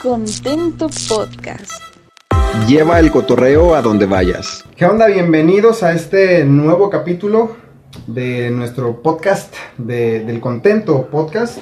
[0.00, 1.72] Contento Podcast.
[2.66, 4.64] Lleva el cotorreo a donde vayas.
[4.76, 5.06] ¿Qué onda?
[5.06, 7.56] Bienvenidos a este nuevo capítulo
[8.06, 11.58] de nuestro podcast, de- del Contento Podcast.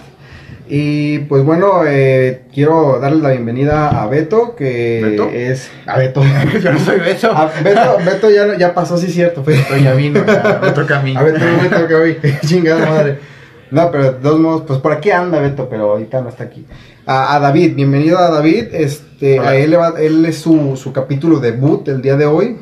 [0.69, 5.29] Y pues bueno, eh, quiero darle la bienvenida a Beto, que ¿Beto?
[5.33, 5.71] es...
[5.87, 6.23] A Beto.
[6.63, 7.33] Yo no soy Beto.
[7.33, 9.43] A Beto, Beto ya, ya pasó, sí cierto.
[9.43, 9.55] Fue.
[9.55, 11.17] Beto ya vino, ya me toca a mí.
[11.17, 13.38] A Beto me toca chingada madre.
[13.71, 16.65] No, pero de todos modos, pues por aquí anda Beto, pero ahorita no está aquí.
[17.07, 18.67] A, a David, bienvenido a David.
[18.73, 19.51] Este, Hola.
[19.51, 22.59] a él, él es su, su capítulo debut el día de hoy.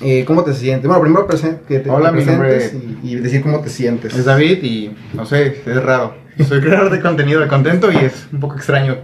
[0.00, 0.86] Eh, ¿Cómo te sientes?
[0.86, 3.68] Bueno, primero presen- que te, Hola, te mi presentes nombre- y, y decir cómo te
[3.68, 4.14] sientes.
[4.14, 6.14] Es David y no sé, es raro.
[6.46, 8.96] Soy creador de contenido de contento y es un poco extraño.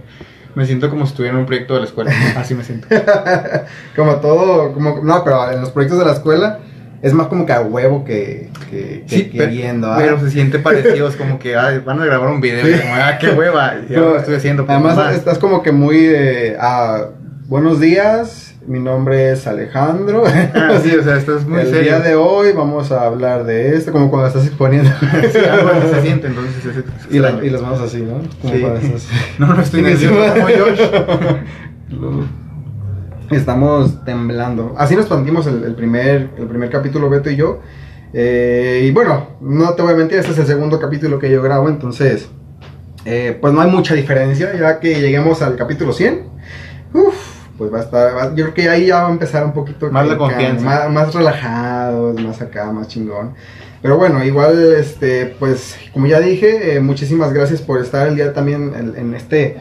[0.55, 2.11] Me siento como si estuviera en un proyecto de la escuela.
[2.37, 2.87] Así me siento.
[3.95, 6.59] como todo, como, no, pero en los proyectos de la escuela
[7.05, 9.91] es más como que a huevo que, que, que Sí, pe- queriendo.
[9.91, 9.95] ¿ah?
[9.99, 11.07] pero se siente parecido.
[11.07, 12.65] Es como que ay, van a grabar un video.
[12.65, 12.73] Sí.
[12.81, 13.75] Como, ah, qué hueva.
[13.81, 14.65] Ya Pero, lo estoy haciendo.
[14.65, 15.11] pues, Además, mamá.
[15.13, 15.97] estás como que muy.
[15.99, 17.05] eh, ah,
[17.47, 20.23] buenos días, mi nombre es Alejandro.
[20.25, 21.81] Ah, sí, o sea, esto es muy el serio.
[21.83, 24.89] día de hoy vamos a hablar de esto, como cuando estás exponiendo.
[25.31, 27.43] Sí, algo así se siente, entonces es y, la- extraño.
[27.47, 28.19] y las manos así, ¿no?
[28.41, 28.63] Como Sí.
[28.63, 30.81] estás- No, no estoy nervioso como Josh.
[33.31, 34.75] Estamos temblando.
[34.77, 37.59] Así nos planteamos el, el primer, el primer capítulo, Beto y yo.
[38.13, 41.41] Eh, y bueno, no te voy a mentir, este es el segundo capítulo que yo
[41.41, 42.29] grabo, entonces,
[43.03, 46.23] eh, pues no hay mucha diferencia, ya que lleguemos al capítulo 100.
[46.93, 47.15] Uf,
[47.57, 49.91] pues va a estar, va- yo creo que ahí ya va a empezar un poquito.
[49.91, 50.63] Más la con- confianza.
[50.63, 53.33] Más, más relajado, más acá, más chingón.
[53.81, 58.33] Pero bueno, igual, este, pues, como ya dije, eh, muchísimas gracias por estar el día
[58.33, 59.57] también en, en este,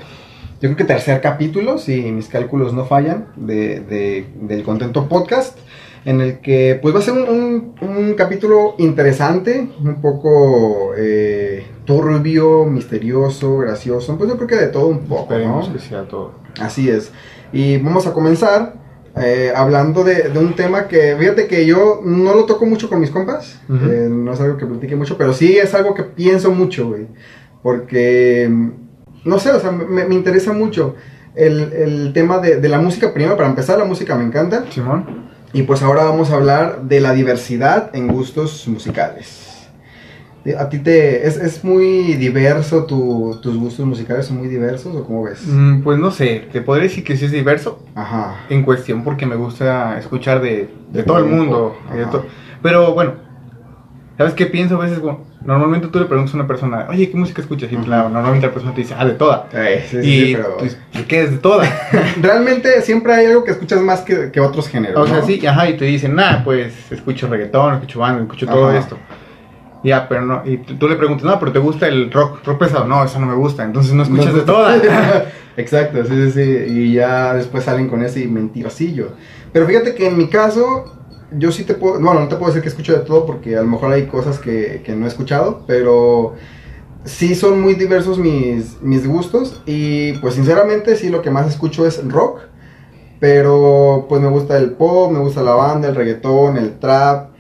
[0.61, 5.59] yo creo que tercer capítulo, si mis cálculos no fallan, de, de- del Contento Podcast,
[6.07, 11.65] en el que pues va a ser un, un- un capítulo interesante, un poco eh,
[11.85, 15.75] turbio, misterioso, gracioso, pues yo creo que de todo un poco, Esperemos ¿no?
[15.75, 16.33] que sea todo.
[16.61, 17.11] Así es.
[17.53, 18.75] Y vamos a comenzar
[19.17, 23.01] eh, hablando de, de un tema que, fíjate que yo no lo toco mucho con
[23.01, 26.51] mis compas, eh, no es algo que platique mucho, pero sí es algo que pienso
[26.51, 27.07] mucho, güey.
[27.63, 28.51] Porque,
[29.25, 30.95] no sé, o sea, me, me interesa mucho
[31.35, 33.13] el, el tema de, de la música.
[33.13, 34.65] Primero, para empezar, la música me encanta.
[34.71, 35.25] Simón.
[35.53, 39.69] Y pues ahora vamos a hablar de la diversidad en gustos musicales.
[40.59, 41.27] ¿A ti te...
[41.27, 44.27] es, es muy diverso tu- tus gustos musicales?
[44.27, 45.41] ¿Son muy diversos o cómo ves?
[45.47, 48.45] Mm, Pues no sé, te podría decir que sí es diverso Ajá.
[48.51, 51.75] en cuestión porque me gusta escuchar de, de todo el mundo.
[51.95, 52.27] de to-
[52.63, 53.15] Pero bueno,
[54.17, 55.01] ¿sabes qué pienso a veces?
[55.01, 57.71] Bueno, normalmente tú le preguntas a una persona, oye, ¿qué música escuchas?
[57.73, 57.89] Y Ujú.
[57.89, 59.49] la- normalmente la persona te dice, ah, de toda.
[59.53, 61.65] Eh, sí, sí, y sí, pero- tú dices, ¿por qué es de toda?
[62.21, 64.99] Realmente siempre hay algo que escuchas más que, que otros géneros.
[65.03, 65.27] o sea, ¿no?
[65.27, 68.79] sí, ajá, y te dicen, nah, pues escucho reggaetón, escucho banda, escucho todo Ajá.
[68.79, 68.99] esto.
[69.83, 72.59] Ya, pero no, y tú, tú le preguntas, no, pero te gusta el rock, rock
[72.59, 74.77] pesado, no, eso no me gusta, entonces no escuchas No- de toda.
[75.59, 76.41] Exacto, sí, sí, sí.
[76.73, 79.11] Y ya después salen con ese mentirosillo.
[79.53, 82.01] Pero fíjate que en mi caso, yo sí te puedo.
[82.01, 84.39] Bueno, no te puedo decir que escucho de todo porque a lo mejor hay cosas
[84.39, 86.35] que, que no he escuchado, pero
[87.05, 89.61] sí son muy diversos mis, mis gustos.
[89.67, 92.41] Y pues sinceramente, sí, lo que más escucho es rock.
[93.21, 97.31] Pero pues me gusta el pop, me gusta la banda, el reggaetón, el trap,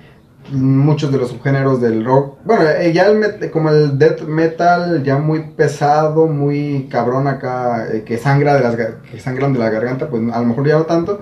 [0.50, 2.38] muchos de los subgéneros del rock.
[2.44, 8.02] Bueno, eh, ya el como el death metal ya muy pesado, muy cabrón acá, eh,
[8.04, 10.84] que sangra de las que sangran de la garganta, pues a lo mejor ya no
[10.84, 11.20] tanto.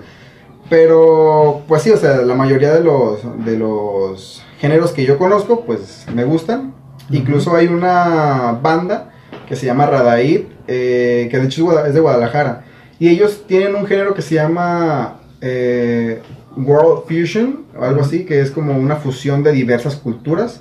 [0.69, 5.65] Pero pues sí, o sea, la mayoría de los de los géneros que yo conozco,
[5.65, 6.75] pues me gustan.
[7.11, 9.11] Incluso hay una banda
[9.49, 12.65] que se llama Radaid, eh, que de hecho es de Guadalajara.
[12.99, 16.23] Y ellos tienen un género que se llama eh,
[16.57, 20.61] World Fusion, o algo así, que es como una fusión de diversas culturas.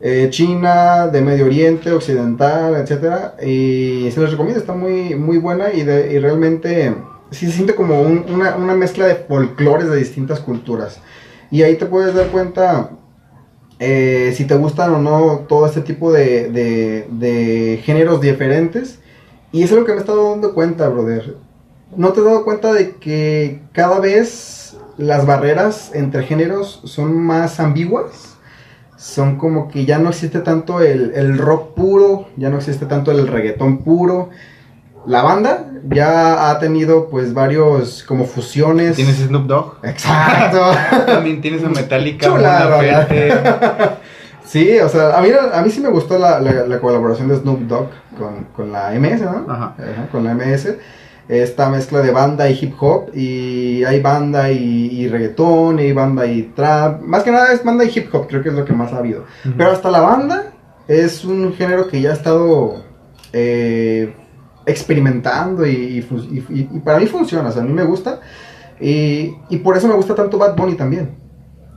[0.00, 5.72] eh, China, de Medio Oriente, Occidental, etcétera Y se les recomienda, está muy, muy buena
[5.72, 6.94] y, de- y realmente
[7.34, 11.00] sí se siente como un- una, una mezcla de folclores de distintas culturas.
[11.50, 12.90] Y ahí te puedes dar cuenta
[13.78, 18.98] eh, si te gustan o no todo este tipo de, de- géneros diferentes.
[19.52, 21.36] Y es algo que me he estado dando cuenta, brother.
[21.96, 27.60] ¿No te has dado cuenta de que cada vez las barreras entre géneros son más
[27.60, 28.36] ambiguas?
[28.96, 33.10] Son como que ya no existe tanto el, el rock puro, ya no existe tanto
[33.12, 34.30] el reggaetón puro.
[35.06, 38.96] La banda ya ha tenido pues varios como fusiones.
[38.96, 40.60] Tienes Snoop Dogg, Exacto.
[41.06, 43.06] también tienes a Metallica, Chula.
[44.46, 47.36] Sí, o sea, a mí, a mí sí me gustó la, la- la colaboración de
[47.36, 49.46] Snoop Dogg con, con la MS, ¿no?
[49.50, 49.74] Ajá.
[49.78, 50.68] Ajá, con la MS.
[51.28, 53.08] Esta mezcla de banda y hip hop.
[53.14, 54.58] Y hay banda y,
[54.92, 57.00] y reggaetón, y hay banda y trap.
[57.00, 58.98] Más que nada es banda y hip hop, creo que es lo que más ha
[58.98, 59.24] habido.
[59.56, 60.52] Pero hasta la banda
[60.86, 62.84] es un género que ya ha estado
[63.32, 64.14] eh,
[64.66, 66.06] experimentando y,
[66.48, 68.20] y para mí funciona, o sea, a mí me gusta.
[68.80, 71.16] Y, por eso me gusta tanto Bad Bunny también.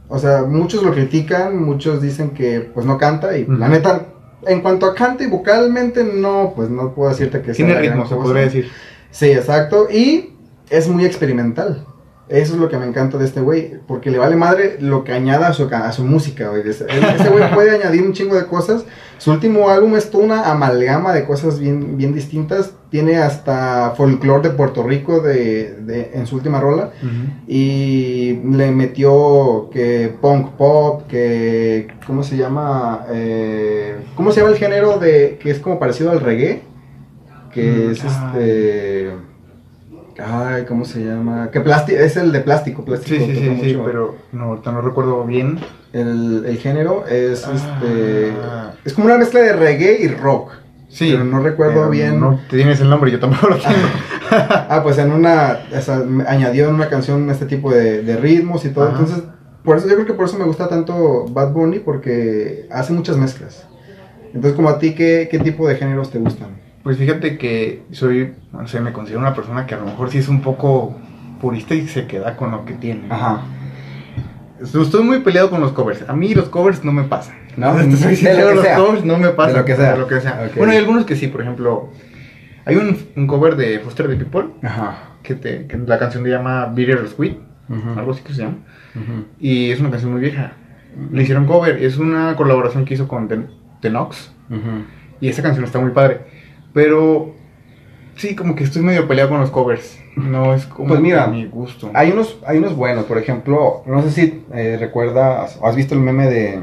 [0.10, 4.06] O sea, muchos lo critican, muchos dicen que pues no canta y la neta,
[4.46, 8.16] en cuanto a cante y vocalmente, no, pues no puedo decirte que Tiene ritmo, se
[8.16, 8.70] podría decir.
[9.12, 9.88] Sí, exacto.
[9.92, 10.34] Y
[10.70, 11.86] es muy experimental.
[12.30, 13.76] Eso es lo que me encanta de este güey.
[13.88, 16.62] Porque le vale madre lo que añada a su, a su música, güey.
[16.68, 18.84] Ese ese güey puede añadir un chingo de cosas.
[19.18, 22.74] Su último álbum es toda una amalgama de cosas bien, bien distintas.
[22.92, 26.92] Tiene hasta folclore de Puerto Rico de, de- en su última rola.
[27.48, 31.88] Y le metió que punk pop, que...
[32.06, 33.06] ¿Cómo se llama?
[33.10, 36.62] Eh, ¿Cómo se llama el género de que es como parecido al reggae?
[37.54, 38.32] Que Mm, es ah.
[38.36, 39.12] este...
[40.20, 41.50] Ay, ¿cómo se llama?
[41.52, 43.24] Que plástico, es el de plástico, plástico.
[43.24, 45.60] Sí, sí, sí, sí, pero no, ahorita no recuerdo bien.
[45.94, 48.34] El, el género es este...
[48.44, 48.72] Ah.
[48.84, 50.52] Es como una mezcla de reggae y rock.
[50.90, 51.10] Sí.
[51.12, 52.20] Pero no recuerdo pero bien.
[52.20, 53.72] No tienes el nombre, yo tampoco lo tengo.
[54.30, 58.18] Ah, pues en una, o sea, me añadió en una canción este tipo de, de
[58.18, 58.90] ritmos y todo.
[58.90, 59.00] Ajá.
[59.00, 59.24] Entonces,
[59.64, 63.16] por eso yo creo que por eso me gusta tanto Bad Bunny, porque hace muchas
[63.16, 63.66] mezclas.
[64.34, 66.50] Entonces, como a ti, ¿qué, qué tipo de géneros te gustan?
[66.88, 70.20] Pues fíjate que soy, no sé, me considero una persona que a lo mejor sí
[70.20, 70.96] es un poco
[71.42, 73.08] purista y se queda con lo que tiene.
[73.10, 73.42] Ajá.
[74.62, 76.08] Estoy muy peleado con los covers.
[76.08, 77.36] A mí los covers no me pasan.
[77.58, 77.74] ¿No?
[77.78, 78.78] De lo sincero, que los sea.
[78.78, 79.56] covers no me pasan.
[79.56, 79.92] De lo que sea.
[79.92, 80.46] de lo que sea.
[80.50, 80.56] Ok.
[80.56, 81.90] Bueno, hay algunos que sí, por ejemplo,
[82.64, 85.18] hay un, un cover de Foster the People Ajá.
[85.24, 87.38] que, te, que la canción se llama Bitter Sweet,
[87.98, 88.60] algo así que se llama.
[89.42, 90.54] Y es una canción muy vieja.
[91.12, 93.42] Le hicieron cover, es una colaboración que hizo con The,
[93.82, 94.32] The Knox.
[95.20, 96.37] Y esa canción está muy padre.
[96.78, 97.34] Pero
[98.18, 99.98] sí, como que estoy medio peleado con los covers.
[100.16, 101.90] No es como Pues mira, mi gusto.
[101.96, 105.96] Hay unos, hay unos buenos, por ejemplo, no sé si eh, recuerdas o has visto
[105.96, 106.60] el meme de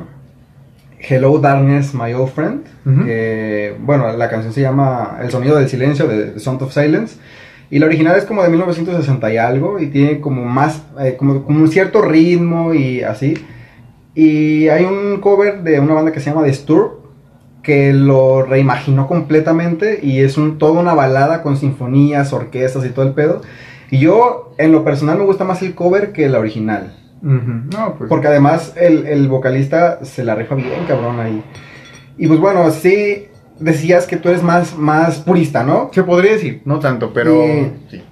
[1.00, 2.64] Hello Darkness, My Old Friend.
[3.04, 7.16] Que, bueno, la canción se llama El sonido del silencio de The Sound of Silence.
[7.68, 9.80] Y la original es como de 1960 y algo.
[9.80, 13.34] Y tiene como más, eh, como, como un cierto ritmo y así.
[14.14, 17.03] Y hay un cover de una banda que se llama Disturb.
[17.64, 19.98] Que lo reimaginó completamente.
[20.02, 23.42] Y es un, toda una balada con sinfonías, orquestas y todo el pedo.
[23.90, 26.96] Y yo, en lo personal, me gusta más el cover que la original.
[27.22, 28.08] No, pues.
[28.10, 31.42] Porque además el, el vocalista se la rifa bien, cabrón, ahí.
[32.18, 33.28] Y pues bueno, sí
[33.58, 35.90] decías que tú eres más, más purista, ¿no?
[35.92, 37.44] Se podría decir, no tanto, pero.
[37.46, 38.02] Y- sí.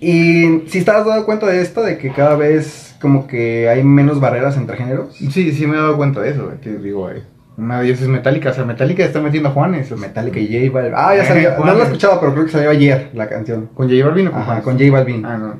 [0.00, 4.20] Y si estás dado cuenta de esto, de que cada vez como que hay menos
[4.20, 5.14] barreras entre géneros.
[5.16, 6.52] Sí, sí me he dado cuenta de eso.
[6.62, 7.22] Que digo, eh,
[7.56, 8.50] una de ellas es Metallica.
[8.50, 9.90] O sea, Metallica está metiendo a Juanes.
[9.92, 10.92] o sea, Metallica y J Balvin.
[10.96, 11.50] Ah, ya salió.
[11.50, 13.70] Eh, No lo he escuchado, pero creo que salió ayer la canción.
[13.74, 14.64] ¿Con J Balvin o con Ajá, Juanes?
[14.64, 15.24] con J Balvin.
[15.26, 15.54] Ah, no.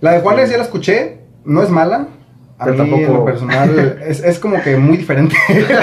[0.00, 2.08] La de Juanes ya la escuché, no es mala.
[2.58, 5.36] A Pero mí, en tampoco- lo personal, es, es como que muy diferente.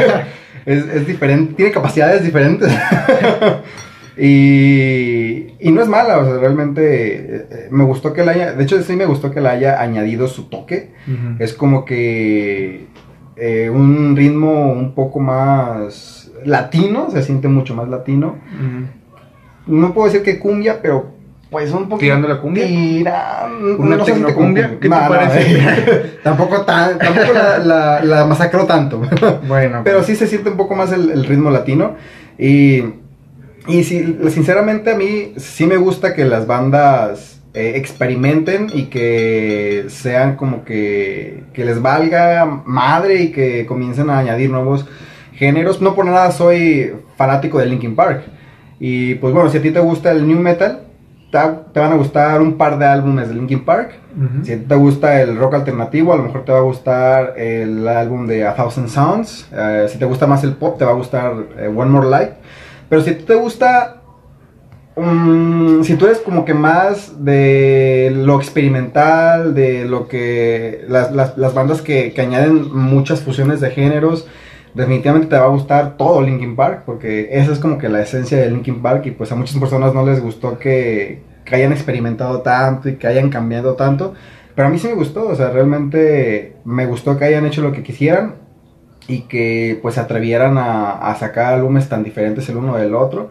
[0.65, 2.71] es, es diferente, tiene capacidades diferentes.
[4.18, 8.63] y, y no es mala, o sea, realmente eh, me gustó que la haya, de
[8.63, 10.92] hecho sí me gustó que la haya añadido su toque.
[11.39, 12.86] Es como que
[13.35, 18.35] eh, un ritmo un poco más latino, se siente mucho más latino.
[19.65, 21.13] No puedo decir que cumbia, pero
[21.50, 22.00] pues un poquito.
[22.00, 22.65] ¿Tirando la cumbia?
[22.65, 23.47] Tira-
[23.77, 24.69] ¿Una no tecnocumbia?
[24.71, 29.01] ¿Qué te no, eh, tampoco tan, tampoco la, la, la masacró tanto.
[29.47, 31.95] Bueno, Pero sí se siente un poco más el, el ritmo latino.
[32.39, 32.83] Y,
[33.68, 39.86] y sí, sinceramente a mí sí me gusta que las bandas eh, experimenten y que
[39.89, 44.86] sean como que, que les valga madre y que comiencen a añadir nuevos
[45.33, 45.81] géneros.
[45.81, 48.24] No por nada soy fanático de Linkin Park.
[48.79, 50.81] Y pues bueno, si a ti te gusta el new metal,
[51.31, 53.93] te, van a gustar un par de álbumes de Linkin Park.
[54.15, 54.45] Ujú.
[54.45, 58.27] Si te gusta el rock alternativo, a lo mejor te va a gustar el álbum
[58.27, 59.48] de A Thousand Sounds.
[59.51, 62.31] Eh, si te gusta más el pop, te va a gustar eh, One More Light.
[62.88, 64.02] Pero si te gusta,
[64.95, 71.38] mm, si tú eres como que más de lo experimental, de lo que las, las-
[71.38, 74.27] las bandas que, que añaden muchas fusiones de géneros,
[74.73, 78.38] definitivamente te va a gustar todo Linkin Park, porque esa es como que la esencia
[78.38, 81.21] de Linkin Park y pues a muchas personas no les gustó que,
[81.51, 84.13] hayan experimentado tanto y que hayan cambiado tanto,
[84.55, 87.71] pero a mí sí me gustó, o sea, realmente me gustó que hayan hecho lo
[87.73, 88.35] que quisieran
[89.07, 93.29] y que pues se atrevieran a, a sacar álbumes tan diferentes el uno del otro.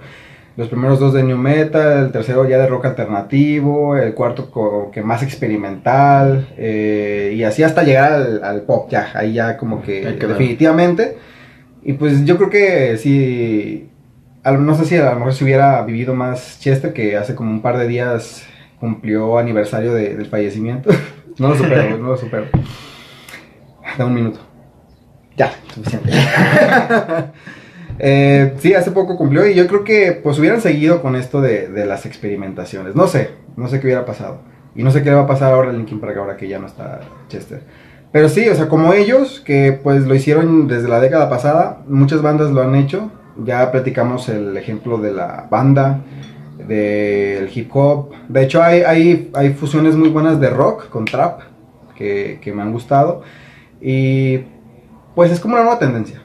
[0.57, 4.91] Los primeros dos de New Metal, el tercero ya de rock alternativo, el cuarto co-
[4.93, 9.81] que más experimental, eh, y así hasta llegar al, al pop, ya, ahí ya como
[9.83, 11.17] que definitivamente.
[11.83, 13.89] Y pues yo creo que sí,
[14.45, 17.51] a no sé si a lo mejor si hubiera vivido más Chester, que hace como
[17.51, 18.45] un par de días
[18.79, 20.91] cumplió aniversario de- del fallecimiento.
[21.39, 22.45] no lo supero, no lo supero.
[23.97, 24.39] Dame un minuto.
[25.35, 26.11] Ya, suficiente.
[27.99, 31.69] Eh, sí, hace poco cumplió y yo creo que pues hubieran seguido con esto de,
[31.87, 32.95] las experimentaciones.
[32.95, 34.41] No sé, no sé qué hubiera pasado.
[34.75, 36.59] Y no sé qué le va a pasar ahora a Linkin Park ahora que ya
[36.59, 37.63] no está Chester.
[38.11, 42.23] Pero sí, o sea, como ellos, que pues lo hicieron desde la década pasada, muchas
[42.23, 43.11] bandas lo han hecho.
[43.45, 46.01] Ya platicamos el ejemplo de la banda,
[46.67, 48.11] del hip hop.
[48.29, 51.41] De hecho, hay, hay, hay fusiones muy buenas de rock con trap
[51.97, 53.23] que, que me han gustado.
[53.81, 54.41] Y
[55.15, 56.23] pues es como una nueva tendencia.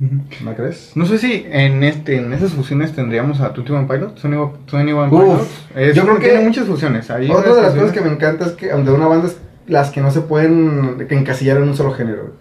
[0.00, 0.92] ¿No crees?
[0.94, 4.92] No sé si en este en esas fusiones tendríamos a Tutti One Pilot, Sony, Sony
[4.94, 5.48] One Uf, Pilot.
[5.76, 7.10] Es- yo creo que- tiene muchas fusiones.
[7.10, 9.90] Hay Otra de las cosas que me encanta es que de una banda es las
[9.90, 12.32] que no se pueden que encasillar en un solo género.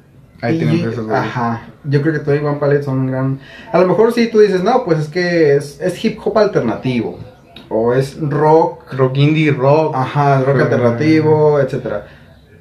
[0.41, 1.09] Ahí Y- tienen esos.
[1.11, 1.63] Ajá.
[1.83, 3.39] Yo creo que Tony One Palette son un gran.
[3.73, 7.19] A lo mejor sí tú dices, no, pues es que es, es hip hop alternativo.
[7.67, 8.93] O es rock.
[8.93, 9.93] rock indie, rock.
[9.95, 12.07] Ajá, rock Pero- alternativo, etcétera.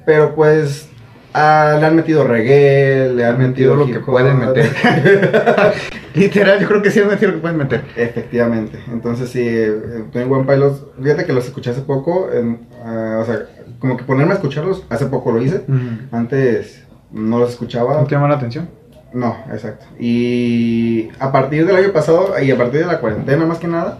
[0.05, 0.88] Pero pues.
[1.33, 4.69] Ah, le han metido reggae, le han metido lo que pueden meter.
[6.15, 7.83] Literal, yo creo que sí han metido lo que pueden meter.
[7.95, 8.79] Efectivamente.
[8.91, 13.25] Entonces sí, eh, Tony One Pilots, fíjate que los escuché hace poco, en, ah, o
[13.25, 13.45] sea,
[13.79, 15.63] como que ponerme a escucharlos, hace poco lo hice.
[16.11, 17.95] Antes no los escuchaba.
[17.95, 18.69] ¿No te llama la atención?
[19.13, 19.85] No, exacto.
[19.99, 23.97] Y a partir del año pasado y a partir de la cuarentena más que nada,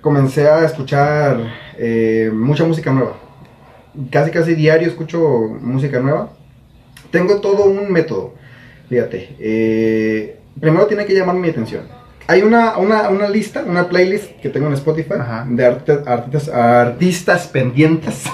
[0.00, 1.38] comencé a escuchar
[1.78, 3.16] eh, mucha música nueva.
[4.10, 5.20] Casi casi diario escucho
[5.60, 6.30] música nueva.
[7.10, 8.34] Tengo todo un método.
[8.88, 9.36] Fíjate.
[9.38, 11.82] eh, primero tiene que llamar mi atención.
[12.28, 15.44] Hay una, una, una lista, una playlist que tengo en Spotify Ajá.
[15.48, 18.24] de arte- artistas, artistas pendientes.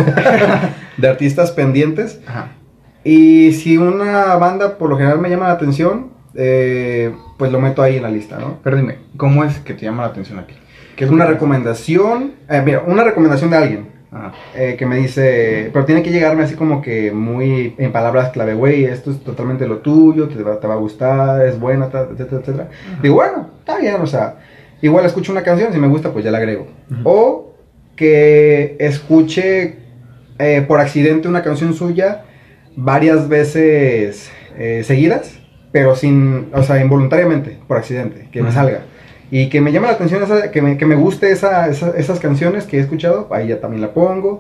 [0.97, 2.21] de artistas pendientes.
[2.27, 2.53] Ajá.
[3.05, 7.83] Y si una banda por lo general me llama la atención, eh, pues lo meto
[7.83, 8.59] ahí en la lista, ¿no?
[8.63, 10.55] Pero dime, ¿cómo es que te llama la atención aquí?
[10.97, 13.89] Que es una recomendación, eh, mira, una recomendación de alguien
[14.55, 18.55] Eh, que me dice, pero tiene que llegarme así como que muy en palabras clave,
[18.55, 22.41] güey, esto es totalmente lo tuyo, te va, te va a gustar, es buena, etcétera,
[22.41, 22.69] etcétera.
[23.03, 24.37] Digo, bueno, está bien, o sea,
[24.81, 26.69] igual escucho una canción, si me gusta, pues ya la agrego.
[27.05, 27.53] O
[27.97, 29.77] que escuche
[30.39, 32.25] eh, por accidente una canción suya
[32.77, 35.39] varias veces eh, seguidas,
[35.71, 38.85] pero sin, o sea, involuntariamente, por accidente, que me salga.
[39.31, 42.65] Y que me llame la atención, esa- que, me, que me guste esa- esas canciones
[42.65, 44.39] que he escuchado, ahí ya también la pongo.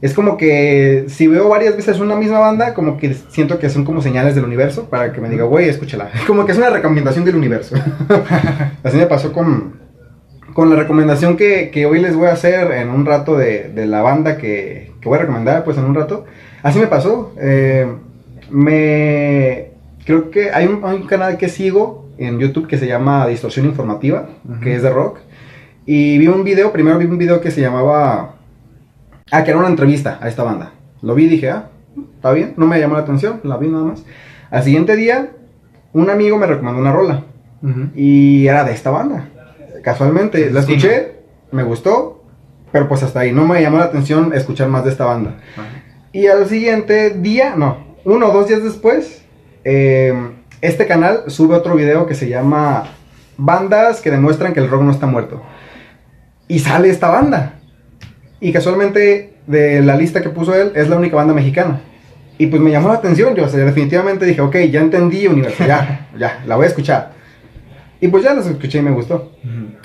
[0.00, 3.84] Es como que si veo varias veces una misma banda, como que siento que son
[3.84, 6.10] como señales del universo para que me diga, güey, escúchala.
[6.26, 7.76] Como que es una recomendación del universo.
[8.82, 9.74] Así me pasó con,
[10.54, 13.86] con la recomendación que, que hoy les voy a hacer en un rato de, de
[13.86, 16.24] la banda que, que voy a recomendar, pues en un rato.
[16.64, 17.32] Así me pasó.
[17.40, 17.86] eh,
[18.50, 19.70] me
[20.04, 23.66] creo que hay un, hay un canal que sigo en YouTube que se llama Distorsión
[23.66, 24.28] Informativa,
[24.62, 25.18] que es de rock.
[25.86, 28.36] Y vi un video, primero vi un video que se llamaba...
[29.30, 30.72] Ah, que era una entrevista a esta banda.
[31.00, 31.70] Lo vi y dije, ah,
[32.14, 34.04] está bien, no me llamó la atención, la vi nada más.
[34.50, 35.30] Al siguiente día,
[35.92, 37.24] un amigo me recomendó una rola.
[37.94, 39.28] Y era de esta banda.
[39.82, 41.20] Casualmente, la escuché,
[41.52, 42.24] me gustó,
[42.72, 43.32] pero pues hasta ahí.
[43.32, 45.36] No me llamó la atención escuchar más de esta banda.
[46.12, 49.24] Y al siguiente día, no, uno o dos días después,
[49.64, 50.12] eh,
[50.62, 52.84] este canal sube otro video que se llama
[53.36, 55.42] Bandas que demuestran que el rock no está muerto.
[56.48, 57.54] Y sale esta banda.
[58.40, 61.80] Y casualmente, de la lista que puso él, es la única banda mexicana.
[62.38, 65.64] Y pues me llamó la atención, yo o sea, definitivamente dije, ok, ya entendí Universo,
[66.18, 67.12] ya, la voy a escuchar.
[68.00, 69.32] Y pues ya las escuché y me gustó.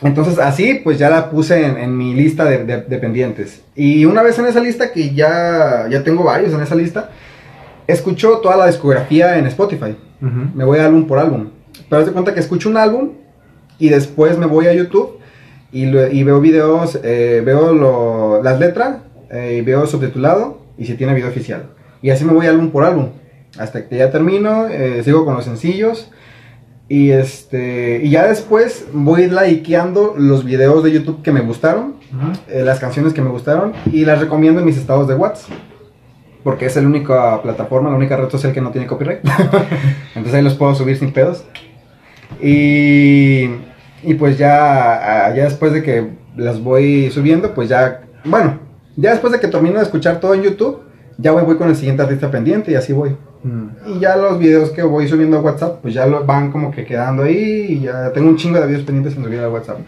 [0.01, 3.62] Entonces así pues ya la puse en, en mi lista de, de- de pendientes.
[3.75, 7.12] Y una vez en esa lista, que ya, ya tengo varios en esa lista,
[7.86, 9.96] escucho toda la discografía en Spotify.
[10.21, 11.50] Me voy álbum por álbum.
[11.89, 13.09] Pero haz de cuenta que escucho un álbum
[13.79, 15.17] y después me voy a YouTube
[15.71, 18.97] y, lo- y veo videos, eh, veo lo- las letras
[19.29, 21.63] eh, y veo subtitulado y si tiene video oficial.
[22.01, 23.09] Y así me voy álbum por álbum.
[23.59, 26.12] Hasta que ya termino, eh, sigo con los sencillos.
[26.89, 31.95] Y este y ya después voy likeando los videos de YouTube que me gustaron,
[32.63, 35.51] las canciones que me gustaron y las recomiendo en mis estados de WhatsApp.
[36.48, 39.20] Porque es la única plataforma, la única red social que no tiene copyright.
[40.16, 41.44] Entonces ahí los puedo subir sin pedos.
[42.42, 43.50] Y,
[44.01, 48.60] y pues ya, ya después de que las voy subiendo, pues ya, bueno,
[48.96, 50.84] ya después de que termino de escuchar todo en YouTube,
[51.18, 53.18] ya voy, voy con el siguiente artista pendiente y así voy.
[53.44, 53.98] Ujú.
[53.98, 56.86] Y ya los videos que voy subiendo a WhatsApp, pues ya lo, van como que
[56.86, 59.80] quedando ahí y ya tengo un chingo de videos pendientes en subir a WhatsApp.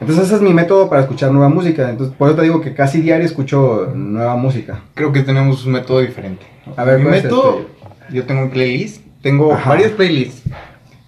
[0.00, 1.88] Entonces ese es mi método para escuchar nueva música.
[1.88, 4.82] Entonces por eso te digo que casi diario escucho nueva música.
[4.94, 6.44] Creo que tenemos un método diferente.
[6.76, 7.66] A ver, mi ¿cuál es el método,
[8.10, 9.70] yo tengo un playlist, tengo Ajá.
[9.70, 10.42] varias playlists.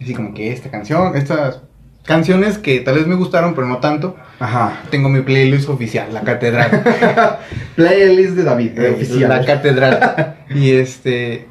[0.01, 1.63] Así como que esta canción, estas
[2.05, 4.17] canciones que tal vez me gustaron, pero no tanto.
[4.39, 4.83] Ajá.
[4.91, 6.83] Tengo mi playlist oficial, La Catedral.
[7.77, 9.29] Playlist de David, eh, oficial.
[9.29, 10.37] La Catedral.
[10.51, 11.47] y este,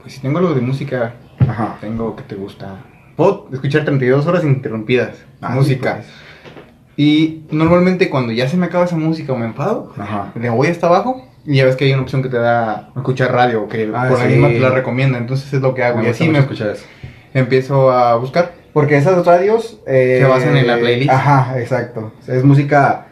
[0.00, 1.76] pues si tengo lo de música, Ajá.
[1.80, 2.78] tengo que te gusta
[3.18, 5.16] puedo escuchar 32 horas interrumpidas.
[5.40, 5.96] Ah, música.
[5.96, 6.27] sí, pues.
[6.98, 10.32] Y normalmente cuando ya se me acaba esa música o me enfado, Ajá.
[10.34, 13.32] le voy hasta abajo y ya ves que hay una opción que te da escuchar
[13.32, 14.32] radio, que Ah, por la sí.
[14.32, 15.16] misma te la recomienda.
[15.16, 16.02] Entonces es lo que hago.
[16.02, 16.84] y así me escuchar eso.
[17.34, 18.52] empiezo a buscar.
[18.72, 19.78] Porque esas radios...
[19.86, 21.10] eh, Se basan en la playlist.
[21.10, 22.12] Ajá, exacto.
[22.26, 23.06] Es música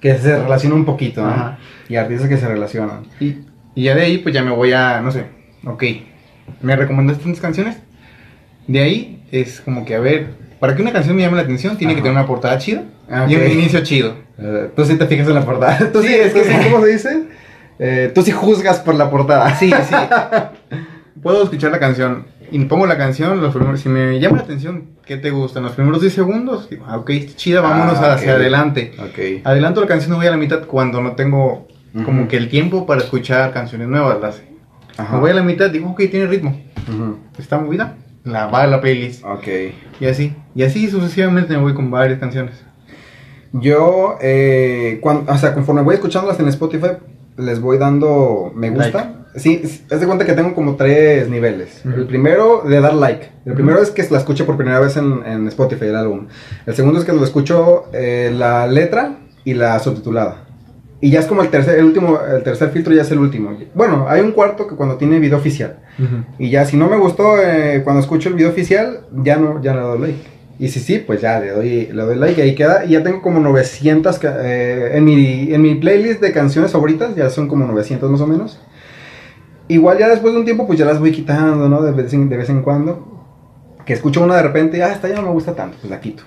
[0.00, 1.22] que se relaciona un poquito.
[1.88, 3.06] Y artistas que se relacionan.
[3.20, 3.38] Y,
[3.74, 5.24] y ya de ahí, pues ya me voy a, no sé,
[5.66, 5.82] ok,
[6.62, 7.76] me recomendaste tantas canciones.
[8.68, 10.28] De ahí es como que, a ver,
[10.62, 12.04] para que una canción me llame la atención, tiene que Ajá.
[12.04, 14.14] tener una portada chida Ah, y un inicio chido.
[14.38, 15.76] Eh, tú sí te fijas en la portada.
[15.92, 16.52] Tú sí, Sí, es que sí.
[16.70, 17.22] ¿cómo se dice?
[17.80, 19.52] Eh, tú sí juzgas por la portada.
[19.56, 19.94] Sí, sí.
[21.20, 24.90] Puedo escuchar la canción y pongo la canción, los primeros, si me llama la atención,
[25.04, 25.64] ¿qué te gustan?
[25.64, 28.38] Los primeros 10 segundos, digo, ah, ok, chida, vámonos Ah, hacia ok.
[28.38, 28.92] adelante.
[29.00, 29.44] Ok.
[29.44, 31.66] Adelanto la canción y voy a la mitad cuando no tengo
[32.04, 32.28] como Ujú.
[32.28, 34.18] que el tiempo para escuchar canciones nuevas.
[34.22, 34.42] Las,
[34.96, 35.14] Ajá.
[35.14, 36.56] me voy a la mitad, digo, ok, tiene ritmo,
[36.88, 37.18] Ujú.
[37.36, 39.24] está movida, la va a la playlist.
[39.24, 39.46] Ok.
[40.00, 42.54] Y así, y así sucesivamente me voy con varias canciones.
[43.52, 46.92] Yo, eh, cuan- o sea, conforme voy escuchándolas en Spotify,
[47.36, 49.18] les voy dando me gusta.
[49.34, 51.82] Sí, es es de cuenta que tengo como tres niveles.
[51.86, 53.30] El primero, de dar like.
[53.46, 56.26] El primero es que la escuche por primera vez en, en Spotify, el álbum.
[56.66, 60.44] El segundo es que lo escucho eh, la letra y la subtitulada.
[61.02, 63.50] Y ya es como el tercer, el último, el tercer filtro ya es el último.
[63.74, 65.80] Bueno, hay un cuarto que cuando tiene video oficial.
[66.38, 69.74] Y ya, si no me gustó eh, cuando escucho el video oficial, ya no, ya
[69.74, 70.18] le doy like.
[70.60, 72.84] Y si sí, pues ya le doy, le doy like y ahí queda.
[72.84, 77.16] Y ya tengo como 900 ca- eh, en, mi, en mi playlist de canciones favoritas,
[77.16, 78.60] ya son como 900 más o menos.
[79.68, 81.82] Igual ya después de un tiempo, pues ya las voy quitando, ¿no?
[81.82, 83.08] De vez en, de vez en cuando.
[83.84, 86.22] Que escucho una de repente, ah, esta ya no me gusta tanto, pues la quito.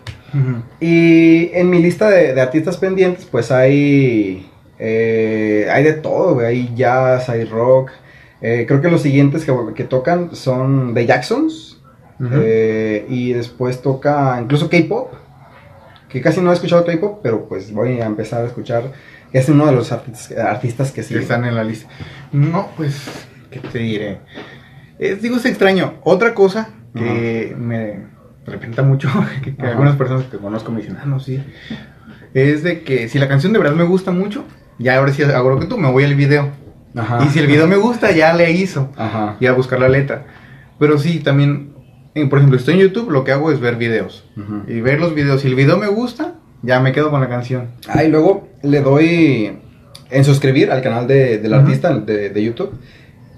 [0.82, 4.50] Y en mi lista de, de artistas pendientes, pues hay.
[4.80, 6.48] Eh, hay de todo, güey.
[6.48, 7.92] Hay jazz, hay rock.
[8.42, 11.82] Eh, creo que los siguientes que, que tocan son The Jacksons.
[12.32, 15.14] Eh, y después toca incluso K-pop.
[16.10, 18.92] Que casi no he escuchado K-pop, pero pues voy a empezar a escuchar.
[19.34, 21.14] Es uno de los artistas, artistas que sí.
[21.14, 21.90] que están en la lista.
[22.32, 24.20] No, pues, ¿qué te diré?
[24.98, 25.96] Es, digo, es extraño.
[26.04, 28.08] Otra cosa que me
[28.48, 29.10] arrepienta mucho,
[29.44, 31.44] que, algunas personas que conozco me dicen, ah, no, sí,
[32.34, 34.46] es de que si la canción de verdad me gusta mucho,
[34.80, 36.50] ya ahora sí hago lo que tú, me voy al video.
[36.96, 37.26] Ajá.
[37.26, 38.90] Y si el video me gusta, ya le hizo.
[38.96, 39.38] Ajá.
[39.40, 40.26] Y a buscar la letra.
[40.80, 41.74] Pero sí, también,
[42.14, 44.26] eh, por ejemplo, estoy en YouTube, lo que hago es ver videos.
[44.68, 45.42] Y ver los videos.
[45.42, 47.70] Si el video me gusta, ya me quedo con la canción.
[47.88, 49.60] Ah, y luego le doy
[50.10, 52.80] en suscribir al canal de, del artista de, de YouTube.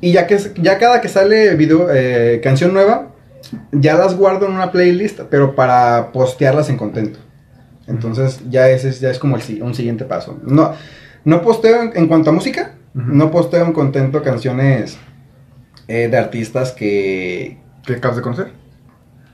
[0.01, 3.09] Y ya que ya cada que sale video, eh, canción nueva,
[3.71, 7.19] ya las guardo en una playlist, pero para postearlas en contento.
[7.87, 10.39] Entonces ya ese es, ya es como el, un siguiente paso.
[10.43, 10.73] No,
[11.27, 14.97] no posteo en, en cuanto a música, no posteo en contento canciones
[15.87, 17.57] eh, de artistas que...
[17.85, 18.47] ¿Qué acabas de conocer?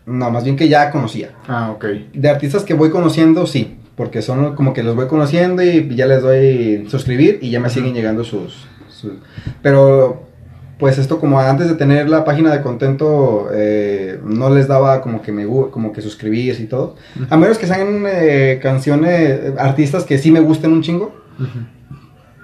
[0.05, 1.29] No, más bien que ya conocía.
[1.47, 1.85] Ah, ok.
[2.13, 3.77] De artistas que voy conociendo, sí.
[3.95, 7.69] Porque son como que los voy conociendo y ya les doy suscribir y ya me
[7.69, 9.13] siguen llegando sus, sus-
[9.61, 10.23] Pero,
[10.79, 15.21] pues esto como antes de tener la página de contento, eh, no les daba como
[15.21, 16.95] que me como que suscribís y todo.
[17.29, 21.13] A menos que sean eh, canciones, artistas que sí me gusten un chingo.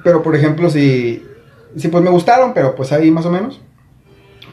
[0.04, 1.24] Pero, por ejemplo, si,
[1.76, 3.62] si pues me gustaron, pero pues ahí más o menos.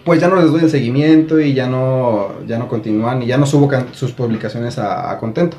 [0.04, 3.38] Pues ya no les doy el seguimiento y ya no, ya no continúan y ya
[3.38, 5.56] no subo sus publicaciones a, a contento.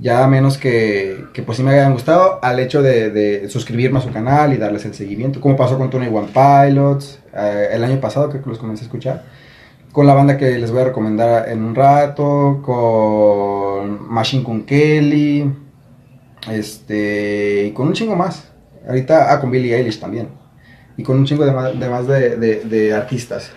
[0.00, 4.00] Ya a menos que, que pues sí me hayan gustado al hecho de, de suscribirme
[4.00, 5.40] a su canal y darles el seguimiento.
[5.40, 8.86] Como pasó con Tony One Pilots eh, el año pasado, creo que los comencé a
[8.86, 9.24] escuchar.
[9.92, 12.60] Con la banda que les voy a recomendar en un rato.
[12.64, 15.52] Con Machine Gun Kelly.
[16.50, 17.66] Este.
[17.68, 18.51] Y con un chingo más.
[18.88, 20.28] Ahorita, ah, con Billie Eilish también.
[20.96, 23.50] Y con un chingo de más de, más de, de- de artistas.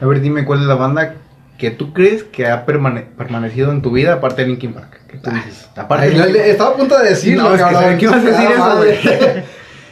[0.00, 1.14] A ver, dime cuál es la banda
[1.58, 5.00] que tú crees que ha permane- permanecido en tu vida aparte de Linkin Park.
[5.08, 7.98] Que tú dices, aparte Ay, de estaba a punto de decirlo, No, es que cabrón.
[7.98, 9.44] que ibas a decir Ah, eso, güey.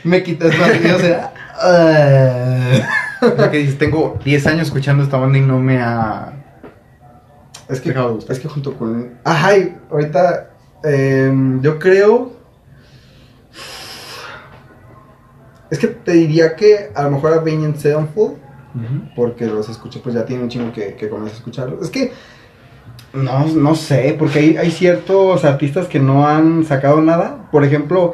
[0.04, 2.78] Me quitas y yo, o sea, ah.
[3.36, 6.32] Sea, que dices, tengo 10 años escuchando esta banda y no me ha...
[7.70, 8.36] Es que, Dejado de gustar.
[8.36, 9.14] es que junto con.
[9.24, 10.50] Ajá, y ahorita.
[10.84, 12.33] em, yo creo.
[15.74, 17.42] Es que te diría que a lo mejor a
[17.76, 18.36] Sevenfold.
[19.16, 21.82] Porque los escuché, pues ya tiene un chingo que, que comencé a escucharlos.
[21.82, 22.12] Es que.
[23.12, 27.48] No, no sé, porque hay, hay ciertos artistas que no han sacado nada.
[27.50, 28.12] Por ejemplo,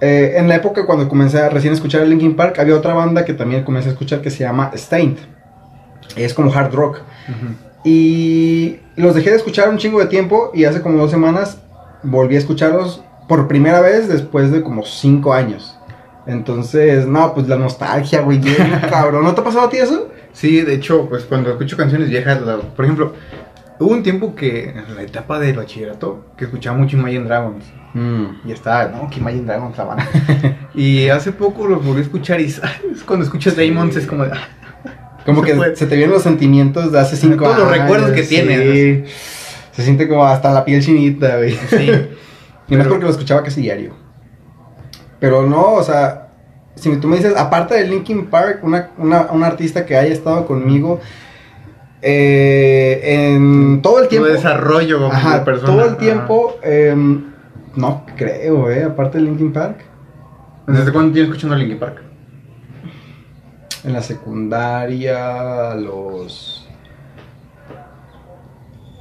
[0.00, 3.24] eh, en la época cuando comencé a recién escuchar a Linkin Park, había otra banda
[3.24, 5.18] que también comencé a escuchar que se llama Stained.
[6.14, 7.00] Es como hard rock.
[7.82, 11.58] Y los dejé de escuchar un chingo de tiempo y hace como dos semanas
[12.04, 15.75] volví a escucharlos por primera vez después de como cinco años.
[16.26, 19.24] Entonces, no, pues la nostalgia, güey, bien cabrón.
[19.24, 20.10] ¿No te ha pasado a ti eso?
[20.32, 23.14] Sí, de hecho, pues cuando escucho canciones viejas, la- por ejemplo,
[23.78, 27.62] Hubo un tiempo que, en la etapa del bachillerato, que escuchaba mucho Imagine Dragons.
[27.92, 28.48] Mm.
[28.48, 30.08] Y estaba, no, que Imagine Dragons la banda.
[30.74, 32.72] y hace poco los volví a escuchar y ¿sabes?
[33.06, 34.48] cuando escuchas Damons es como de, ah,
[35.26, 35.76] Como Se que puede.
[35.76, 37.68] se te vienen los sentimientos de hace cinco Todos años.
[37.68, 38.28] los recuerdos que sí.
[38.36, 39.10] tienes.
[39.72, 41.52] Se siente como hasta la piel chinita, güey.
[41.68, 41.90] sí.
[42.70, 43.92] Y más porque lo escuchaba casi diario.
[45.20, 46.28] Pero no, o sea,
[46.74, 50.46] si tú me dices, aparte de Linkin Park, una, una, un artista que haya estado
[50.46, 51.00] conmigo
[52.02, 54.28] eh, en todo el Tu tiempo.
[54.28, 55.72] desarrollo como Ajá, persona.
[55.72, 56.56] todo el tiempo.
[56.62, 57.32] em,
[57.74, 59.78] no creo, eh, aparte de Linkin Park.
[60.66, 62.02] ¿Desde cuándo tienes escuchando Linkin Park?
[63.84, 66.68] En la secundaria, los.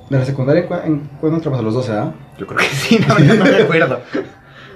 [0.10, 1.58] ¿De la secundaria cu- en cuándo entras?
[1.58, 2.13] A los 12, ¿ah?
[2.38, 3.99] Yo creo que sí, no, yo no me acuerdo.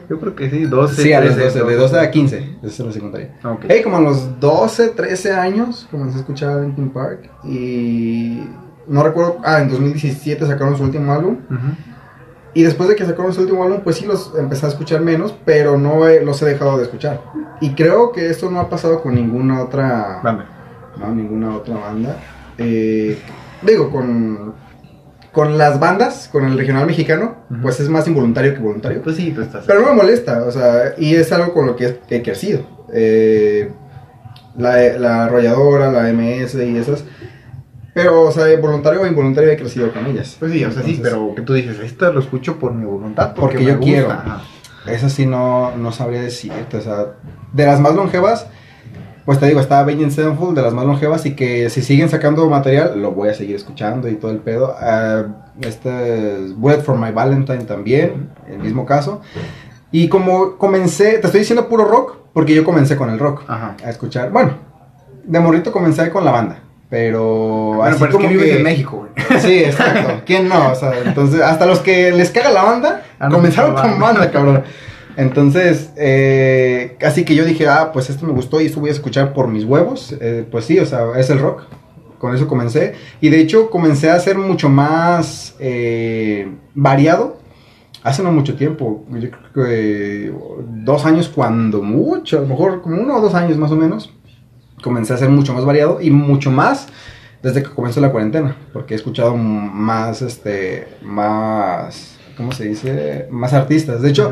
[0.10, 1.02] Yo creo que sí, 12.
[1.04, 2.38] Sí, a los 13, 12, de 12 a 15.
[2.38, 3.36] Esa es la secundaria.
[3.44, 3.66] Ok.
[3.68, 8.44] Hey, como a los 12, 13 años comencé a escuchar Linkin Park y
[8.88, 11.60] no recuerdo, ah, en 2017 sacaron su último álbum Ujú.
[12.56, 15.36] y después de que sacaron su último álbum pues sí los empecé a escuchar menos,
[15.46, 17.22] pero no he- los he dejado de escuchar.
[17.62, 20.46] Y creo que esto no ha pasado con ninguna otra, Banda.
[20.98, 22.18] no, ninguna otra banda.
[22.58, 23.18] Eh,
[23.62, 24.54] digo, con,
[25.40, 27.62] con las bandas, con el regional mexicano, Ujú.
[27.62, 29.02] pues es más involuntario que voluntario.
[29.02, 29.64] Pues sí, tú estás.
[29.66, 32.64] Pero no me molesta, o sea, y es algo con lo que he, crecido.
[32.92, 33.72] Eh,
[34.58, 37.06] la, la arrolladora, la MS y esas.
[37.94, 40.36] Pero, o sea, voluntario o involuntario he crecido con ellas.
[40.38, 42.84] Pues sí, o sea, sí, Entonces, pero que tú dices, esta lo escucho por mi
[42.84, 43.34] voluntad.
[43.34, 43.86] Porque me yo gusta".
[43.86, 44.94] quiero.
[44.94, 47.14] Esas sí no, no sabría decirte, o sea,
[47.54, 48.48] de las más longevas,
[49.30, 52.50] pues te digo, está Avenged Sevenfold, de las más longevas, y que si siguen sacando
[52.50, 54.74] material, lo voy a seguir escuchando y todo el pedo.
[54.82, 55.24] Ah,
[55.62, 59.22] este es Bullet for My Valentine también, el mismo caso.
[59.92, 63.44] Y como comencé, te estoy diciendo puro rock, porque yo comencé con el rock.
[63.48, 63.76] Ajá.
[63.86, 64.32] a escuchar.
[64.32, 64.54] Bueno,
[65.26, 66.58] de morrito comencé con la banda,
[66.90, 69.40] pero Bueno, así pero es que como vives que- en México, güey.
[69.42, 70.24] Sí, exacto.
[70.26, 70.72] ¿Quién no?
[70.72, 74.00] O sea, entonces hasta los que les caga la banda Ah, no, comenzaron no, con
[74.00, 74.64] banda, cabrón.
[75.20, 78.94] Entonces, eh, así que yo dije, ah, pues esto me gustó y esto voy a
[78.94, 80.16] escuchar por mis huevos.
[80.22, 81.64] Eh, pues sí, o sea, es el rock.
[82.20, 82.96] Con eso comencé.
[83.20, 87.38] Y de hecho comencé a ser mucho más eh, variado.
[88.02, 90.34] Hace no mucho tiempo, yo creo que
[90.86, 94.14] dos años cuando mucho, a lo mejor como uno o dos años más o menos,
[94.82, 96.88] comencé a ser mucho más variado y mucho más
[97.44, 103.28] desde que comenzó la cuarentena, porque he escuchado más, este, más, ¿cómo se dice?
[103.30, 104.02] Más artistas.
[104.02, 104.32] De hecho,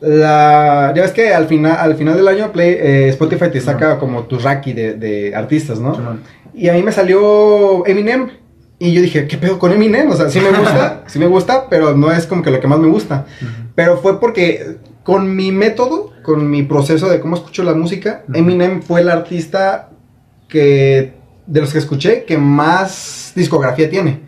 [0.00, 3.98] la, ya ves que al final, al final del año Play, eh, Spotify te saca
[3.98, 6.18] como tu raki de, de artistas, ¿no?
[6.54, 8.30] Y a mí me salió Eminem.
[8.78, 10.10] Y yo dije, ¿qué pedo con Eminem?
[10.10, 12.66] O sea, sí me gusta, sí me gusta, pero no es como que lo que
[12.66, 13.24] más me gusta.
[13.40, 13.50] Ujú.
[13.74, 18.24] Pero fue porque con mi método, con mi proceso de cómo escucho la música.
[18.34, 19.90] Eminem fue el artista
[20.48, 21.14] que
[21.46, 24.20] de los que escuché que más discografía tiene.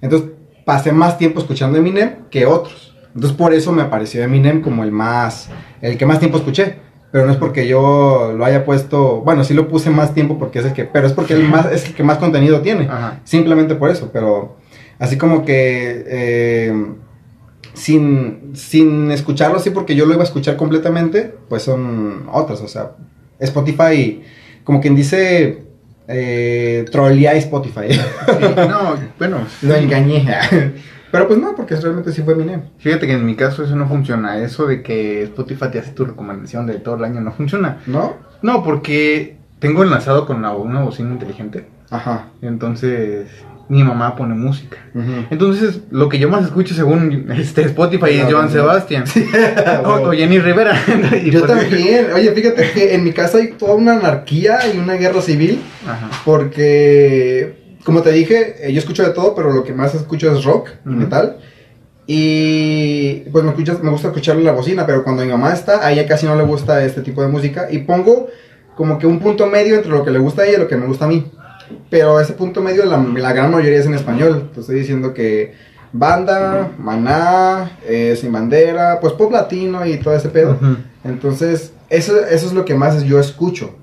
[0.00, 0.30] Entonces
[0.64, 2.93] pasé más tiempo escuchando Eminem que otros.
[3.14, 5.48] Entonces por eso me apareció Eminem como el más,
[5.80, 6.82] el que más tiempo escuché.
[7.12, 10.58] Pero no es porque yo lo haya puesto, bueno, sí lo puse más tiempo porque
[10.58, 12.88] es el que, pero es porque el más, es el que más contenido tiene.
[12.90, 13.20] Ajá.
[13.22, 14.56] Simplemente por eso, pero
[14.98, 16.86] así como que eh,
[17.72, 22.66] sin, sin escucharlo así porque yo lo iba a escuchar completamente, pues son otras, o
[22.68, 22.96] sea,
[23.38, 24.22] Spotify,
[24.64, 25.62] como quien dice,
[26.08, 29.38] eh, Spotify, Sí, no, bueno.
[29.62, 30.26] lo engañé,
[31.14, 32.62] pero pues no, porque realmente sí fue Eminem.
[32.78, 34.36] Fíjate que en mi caso eso no funciona.
[34.38, 37.78] Eso de que Spotify te hace tu recomendación de todo el año no funciona.
[37.86, 38.14] ¿No?
[38.42, 41.66] No, porque tengo enlazado con una, una bocina inteligente.
[41.88, 42.30] Ajá.
[42.42, 43.28] Entonces,
[43.68, 44.78] mi mamá pone música.
[44.92, 45.26] Ujú.
[45.30, 48.50] Entonces, lo que yo más escucho según este Spotify es Joan.
[48.50, 49.04] Sebastián.
[49.84, 50.76] o, o Jenny Rivera.
[51.24, 54.78] Y Yo pues- también, oye, fíjate que en mi casa hay toda una anarquía y
[54.78, 55.60] una guerra civil.
[55.86, 56.10] Ajá.
[56.24, 60.44] Porque, como te dije, eh, yo escucho de todo, pero lo que más escucho es
[60.44, 60.98] rock y Ujú.
[60.98, 61.38] metal.
[62.06, 65.92] Y pues me, escuchas- me gusta escucharle la bocina, pero cuando mi mamá está, a
[65.92, 67.68] ella casi no le gusta este tipo de música.
[67.70, 68.28] Y pongo
[68.76, 70.76] como que un punto medio entre lo que le gusta a ella y lo que
[70.76, 71.30] me gusta a mí.
[71.90, 74.50] Pero ese punto medio, la, la gran mayoría es en español.
[74.54, 75.54] Te estoy diciendo que
[75.92, 80.58] banda, maná, eh, sin bandera, pues pop latino y todo ese pedo.
[81.04, 83.76] Entonces, eso, eso es lo que más yo escucho.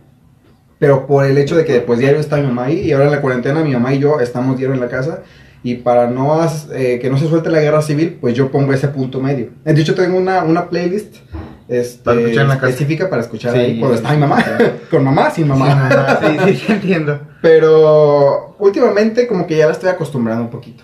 [0.82, 3.12] Pero por el hecho de que pues diario está mi mamá ahí y ahora en
[3.12, 5.22] la cuarentena mi mamá y yo estamos diario en la casa
[5.64, 6.40] y para no
[6.74, 9.50] eh, que no se suelte la guerra civil, pues yo pongo ese punto medio.
[9.64, 11.18] De hecho tengo una, una playlist
[11.68, 12.70] este, Para escuchar en la casa.
[12.70, 13.60] específica para escuchar Sí.
[13.60, 14.44] ahí cuando está mi mamá,
[14.90, 15.68] con mamá, sin mamá.
[16.20, 17.20] Sí, mamá, sí, sí, entiendo.
[17.42, 20.84] Pero últimamente como que ya la estoy acostumbrando un poquito.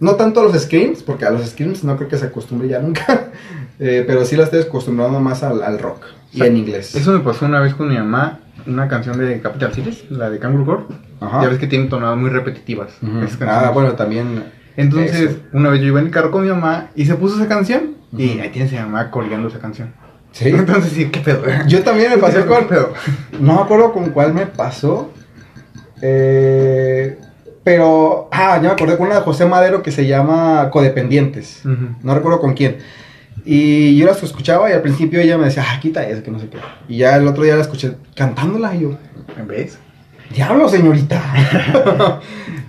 [0.00, 2.78] No tanto a los screams, porque a los screams no creo que se acostumbre ya
[2.80, 3.30] nunca.
[3.78, 6.94] Eh, pero sí la estoy acostumbrando más al, al rock y en inglés.
[6.94, 10.38] Eso me pasó una vez con mi mamá, una canción de Capital Cities, la de
[10.38, 10.90] Kangaroo Court.
[11.20, 12.90] Ya ves que tiene tonadas muy repetitivas.
[13.24, 14.44] Esas Ah, bueno, también
[14.76, 15.38] Entonces, Eso.
[15.52, 17.96] una vez yo iba en el carro con mi mamá y se puso esa canción.
[18.16, 19.92] Y ahí tienes a mi mamá colgando esa canción.
[20.32, 20.48] Sí.
[20.50, 21.42] Entonces, sí, qué pedo.
[21.66, 22.66] Yo también me pasé ¿Qué con...
[22.68, 22.92] pedo?
[23.40, 25.10] No me acuerdo con cuál me pasó.
[26.02, 27.18] eh,
[27.64, 28.28] pero...
[28.30, 31.62] Ah, ya me acordé con una de José Madero que se llama Codependientes.
[32.02, 32.76] No recuerdo con quién.
[33.44, 36.38] Y yo la escuchaba y al principio ella me decía, ah, quita eso, que no
[36.40, 36.58] sé qué.
[36.88, 38.96] Y ya el otro día la escuché cantándola y yo,
[39.46, 39.78] ¿Ves?
[40.34, 41.22] diablo, señorita.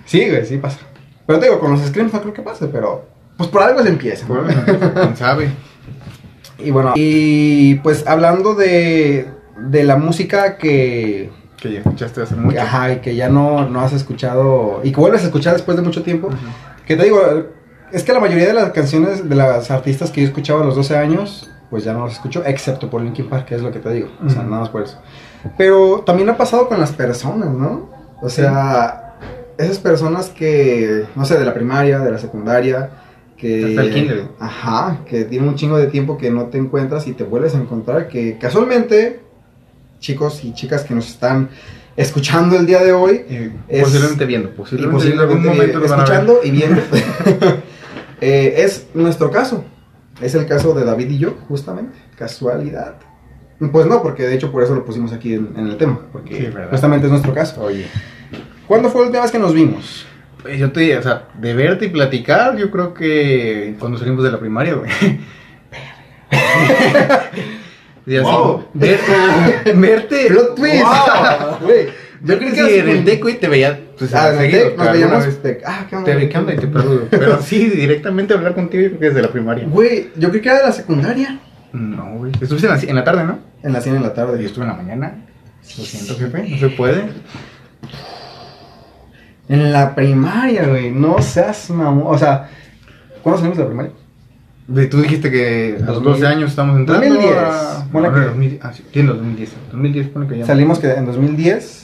[0.04, 0.78] sí, güey, sí pasa.
[1.26, 3.88] Pero te digo, con los screams no creo que pase, pero pues por algo se
[3.88, 4.26] empieza.
[4.28, 4.42] ¿no?
[4.42, 4.62] Bueno,
[4.94, 5.50] quién sabe.
[6.60, 9.28] Y bueno, y pues hablando de,
[9.68, 12.60] de la música que, Que ya escuchaste hace mucho.
[12.60, 15.84] ajá, y que ya no, no has escuchado y que vuelves a escuchar después de
[15.84, 16.36] mucho tiempo, Ujú.
[16.84, 17.20] que te digo,
[17.92, 20.76] es que la mayoría de las canciones de las artistas que yo escuchaba a los
[20.76, 23.78] 12 años, pues ya no las escucho, excepto por Linkin Park, que es lo que
[23.78, 24.98] te digo, o sea, nada más por eso.
[25.56, 27.90] Pero también ha pasado con las personas, ¿no?
[28.22, 29.14] O sea,
[29.58, 32.90] esas personas que, no sé, de la primaria, de la secundaria,
[33.36, 33.66] que...
[33.66, 34.24] Hasta el kinder.
[34.40, 37.58] Ajá, que tienen un chingo de tiempo que no te encuentras y te vuelves a
[37.58, 39.20] encontrar, que casualmente,
[40.00, 41.50] chicos y chicas que nos están
[41.96, 43.24] escuchando el día de hoy,
[43.68, 45.48] Es- posiblemente viendo, y posiblemente, en algún posiblemente
[45.78, 46.80] momento escuchando y viendo,
[48.20, 49.64] eh, es nuestro caso.
[50.20, 51.98] Es el caso de David y yo, justamente.
[52.16, 52.96] Casualidad.
[53.72, 56.52] Pues no, porque de hecho por eso lo pusimos aquí en, en el tema, porque
[56.70, 57.62] justamente es nuestro caso.
[57.62, 57.86] Oye,
[58.66, 60.06] ¿Cuándo fue la última vez que nos vimos?
[60.42, 64.22] pues yo te diría, o sea, de verte y platicar, yo creo que cuando salimos
[64.22, 64.90] de la primaria, güey.
[68.06, 68.64] Y así, Wow.
[68.72, 70.26] verte, verte.
[70.28, 70.82] Plot twist.
[70.82, 71.68] Wow.
[72.22, 74.92] Yo creo que en el TEC, güey, te veía, pues, Ah, en el TEC nos
[74.92, 75.26] veíamos.
[75.26, 75.42] vez.
[75.42, 76.10] de- ah, ¿qué onda?
[76.12, 76.54] Te vi, ¿qué onda?
[76.54, 77.06] Y te saludo.
[77.10, 79.66] Pero sí, directamente hablar contigo, yo creo que desde la primaria.
[79.68, 81.38] Güey, yo creí que era de la secundaria.
[81.72, 82.32] No, güey.
[82.40, 83.38] Estuviste en la, en la tarde, ¿no?
[83.62, 84.44] En la 100 en la Yo tarde.
[84.44, 85.24] estuve en la mañana.
[85.76, 86.48] Lo siento, jefe.
[86.48, 87.04] No se puede.
[89.48, 90.90] En la primaria, güey.
[90.90, 92.04] No seas mamón.
[92.14, 92.48] O sea,
[93.22, 93.92] ¿cuándo salimos de la primaria?
[94.90, 97.36] Tú dijiste que a los 12 años estamos entrando 2010.
[97.38, 97.86] a...
[97.90, 98.60] Ponle no, que- 2010.
[98.64, 99.50] Ah, sí, sí, en 2010.
[99.72, 100.46] 2010 pone que ya...
[100.46, 101.77] Salimos que en 2010.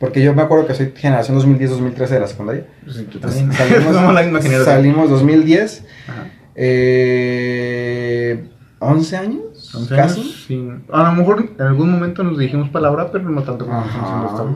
[0.00, 2.66] Porque yo me acuerdo que soy generación 2010-2013 de la secundaria.
[2.88, 3.52] Sí, tú también.
[3.52, 4.74] Salimos, Somos la misma generación.
[4.76, 5.84] salimos 2010.
[6.08, 6.26] Ajá.
[6.56, 8.48] Eh,
[8.80, 9.74] ¿11 años?
[9.74, 10.20] 11 ¿Casi?
[10.20, 10.68] años, sí.
[10.90, 14.46] A lo mejor en algún momento nos dijimos palabra, pero no tanto como Ajá.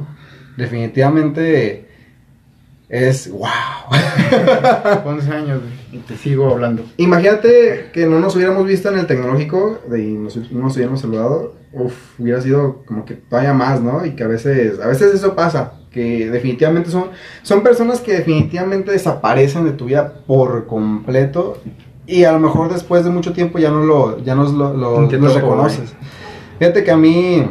[0.57, 1.89] Definitivamente
[2.95, 3.49] es wow.
[5.05, 6.83] 11 años güey, y te sigo hablando.
[6.97, 11.55] Imagínate que no nos hubiéramos visto en el tecnológico y nos, no nos hubiéramos saludado.
[11.73, 14.05] Uf, hubiera sido como que todavía más, ¿no?
[14.07, 15.75] Y que a veces, a veces eso pasa.
[15.91, 17.07] Que definitivamente son,
[17.43, 21.59] son personas que definitivamente desaparecen de tu vida por completo.
[22.07, 25.09] Y a lo mejor después de mucho tiempo ya no lo, ya no lo, lo-
[25.09, 25.95] reconoces.
[26.59, 27.45] Fíjate que a mí,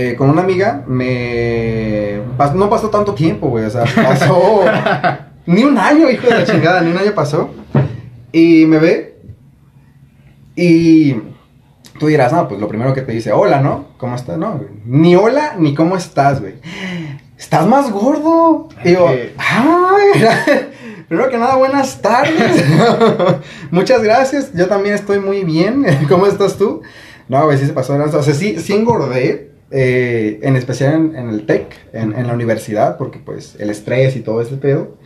[0.00, 2.20] eh, con una amiga, me...
[2.54, 3.64] no pasó tanto tiempo, güey.
[3.64, 4.62] O sea, pasó...
[5.46, 7.50] ni un año, hijo de la chingada, ni un año pasó.
[8.30, 9.18] Y me ve.
[10.54, 11.16] Y
[11.98, 13.86] tú dirás, no, pues lo primero que te dice, hola, ¿no?
[13.96, 14.38] ¿Cómo estás?
[14.38, 14.68] No, güey.
[14.84, 16.54] Ni hola, ni cómo estás, güey.
[17.36, 18.68] Estás más gordo.
[18.84, 20.26] Y yo, ay,
[21.08, 22.64] primero que nada, buenas tardes.
[23.72, 24.52] Muchas gracias.
[24.54, 25.84] Yo también estoy muy bien.
[26.08, 26.82] ¿Cómo estás tú?
[27.28, 27.94] No, güey, sí se pasó.
[27.94, 28.18] de lanza.
[28.18, 29.57] O sea, sí, sí engordé.
[29.70, 34.16] Eh, en especial en, en el TEC, en, en la universidad, porque pues el estrés
[34.16, 34.96] y todo ese pedo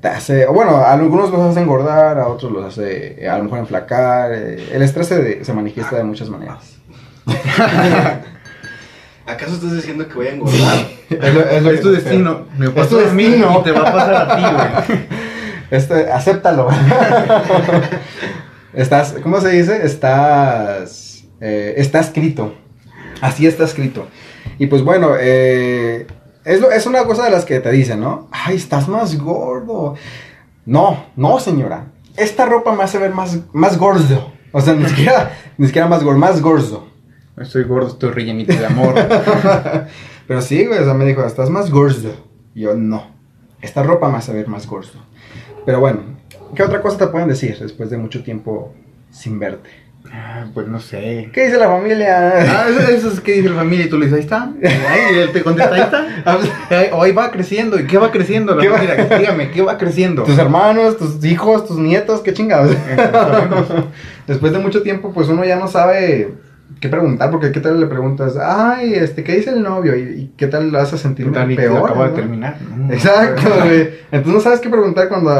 [0.00, 3.36] te hace, o bueno, a algunos los hace engordar, a otros los hace eh, a
[3.38, 4.32] lo mejor enflacar.
[4.32, 6.76] eh, el estrés se, se manifiesta de muchas maneras.
[9.26, 10.76] ¿Acaso estás diciendo que voy a engordar?
[11.10, 12.46] Es, lo- es lo Es que tu destino.
[12.58, 13.58] Me Es tu destino.
[13.60, 14.42] y te va a pasar a ti,
[14.94, 15.00] güey.
[15.70, 16.68] Este, acéptalo.
[18.72, 19.84] Estás, ¿cómo se dice?
[19.84, 22.54] Estás, eh, está escrito.
[23.20, 24.06] Así está escrito.
[24.58, 26.06] Y pues bueno, eh,
[26.44, 28.28] es, lo- es una cosa de las que te dicen, ¿no?
[28.30, 29.94] Ay, estás más gordo.
[30.66, 31.86] No, no, señora.
[32.16, 34.32] Esta ropa me hace ver más, más gordo.
[34.52, 36.88] O sea, ni siquiera, ni siquiera más gordo, más gordo.
[37.36, 38.94] Estoy gordo, estoy rellenito de amor.
[40.26, 42.10] Pero sí, güey, o sea, me dijo, estás más gordo.
[42.54, 43.16] Y yo, no.
[43.60, 44.90] Esta ropa me hace ver más gordo.
[45.64, 46.00] Pero bueno,
[46.54, 48.74] ¿qué otra cosa te pueden decir después de mucho tiempo
[49.10, 49.70] sin verte?
[50.12, 51.30] Ah, pues no sé.
[51.32, 52.38] ¿Qué dice la familia?
[52.40, 54.42] Ah, eso, eso es que dice la familia y tú le dices, ahí está.
[54.62, 56.96] Ahí, y él te contesta, ahí está.
[56.96, 57.78] O ahí va creciendo.
[57.78, 58.54] ¿Y qué va creciendo?
[58.54, 60.22] La ¿Qué va- familia, dígame, ¿qué va creciendo?
[60.24, 62.74] Tus hermanos, tus hijos, tus nietos, qué chingados.
[62.96, 63.66] sabemos.
[64.26, 66.32] Después de mucho tiempo, pues uno ya no sabe
[66.80, 69.96] qué preguntar, porque qué tal le preguntas, ay, este, ¿qué dice el novio?
[69.96, 71.90] ¿Y, y qué tal lo hace sentir ¿Qué tal y que peor?
[71.90, 72.56] acaba de terminar?
[72.76, 73.88] No, Exacto, güey.
[74.12, 75.32] Entonces no sabes qué preguntar cuando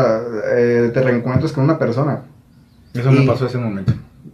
[0.54, 2.22] eh, te reencuentras con una persona.
[2.94, 3.92] Eso me pasó ese momento.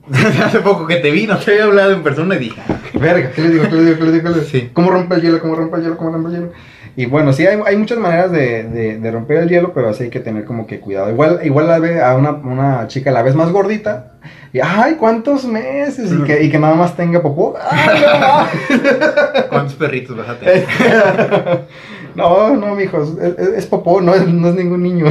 [0.44, 3.30] Hace poco que te vi, no te había hablado en persona y dije, "Ah, Verga,
[3.32, 3.64] ¿qué le digo?
[3.64, 3.98] ¿Qué le digo?
[3.98, 4.22] ¿Qué le digo?
[4.24, 4.46] ¿Qué le digo?
[4.50, 4.70] Sí.
[4.72, 5.40] ¿Cómo rompe el hielo?
[5.40, 5.96] ¿Cómo rompe el hielo?
[5.96, 6.52] ¿Cómo rompe el hielo?
[6.96, 10.04] Y bueno, sí, hay, hay muchas maneras de, de- de romper el hielo, pero así
[10.04, 11.10] hay que tener como que cuidado.
[11.10, 14.12] Igual, igual la ve a una, una chica la vez más gordita
[14.52, 16.12] y, ay, ¿cuántos meses?
[16.12, 17.56] Y que, y que nada más tenga popó.
[17.70, 19.42] ¡Ay, no!
[19.48, 20.66] ¿cuántos perritos vas a tener?
[22.14, 25.06] No, no, mijos, es, es- es popó, no es, no es ningún niño.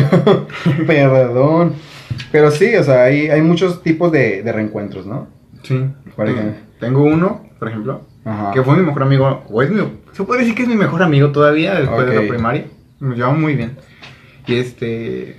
[0.88, 1.74] Perdón.
[2.34, 5.28] Pero sí, o sea, hay, hay muchos tipos de, de reencuentros, ¿no?
[5.64, 5.86] Sí.
[6.18, 6.54] Por Mm, ejemplo.
[6.82, 8.52] Tengo uno, por ejemplo, Ajá.
[8.52, 11.02] que fue mi mejor amigo, o es mi, se puede decir que es mi mejor
[11.04, 12.66] amigo todavía después de la primaria.
[13.00, 13.78] Nos llevamos muy bien.
[14.48, 15.38] Y este,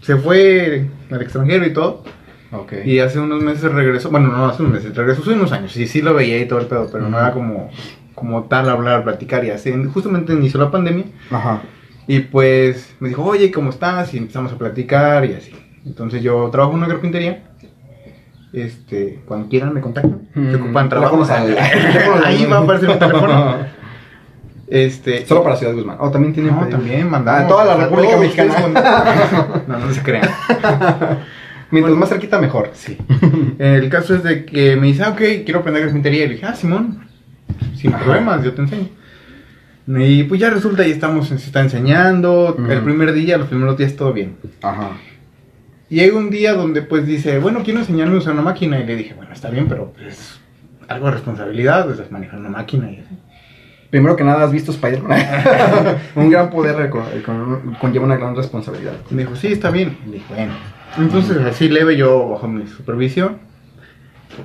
[0.00, 2.04] se fue al extranjero y todo.
[2.52, 2.72] Ok.
[2.86, 5.76] Y hace unos meses regresó, bueno, no hace unos meses, regresó hace unos años.
[5.76, 7.68] Y sí lo veía y todo el pedo, pero no era como,
[8.14, 9.70] como tal hablar, platicar y así.
[9.92, 11.04] Justamente inició la pandemia.
[11.30, 11.62] Ajá.
[12.06, 14.14] Y pues me dijo, oye, ¿cómo estás?
[14.14, 15.52] Y empezamos a platicar y así.
[15.86, 17.44] Entonces yo trabajo en una carpintería.
[18.52, 20.28] Este, cuando quieran me contactan.
[20.34, 21.24] Mm, Se ocupan trabajo.
[22.24, 23.56] Ahí va a aparecer mi teléfono.
[24.70, 25.24] Este.
[25.24, 25.96] Solo para Ciudad Guzmán.
[25.98, 27.44] Oh, también tienen No, también mandamos.
[27.44, 29.62] Ah, toda la República todos Mexicana.
[29.66, 30.28] No, no se crean.
[31.70, 31.96] Mientras Bueno.
[31.96, 32.70] más cerquita, mejor.
[32.74, 32.98] Sí.
[33.58, 36.24] El caso es de que me dice, ah, ok, quiero aprender carpintería.
[36.24, 37.06] Y le dije, ah, Simón,
[37.76, 38.04] sin Ajá.
[38.04, 38.88] problemas, yo te enseño.
[39.86, 42.54] Y pues ya resulta, ahí estamos, se está enseñando.
[42.68, 44.36] El primer día, los primeros días, todo bien.
[44.60, 44.90] Ajá.
[45.90, 48.78] Y llega un día donde pues dice, bueno, quiero enseñarme a usar una máquina.
[48.80, 50.38] Y le dije, bueno, está bien, pero pues
[50.88, 52.90] algo de responsabilidad, pues manejar una máquina.
[52.90, 53.18] Y así.
[53.90, 55.20] Primero que nada, ¿has visto Spider-Man?
[56.16, 58.92] un gran poder con- con- conlleva una gran responsabilidad.
[59.10, 59.96] Y me dijo, sí, está bien.
[60.06, 60.52] Y dije, bueno.
[60.98, 63.38] Entonces así leve yo bajo mi supervisión.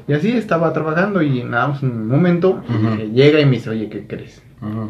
[0.08, 2.64] Y así estaba trabajando y nada más un momento
[3.00, 4.42] eh, llega y me dice, oye, ¿qué crees?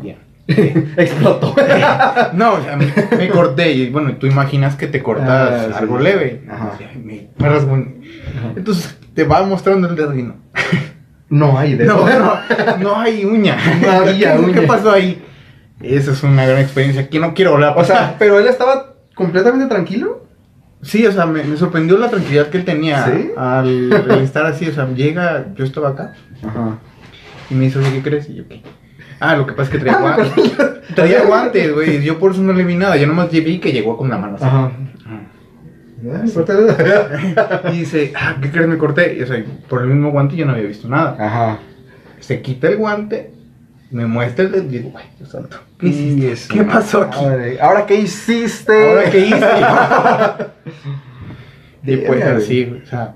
[0.01, 0.17] Bien.
[0.97, 1.56] Explotó.
[2.34, 5.73] No, o sea, me, me corté y bueno, tú imaginas que te cortas Ah, sí.
[5.79, 6.43] algo leve.
[6.49, 6.71] Ajá.
[6.73, 7.88] O sea, me, me
[8.56, 10.36] Entonces te va mostrando el dedo y no.
[11.29, 12.36] No hay de No, no,
[12.79, 13.58] no hay uña.
[13.82, 14.60] No había ¿Qué, uña.
[14.62, 15.23] ¿Qué pasó ahí?
[15.82, 19.65] Esa es una gran experiencia que no quiero a O sea, pero él estaba completamente
[19.67, 20.27] tranquilo.
[20.82, 23.32] sí, o sea, me, me sorprendió la tranquilidad que él tenía ¿Sí?
[23.36, 24.67] al, al estar así.
[24.67, 26.13] O sea, llega, yo estaba acá
[26.45, 26.77] Ajá.
[27.49, 28.29] y me dice, oye, ¿qué crees?
[28.29, 28.62] Y yo, ¿qué?
[29.25, 30.51] Ah, lo que pasa es que traía Ah, guantes.
[30.95, 32.03] Traía guantes, güey.
[32.03, 32.97] Yo por eso no le vi nada.
[32.97, 34.43] Yo nomás vi que llegó con la mano así.
[34.43, 34.71] Ajá.
[36.03, 38.67] Ay, Y dice, ah, ¿qué crees?
[38.67, 39.15] Me corté.
[39.17, 41.15] Y, o sea, por el mismo guante yo no había visto nada.
[41.17, 41.59] Ajá.
[42.19, 43.31] Se quita el guante,
[43.91, 45.57] me muestra el dedo y digo, ay, Dios santo.
[45.79, 46.53] ¿Qué, hiciste?
[46.53, 47.23] ¿Qué pasó aquí?
[47.23, 48.89] Madre, ¿Ahora qué hiciste?
[48.89, 49.47] ¿Ahora qué hice?
[51.93, 52.36] y pues güey.
[52.36, 53.15] así, o sea,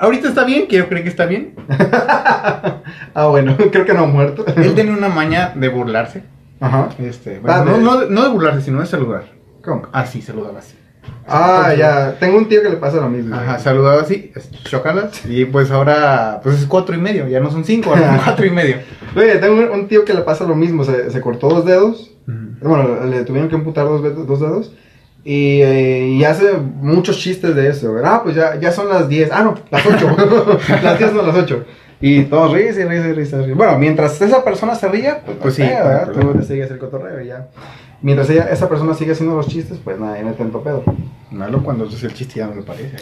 [0.00, 1.54] ahorita está bien, quiero creer que está bien.
[3.14, 4.44] Ah, bueno, creo que no ha muerto.
[4.56, 6.22] Él tenía una maña de burlarse.
[6.60, 6.88] Ajá.
[6.98, 9.24] Este, bueno, Ah, no, de- no, no de burlarse, sino de saludar.
[9.64, 9.82] ¿Cómo?
[9.92, 10.74] Así, saludaba así.
[11.26, 12.16] Ah, ya.
[12.18, 13.34] Tengo un tío que le pasa lo mismo.
[13.34, 14.32] Ajá, saludaba así,
[14.64, 15.24] chocalas.
[15.26, 18.46] Y pues ahora, pues es cuatro y medio, ya no son cinco, ahora son cuatro
[18.46, 18.76] y medio.
[19.16, 20.84] Oye, tengo un, tío que le pasa lo mismo.
[20.84, 22.12] Se, se cortó dos dedos.
[22.62, 24.72] Bueno, le tuvieron que amputar dos, dos dedos.
[25.24, 27.94] Y, eh, y hace muchos chistes de eso.
[28.04, 29.30] Ah, pues ya, ya son las 10.
[29.32, 30.16] Ah, no, las 8.
[30.82, 31.64] las 10 no las 8.
[32.00, 33.38] Y todos risa y risa y risa.
[33.42, 33.54] risa.
[33.54, 35.64] Bueno, mientras esa persona se ría, pues, Pues sí.
[36.14, 37.48] Tú le sigues el cotorreo y ya.
[38.02, 40.82] Mientras ella, esa persona sigue haciendo los chistes, pues nada, ahí no hay tanto pedo.
[41.30, 42.96] Malo cuando haces el chiste ya no me parece.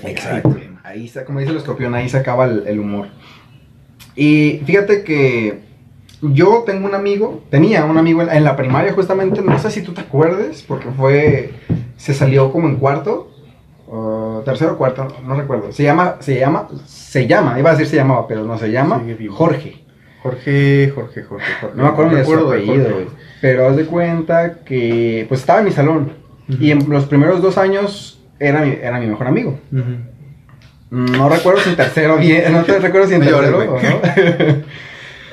[0.83, 3.07] Ahí se, como dice el escorpión, ahí se acaba el, el humor.
[4.17, 5.61] Y fíjate que
[6.21, 9.83] yo tengo un amigo, tenía un amigo en, en la primaria justamente, no sé si
[9.83, 11.53] tú te acuerdes, porque fue,
[11.99, 13.31] se salió como en cuarto,
[13.91, 15.73] o tercero o cuarto, no, no recuerdo.
[15.73, 19.03] Se llama, se llama, se llama, iba a decir se llamaba, pero no se llama.
[19.31, 19.85] Jorge.
[20.23, 21.77] Jorge, Jorge, Jorge, Jorge.
[21.77, 22.93] No me acuerdo ni de su de apellido, Jorge.
[22.93, 23.07] güey.
[23.41, 26.13] Pero haz de cuenta que, pues estaba en mi salón.
[26.49, 29.59] Y en los primeros dos años era mi, era mi mejor amigo.
[30.91, 34.65] No recuerdo si en tercero bien, no te recuerdo si en No tercero o no.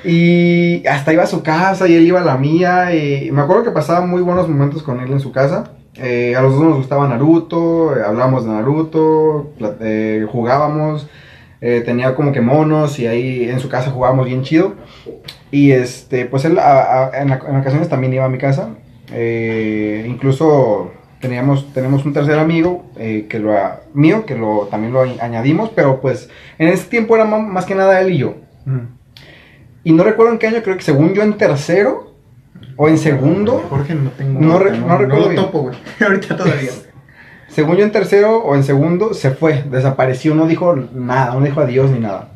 [0.07, 2.93] Y hasta iba a su casa y él iba a la mía.
[2.93, 5.71] Y me acuerdo que pasaba muy buenos momentos con él en su casa.
[5.97, 11.07] Eh, a los dos nos gustaba Naruto, eh, hablábamos de Naruto, eh, jugábamos.
[11.61, 14.73] eh, tenía como que monos y ahí en su casa jugábamos bien chido.
[15.51, 18.69] Y este, pues él a- a- en, en ocasiones también iba a mi casa.
[20.05, 25.19] Incluso teníamos, tenemos un tercer amigo que lo, a- mío, que lo, también lo añ-
[25.21, 26.29] añadimos, pero pues
[26.59, 28.35] en ese tiempo era más que nada él y yo.
[29.83, 32.14] Y no recuerdo en qué año, creo que según yo en tercero
[32.77, 34.39] o en segundo, Jorge no tengo.
[34.39, 35.75] No re- no recuerdo topo, güey.
[36.01, 36.71] Ahorita todavía.
[37.47, 41.61] según yo en tercero o en segundo se fue, desapareció, no dijo nada, no dijo
[41.61, 42.29] adiós ni nada.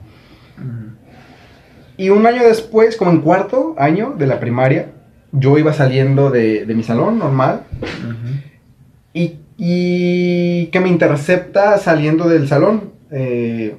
[1.97, 4.91] Y un año después, como en cuarto año de la primaria,
[5.33, 7.63] yo iba saliendo de, de mi salón normal
[9.13, 12.93] y, y que me intercepta saliendo del salón.
[13.11, 13.75] Eh,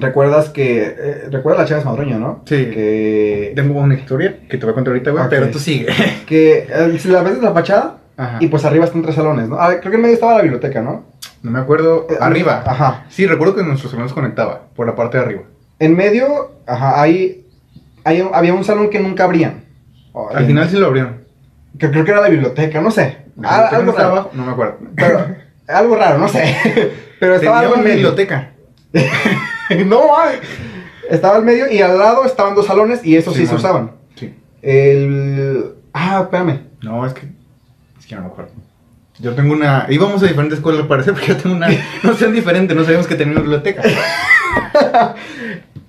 [0.00, 2.42] recuerdas que, eh, recuerdas la Chávez Madroño, ¿no?
[2.46, 2.56] Sí.
[2.70, 5.86] Que, Tengo una historia que te voy a contar ahorita, güey, pero tú sigue.
[6.26, 8.38] que eh, si la ves en la fachada Ajá.
[8.40, 9.56] y pues arriba están tres salones, ¿no?
[9.60, 11.04] Ah, creo que en medio estaba la biblioteca, ¿no?
[11.42, 12.06] No me acuerdo.
[12.10, 12.62] Eh, Arriba.
[12.66, 13.04] Ajá.
[13.08, 15.42] Sí, recuerdo que nuestro salón se conectaba por la parte de arriba.
[15.78, 17.46] En medio, ajá, ahí,
[18.04, 19.62] ahí había un salón que nunca abrían.
[20.12, 21.18] Oh, Al final sí lo abrieron.
[21.78, 23.18] que creo que era la biblioteca, no sé.
[23.44, 24.08] Ah, algo raro.
[24.10, 24.78] abajo, No me acuerdo.
[24.96, 25.26] Pero,
[25.68, 26.56] algo raro, no sé.
[27.20, 27.94] Pero estaba Tenía algo en medio.
[27.96, 28.50] biblioteca.
[29.86, 30.02] no.
[31.08, 33.92] Estaba al medio y al lado estaban dos salones y esos sí, se usaban.
[34.14, 34.34] Sí.
[34.62, 35.74] El.
[35.92, 36.60] Ah, espérame.
[36.82, 37.28] No, es que.
[37.98, 38.52] Es que no me acuerdo.
[39.18, 39.86] Yo tengo una.
[39.88, 41.68] Íbamos a diferentes escuelas al parecer, porque yo tengo una
[42.02, 42.74] noción diferente.
[42.74, 43.82] No sabíamos que tenía una biblioteca.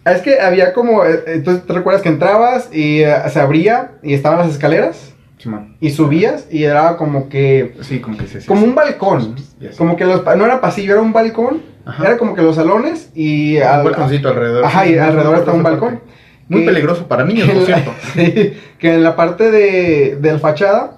[0.05, 1.03] Es que había como.
[1.03, 5.13] eh, Entonces, ¿te recuerdas que entrabas y eh, se abría y estaban las escaleras?
[5.37, 5.77] Simón.
[5.79, 7.75] Y subías y era como que.
[7.81, 8.45] Sí, como que se.
[8.45, 9.35] Como un balcón.
[9.77, 11.61] Como que los, no era pasillo, era un balcón.
[11.89, 12.05] Ajá.
[12.07, 13.57] Era como que los salones y.
[13.57, 14.65] Un al- balconcito alrededor.
[14.65, 15.99] Ajá, y no alrededor estaba un balcón.
[16.47, 17.91] Muy Que- peligroso para niños, por cierto.
[18.13, 20.97] sí, que en la parte de, de la fachada,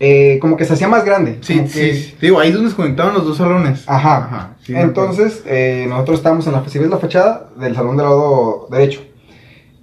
[0.00, 1.38] eh, como que se hacía más grande.
[1.40, 2.14] Sí, sí, que- sí.
[2.20, 3.84] Digo, ahí es donde se conectaban los dos salones.
[3.86, 4.54] Ajá.
[4.62, 8.06] sí, me Entonces, eh, nosotros estábamos en la, si ves la fachada del salón del
[8.06, 9.00] lado derecho.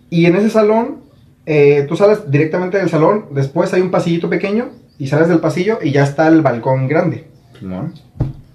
[0.10, 0.98] Y en ese salón,
[1.46, 4.70] eh, tú sales directamente del salón, después hay un pasillito pequeño,
[5.00, 7.28] y sales del pasillo y ya está el balcón grande.
[7.56, 7.90] acuerdo.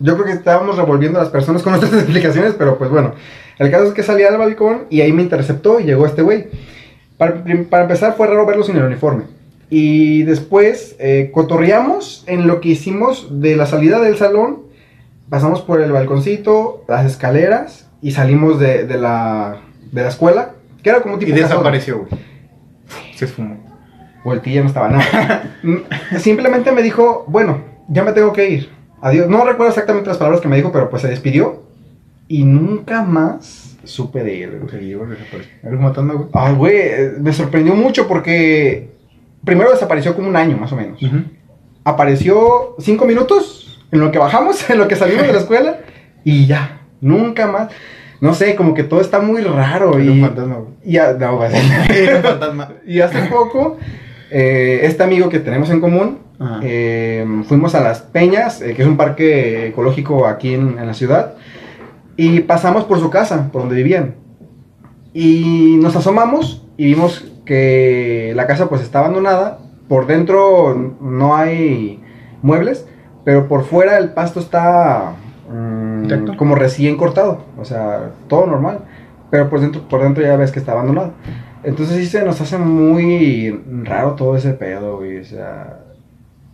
[0.01, 3.13] Yo creo que estábamos revolviendo a las personas con nuestras explicaciones, pero pues bueno.
[3.59, 6.47] El caso es que salí al balcón y ahí me interceptó y llegó este güey.
[7.17, 9.25] Para, para empezar fue raro verlo sin el uniforme.
[9.71, 14.63] Y después eh, cotorreamos en lo que hicimos de la salida del salón.
[15.29, 19.57] Pasamos por el balconcito, las escaleras y salimos de, de la,
[19.93, 20.53] de la escuela.
[20.83, 21.49] Que era como Y tipo casona.
[21.49, 22.11] desapareció, güey.
[23.17, 23.59] Se esfumó.
[24.25, 25.55] Voltilla no estaba nada.
[25.65, 25.79] Mm,
[26.19, 28.71] Simplemente me dijo, bueno, ya me tengo que ir.
[29.01, 29.29] Adiós.
[29.29, 31.63] No recuerdo exactamente las palabras que me dijo, pero pues se despidió.
[32.27, 34.61] Y nunca más supe de él.
[34.61, 34.69] güey.
[35.63, 36.29] Eres matando, güey.
[36.35, 38.91] Ay, güey, eh, me sorprendió mucho porque
[39.45, 41.03] primero desapareció como un año más o menos.
[41.03, 41.17] Ujú.
[41.85, 45.79] Apareció cinco minutos en lo que bajamos, en lo que salimos de la escuela
[46.25, 47.71] y ya, nunca más.
[48.21, 49.99] No sé, como que todo está muy raro.
[49.99, 50.71] Y, un fantasma, güey.
[50.85, 51.51] y ya- no, güey.
[52.87, 53.79] Y hace poco,
[54.31, 56.19] eh, este amigo que tenemos en común.
[56.62, 60.95] Eh, fuimos a Las Peñas, eh, que es un parque ecológico aquí en, en la
[60.95, 61.34] ciudad,
[62.16, 64.14] y pasamos por su casa, por donde vivían.
[65.12, 69.59] Y nos asomamos y vimos que la casa pues está abandonada,
[69.89, 72.01] por dentro no hay
[72.43, 72.86] muebles,
[73.24, 75.14] pero por fuera el pasto está
[75.51, 78.80] mm, como recién cortado, o sea, todo normal,
[79.30, 81.12] pero por dentro, por dentro ya ves que está abandonado.
[81.64, 85.18] Entonces sí se nos hace muy raro todo ese pedo, güey.
[85.18, 85.80] O sea,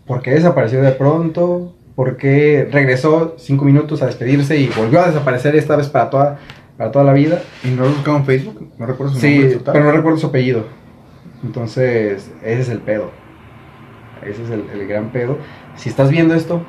[0.07, 1.75] ¿por qué desapareció de pronto?
[1.95, 6.39] ¿Por qué regresó cinco minutos a despedirse y volvió a desaparecer esta vez para toda,
[6.77, 7.41] para toda la vida?
[7.63, 8.69] ¿Y no lo buscaba en Facebook?
[8.79, 9.57] No recuerdo su Sí, nombre.
[9.59, 9.73] total.
[9.75, 10.65] pero no recuerdo su apellido.
[11.45, 13.11] Entonces, ese es el pedo.
[14.23, 15.39] Ese es el, el gran pedo.
[15.77, 16.63] Si estás viendo esto,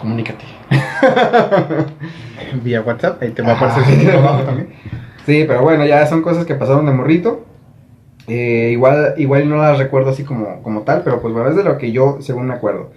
[0.00, 0.44] comunícate.
[2.62, 4.68] Vía WhatsApp, ahí te va a aparecer su número abajo también.
[5.26, 7.44] Sí, pero bueno, ya son cosas que pasaron de morrito.
[8.32, 11.64] Eh, igual, igual no las recuerdo así como, como tal, pero pues bueno, es de
[11.64, 12.92] lo que yo según me acuerdo.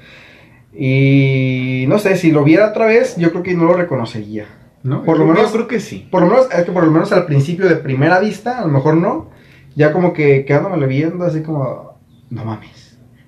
[0.78, 4.46] Y no sé, si lo viera otra vez, yo creo que no lo reconocería.
[4.84, 5.04] ¿No?
[5.04, 6.08] Por lo Yo menos- creo que sí.
[6.12, 8.68] Por lo menos, es que por lo menos al principio de primera vista, a lo
[8.68, 9.30] mejor no.
[9.76, 11.94] Ya como que quedándome viendo así como,
[12.30, 12.83] no mames.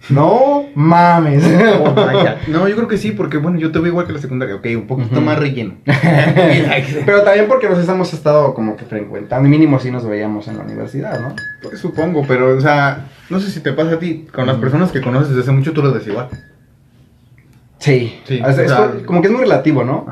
[0.10, 1.44] No mames.
[1.80, 1.96] Oh.
[2.48, 4.56] No, yo creo que sí, porque bueno, yo te veo igual que la secundaria.
[4.56, 5.76] Ok, un poquito más relleno.
[7.06, 10.64] Pero también porque nos hemos estado como que frecuentando, mínimo si nos veíamos en la
[10.64, 11.36] universidad, ¿no?
[11.62, 14.92] Pues supongo, pero, o sea, no sé si te pasa a ti, con las personas
[14.92, 16.30] que conoces desde hace mucho, tú las ves igual.
[17.80, 20.06] Sí, Sí, o sea- como que es muy relativo, ¿no?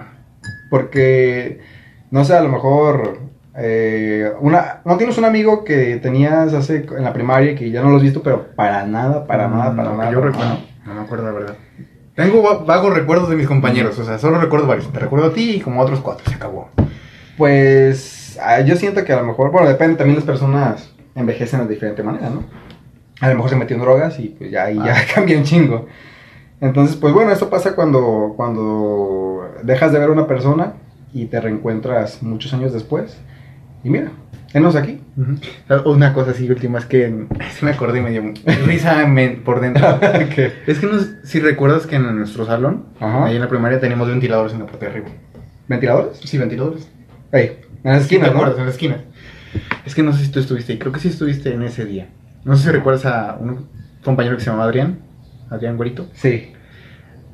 [0.70, 1.60] Porque,
[2.12, 3.20] no sé, a lo mejor,
[3.58, 7.82] eh, una, no tienes un amigo que tenías hace en la primaria y que ya
[7.82, 10.12] no lo has visto, pero para nada, para nada, para Mm, nada.
[10.12, 10.66] Yo para recuerdo, nada.
[10.86, 11.56] no me acuerdo la verdad.
[12.16, 14.91] Tengo va- vagos recuerdos de mis compañeros, o sea, solo recuerdo varios.
[14.91, 16.70] Te recuerdo a ti y como a otros cuatro, se acabó.
[17.38, 21.74] Pues, ah, yo siento que a lo mejor, bueno, depende, también las personas envejecen de
[21.74, 22.43] diferente manera, ¿no?
[23.22, 25.88] A lo mejor se metió en drogas y pues ya, ahí ya cambia un chingo.
[26.62, 30.74] Entonces, pues bueno, eso pasa cuando, cuando dejas de ver a una persona
[31.14, 33.18] y te reencuentras muchos años después.
[33.84, 34.12] Y mira,
[34.54, 35.00] enos aquí.
[35.86, 38.34] Una cosa así última es que se me acordé y me dio
[38.66, 39.06] risa
[39.44, 40.00] por dentro.
[40.68, 43.26] Es que no sé si recuerdas que en nuestro salón, Ajá.
[43.26, 45.08] ahí en la primaria, teníamos ventiladores en la parte de arriba.
[45.68, 46.20] ¿Ventiladores?
[46.24, 46.90] Sí, ventiladores.
[47.32, 48.58] Ey, en las Sí, esquinas.
[48.58, 48.98] En la esquina.
[49.86, 52.08] Es que no sé si tú estuviste ahí, creo que sí estuviste en ese día.
[52.44, 53.68] No sé si recuerdas a un
[54.04, 55.00] compañero que se llamaba Adrián,
[55.50, 56.08] Adrián Güerito.
[56.14, 56.52] Sí.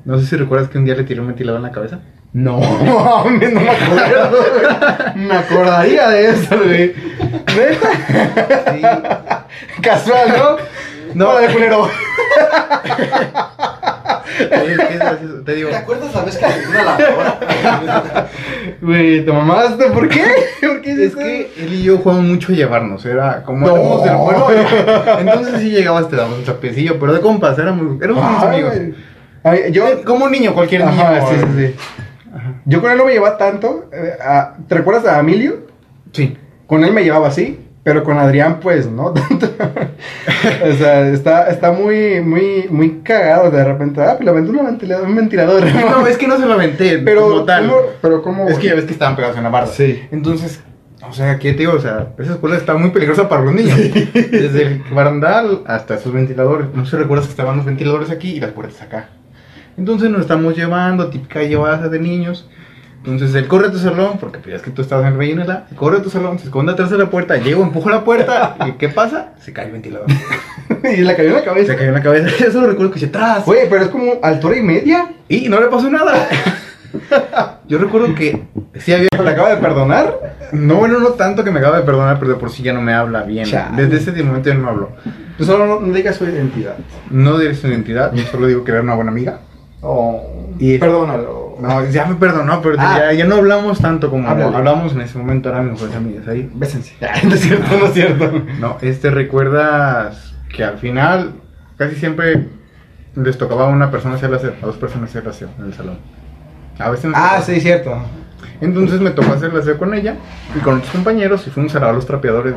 [0.06, 2.00] No sé si recuerdas que un día le tiró un ventilador en la cabeza.
[2.32, 5.26] No, mames, no me acuerdo, güey.
[5.26, 6.94] Me acordaría de eso, güey.
[7.58, 9.46] ¿Neta?
[9.82, 10.58] Casual, ¿no?
[11.16, 11.90] No, de culero.
[14.40, 15.42] Oye, ¿qué es gracioso?
[15.44, 18.28] Te digo, ¿Te acuerdas la vez que le di una lavadora?
[18.82, 19.86] Güey, ¿te mamaste?
[19.86, 20.24] ¿Por qué?
[20.62, 23.76] ¿Por qué es que él y yo jugamos mucho a llevarnos, era como No.
[23.76, 25.20] éramos del pueblo.
[25.20, 28.74] Entonces sí llegabas, te dabas un chapecillo, pero de compas, éramos, éramos Ay, amigos.
[29.44, 31.02] Ay, yo, Como un niño, cualquier niño.
[31.02, 31.76] Ajá, sí, sí, sí.
[32.70, 33.90] Yo con él no me llevaba tanto.
[33.92, 35.68] eh, a- ¿Te recuerdas a Emilio?
[36.12, 36.38] Sí.
[36.68, 39.50] Con él me llevaba así, pero con Adrián, pues, no tanto.
[40.70, 44.02] o sea, está, está muy, muy, muy cagado de repente.
[44.02, 45.64] Ah, pues le aventó un ventilador.
[45.76, 47.68] No, es que no se lo aventé, pero, como tal.
[47.70, 47.82] ¿cómo?
[48.02, 48.48] pero ¿cómo?
[48.48, 49.68] Es que ya ves que estaban pegados en la barda.
[49.74, 50.02] Sí.
[50.12, 50.62] Entonces,
[51.08, 51.74] o sea, ¿qué te digo?
[51.74, 53.78] O sea, esa escuela está muy peligrosa para los niños.
[53.80, 56.68] Desde el barandal hasta esos ventiladores.
[56.74, 59.10] No sé si recuerdas que estaban los ventiladores aquí y las puertas acá.
[59.78, 62.48] Entonces nos estamos llevando, típica llevada de niños.
[63.06, 65.68] Entonces él corre a tu salón, porque pues, es que tú estabas en el Bellinela,
[65.76, 68.74] corre a tu salón, se esconde atrás de la puerta, llego, empujo la puerta, y
[68.74, 69.34] ¿qué pasa?
[69.40, 70.08] Se cae el ventilador.
[70.84, 71.72] y le cayó en la cabeza.
[71.72, 72.30] Se cayó en la cabeza.
[72.40, 73.46] Yo solo recuerdo que se atrás.
[73.46, 75.14] Güey, pero es como altura y media.
[75.28, 76.28] Y no le pasó nada.
[77.68, 80.36] Yo recuerdo que sí había ¿Te acaba de perdonar?
[80.52, 82.82] No, bueno, no tanto que me acaba de perdonar, pero de por sí ya no
[82.82, 83.46] me habla bien.
[83.46, 83.86] Chale.
[83.86, 84.90] Desde ese momento ya no me habló.
[85.38, 86.76] Tú solo no, no digas su identidad.
[87.10, 89.40] No diré su identidad, yo solo digo que era una buena amiga.
[89.82, 91.39] Oh, Y- perdónalo.
[91.62, 92.98] No, ya me perdonó, pero Ah.
[93.00, 94.56] ya, ya no hablamos tanto como Háblale.
[94.56, 96.50] hablábamos en ese momento, eran mejores amigas ahí.
[96.54, 96.94] Bésense.
[97.24, 98.32] no es cierto, no es cierto.
[98.60, 101.34] No, este, ¿recuerdas que al final
[101.78, 102.48] casi siempre
[103.16, 105.98] les tocaba a una persona hacer la a dos personas hacer la en el salón?
[106.78, 107.42] A veces Ah, tocaba.
[107.42, 108.02] sí, cierto.
[108.62, 110.16] Entonces me tocó hacer la con ella
[110.56, 112.56] y con otros compañeros y fuimos a lavar los trapeadores.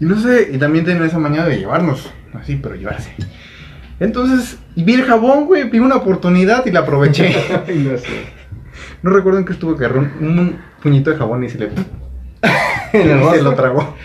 [0.00, 3.12] Y no sé, y también tenía esa mañana de llevarnos, así, pero llevarse.
[4.00, 7.34] Entonces, vi el jabón, güey, vi una oportunidad y la aproveché.
[7.68, 8.06] No sé.
[9.02, 11.70] no recuerdo en qué estuvo que agarró un, un puñito de jabón y se le...
[12.92, 13.96] En el se lo tragó.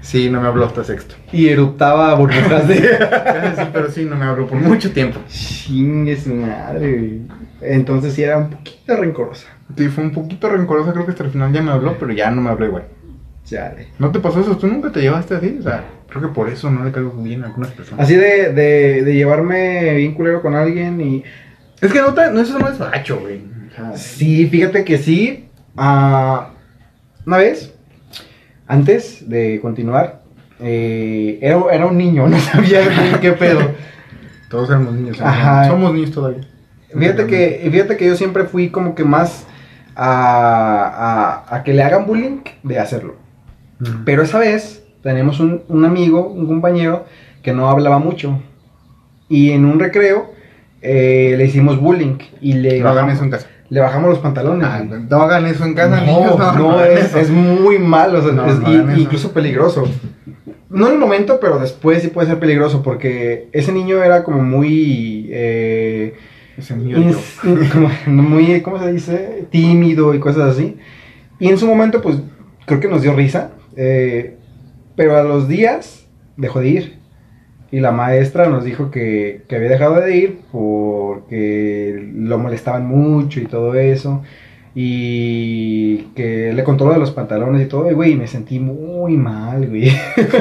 [0.00, 1.14] sí, no me habló hasta sexto.
[1.32, 2.76] Y eruptaba burbujas de.
[2.76, 5.20] Sí, pero sí, no me habló por mucho tiempo.
[5.28, 7.22] Chingue su madre, güey.
[7.60, 9.48] Entonces sí era un poquito rencorosa.
[9.76, 12.30] Sí, fue un poquito rencorosa, creo que hasta el final ya me habló, pero ya
[12.30, 12.84] no me habló igual.
[13.48, 13.88] Chale.
[13.98, 14.56] ¿No te pasó eso?
[14.56, 15.56] ¿Tú nunca te llevaste así?
[15.58, 18.04] O sea, creo que por eso no le caigo bien a algunas personas.
[18.04, 21.24] Así de, de, de llevarme bien culero con alguien y.
[21.80, 23.40] Es que no, te- no eso no es macho, güey.
[23.72, 25.48] O sea, Sí, fíjate que sí.
[25.76, 26.50] Ah,
[27.24, 27.72] una vez,
[28.66, 30.20] antes de continuar,
[30.60, 33.60] eh, era, era un niño, no sabía bien qué pedo.
[34.50, 35.18] todos éramos niños.
[35.18, 35.22] ¿eh?
[35.24, 35.68] Ajá.
[35.68, 36.40] Somos niños todavía.
[36.98, 39.46] Fíjate que, fíjate que yo siempre fui como que más
[39.94, 43.16] a, a, a que le hagan bullying de hacerlo.
[44.04, 47.04] Pero esa vez tenemos un, un amigo, un compañero,
[47.42, 48.40] que no hablaba mucho.
[49.28, 50.32] Y en un recreo
[50.82, 53.46] eh, le hicimos bullying y le, No hagan bajamos, eso en casa.
[53.68, 54.66] le bajamos los pantalones.
[54.68, 56.38] Ah, no hagan eso en casa, no, niños.
[56.56, 59.84] No, es, es muy malo, o sea, No, es- y- incluso peligroso.
[60.70, 64.42] No en el momento, pero después sí puede ser peligroso porque ese niño era como
[64.42, 65.28] muy...
[65.30, 66.14] eh,
[66.58, 66.98] Ese niño
[67.72, 69.46] como muy, ¿cómo se dice?
[69.50, 70.76] Tímido y cosas así.
[71.38, 72.18] Y en su momento, pues,
[72.66, 73.52] creo que nos dio risa.
[73.78, 74.36] Eh,
[74.96, 76.06] pero a los días
[76.36, 76.98] dejó de ir.
[77.70, 83.40] Y la maestra nos dijo que, que había dejado de ir porque lo molestaban mucho
[83.40, 84.22] y todo eso.
[84.74, 87.90] Y que le contó lo de los pantalones y todo.
[87.90, 89.90] Y, güey, me sentí muy mal, güey.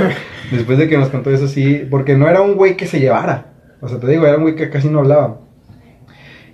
[0.52, 1.86] Después de que nos contó eso, sí.
[1.90, 3.54] Porque no era un güey que se llevara.
[3.82, 5.42] O sea, te digo, era un güey que casi no hablaba.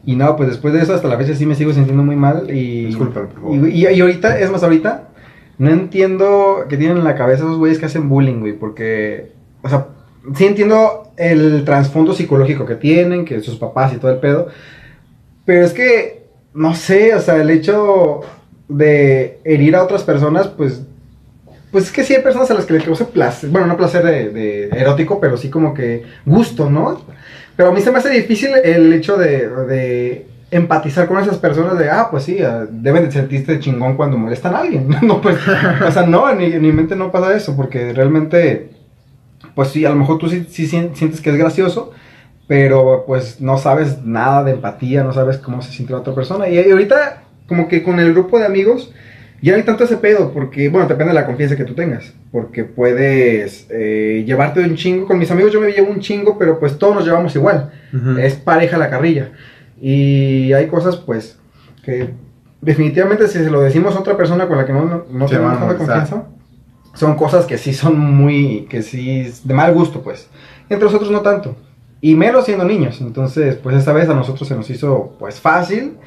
[0.06, 2.48] Y no, pues después de eso, hasta la fecha sí me sigo sintiendo muy mal.
[2.50, 3.70] Y, Discúlpame, por favor.
[3.70, 5.10] y, y- y ahorita, es más, ahorita,
[5.64, 8.54] no entiendo qué tienen en la cabeza esos güeyes que hacen bullying, güey.
[8.54, 9.88] Porque, o sea,
[10.36, 14.50] sí entiendo el trasfondo psicológico que tienen, que sus papás y todo el pedo.
[15.46, 18.22] Pero es que, no sé, o sea, el hecho
[18.68, 20.84] de herir a otras personas, pues.
[21.72, 24.06] Pues es que sí hay personas a las que les causa placer, bueno, no placer
[24.06, 27.02] de, de erótico, pero sí como que gusto, ¿no?
[27.56, 31.78] Pero a mí se me hace difícil el hecho de, de empatizar con esas personas
[31.78, 34.88] de, ah, pues sí, ah, deben de sentirse chingón cuando molestan a alguien.
[35.02, 35.38] No, pues,
[35.88, 38.70] o sea, no, en mi, en mi mente no pasa eso, porque realmente,
[39.56, 41.92] pues sí, a lo mejor tú sí, sí sien- sientes que es gracioso,
[42.48, 46.48] pero pues no sabes nada de empatía, no sabes cómo se siente la otra persona.
[46.50, 48.94] Y, ahorita, como que con el grupo de amigos,
[49.42, 52.14] ya no hay tanto ese pedo, porque, bueno, depende de la confianza que tú tengas,
[52.32, 55.06] porque puedes eh, llevarte un chingo.
[55.06, 57.72] Con mis amigos yo me llevo un chingo, pero pues todos nos llevamos igual.
[57.94, 58.18] Ujú.
[58.20, 59.32] Es pareja la carrilla.
[59.86, 61.38] Y hay cosas, pues,
[61.84, 62.12] que
[62.62, 65.36] definitivamente si se lo decimos a otra persona con la que no, no, no Se
[65.36, 66.24] tenemos tanta confianza,
[66.94, 70.30] son cosas que sí son muy, que sí, de mal gusto, pues.
[70.70, 71.58] Entre nosotros no tanto.
[72.00, 73.02] Y menos siendo niños.
[73.02, 75.98] Entonces, pues esta vez a nosotros se nos hizo pues fácil,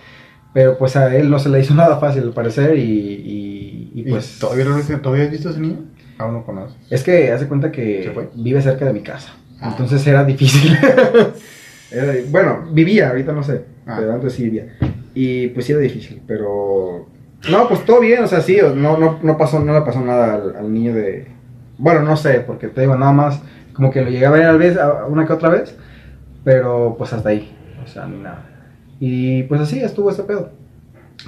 [0.55, 4.01] pero pues a él no se le hizo nada fácil al parecer y, y- y,
[4.01, 4.39] ¿Y pues...
[4.39, 5.81] ¿Todavía, lo, ¿Todavía has visto a ese niño?
[6.17, 6.77] Aún no conoces.
[6.89, 9.35] Es que hace cuenta que vive cerca de mi casa.
[9.61, 9.69] Ah.
[9.73, 10.75] Entonces era difícil.
[11.97, 13.65] Era- bueno, vivía, ahorita no sé.
[13.87, 13.97] Ah.
[13.99, 14.77] Pero antes sí vivía.
[15.15, 16.23] Y pues sí era difícil.
[16.27, 17.07] Pero.
[17.51, 20.35] No, pues todo bien, o sea, sí, no, no, no pasó, no le pasó nada
[20.35, 21.29] al, al niño de.
[21.79, 23.41] Bueno, no sé, porque te digo, nada más.
[23.73, 25.77] Como que lo llegué a ver a vez, a- una que otra vez.
[26.45, 27.55] Pero pues hasta ahí.
[27.85, 28.45] O sea, ni nada.
[29.01, 30.51] Y pues así estuvo ese pedo.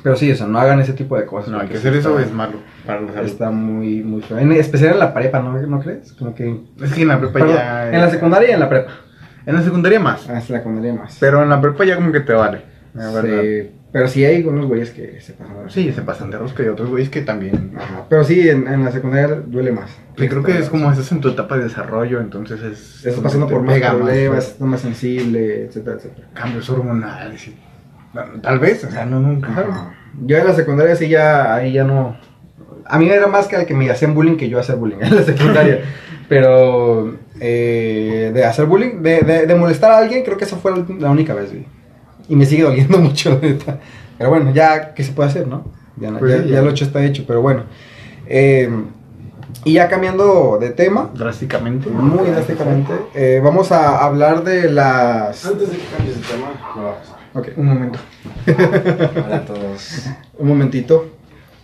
[0.02, 1.50] Pero sí, o sea, no hagan ese tipo de cosas.
[1.50, 3.26] No, hay que hacer eso está- es malo para la salud.
[3.26, 4.38] Está muy, muy feo.
[4.38, 6.12] En especial en la prepa, ¿no, ¿no crees?
[6.12, 6.60] Como que.
[6.82, 7.92] Es que en la prepa Perdón, ya...
[7.92, 8.90] en la secundaria y en la prepa.
[9.48, 10.26] En la secundaria más.
[10.28, 11.16] Ah, en la secundaria más.
[11.18, 12.62] Pero en la prepa ya como que te vale.
[12.94, 13.40] La verdad.
[13.42, 15.64] Sí, pero sí hay unos güeyes que se pasan.
[15.64, 17.72] de- Sí, se pasan de rosca y otros güeyes que también.
[17.76, 19.90] Ajá, Pero sí, en, en la secundaria duele más.
[20.18, 23.06] Sí, creo que es como estás en tu etapa de desarrollo, entonces es.
[23.06, 26.28] Estás pasando por más problemas, estás más sensible, etcétera, etcétera.
[26.34, 27.48] cambios hormonales.
[27.48, 27.56] y-
[28.42, 29.48] Tal vez, o sea, no nunca.
[29.50, 29.94] Ajá.
[30.26, 32.16] Yo en la secundaria sí ya, ahí ya no...
[32.86, 35.14] A mí era más que al que me hacían bullying que yo hacer bullying en
[35.16, 35.80] la secundaria.
[36.28, 40.72] Pero eh, de hacer bullying, de, de, de molestar a alguien, creo que esa fue
[40.98, 41.66] la única vez, güey.
[42.28, 43.78] Y me sigue doliendo mucho, neta.
[44.16, 45.64] Pero bueno, ya, ¿qué se puede hacer, no?
[45.96, 46.62] Ya, Pues ya, sí, ya ya.
[46.62, 47.64] lo hecho está hecho, pero bueno.
[48.26, 48.68] Eh,
[49.64, 51.88] y ya cambiando de tema, Drásticamente.
[51.90, 55.44] muy drásticamente, eh, vamos a hablar de las...
[55.44, 57.38] Antes de que cambies de tema, me va a.
[57.38, 57.98] Ok, Un momento.
[58.46, 60.06] Hola a todos.
[60.38, 61.08] un momentito.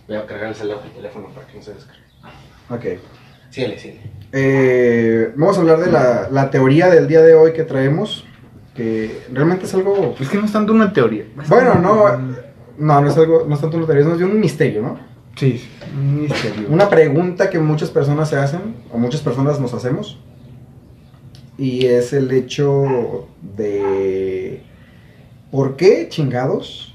[0.07, 2.01] Voy a cargar el teléfono para que no se descargue.
[2.69, 2.99] Ok.
[3.49, 4.01] Síguele, síguele.
[4.37, 8.25] Eh, vamos a hablar de la, la teoría del día de hoy que traemos,
[8.75, 10.13] que realmente es algo...
[10.19, 11.23] Es que no es tanto una teoría.
[11.47, 12.17] Bueno, no,
[12.77, 14.99] no, no es algo, no es tanto una teoría, es más bien un misterio, ¿no?
[15.37, 16.67] Sí, sí, un misterio.
[16.69, 20.19] Una pregunta que muchas personas se hacen, o muchas personas nos hacemos,
[21.57, 24.61] y es el hecho de...
[25.49, 26.93] ¿Por qué chingados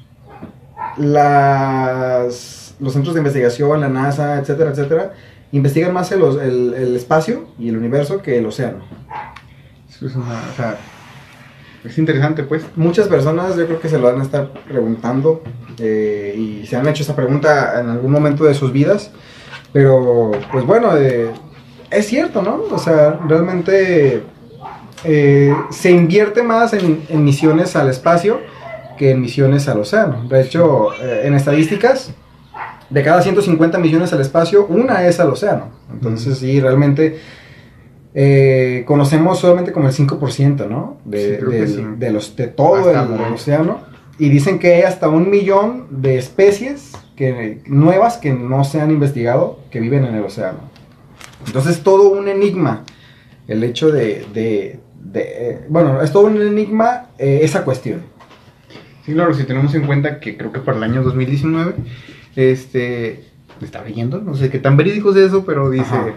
[0.99, 5.15] las, los centros de investigación, la NASA, etcétera, etcétera,
[5.53, 8.79] investigan más el, el- el espacio y el universo que el océano?
[9.91, 10.79] Es una- o sea,
[11.85, 12.65] es interesante, pues.
[12.77, 15.43] Muchas personas yo creo que se lo van a estar preguntando
[15.79, 19.11] eh, y se han hecho esa pregunta en algún momento de sus vidas,
[19.73, 21.31] pero pues bueno, eh,
[21.91, 22.63] es cierto, ¿no?
[22.71, 24.23] O sea, realmente
[25.05, 28.41] eh, se invierte más en, en misiones al espacio
[28.99, 30.25] que en misiones al océano.
[30.29, 32.13] De hecho, eh, en estadísticas,
[32.91, 35.69] de cada 150 millones al espacio, una es al océano.
[35.93, 37.19] Entonces, sí, realmente
[38.15, 40.99] eh, conocemos solamente como el 5%, ¿no?
[41.05, 41.85] De, Sí, sí.
[41.99, 42.97] de los, de todo el,
[43.33, 43.81] océano.
[44.19, 48.91] Y dicen que hay hasta un millón de especies que, nuevas que no se han
[48.91, 50.59] investigado que viven en el océano.
[51.47, 52.85] Entonces, todo un enigma.
[53.49, 54.27] El hecho de.
[54.35, 58.03] de- de, eh, bueno, es todo un enigma eh, esa cuestión.
[59.07, 61.73] Sí, claro, si tenemos en cuenta que creo que para el año 2019,
[62.37, 63.25] este,
[63.61, 66.13] estaba leyendo, no sé qué tan verídico es eso, pero dice Ajá.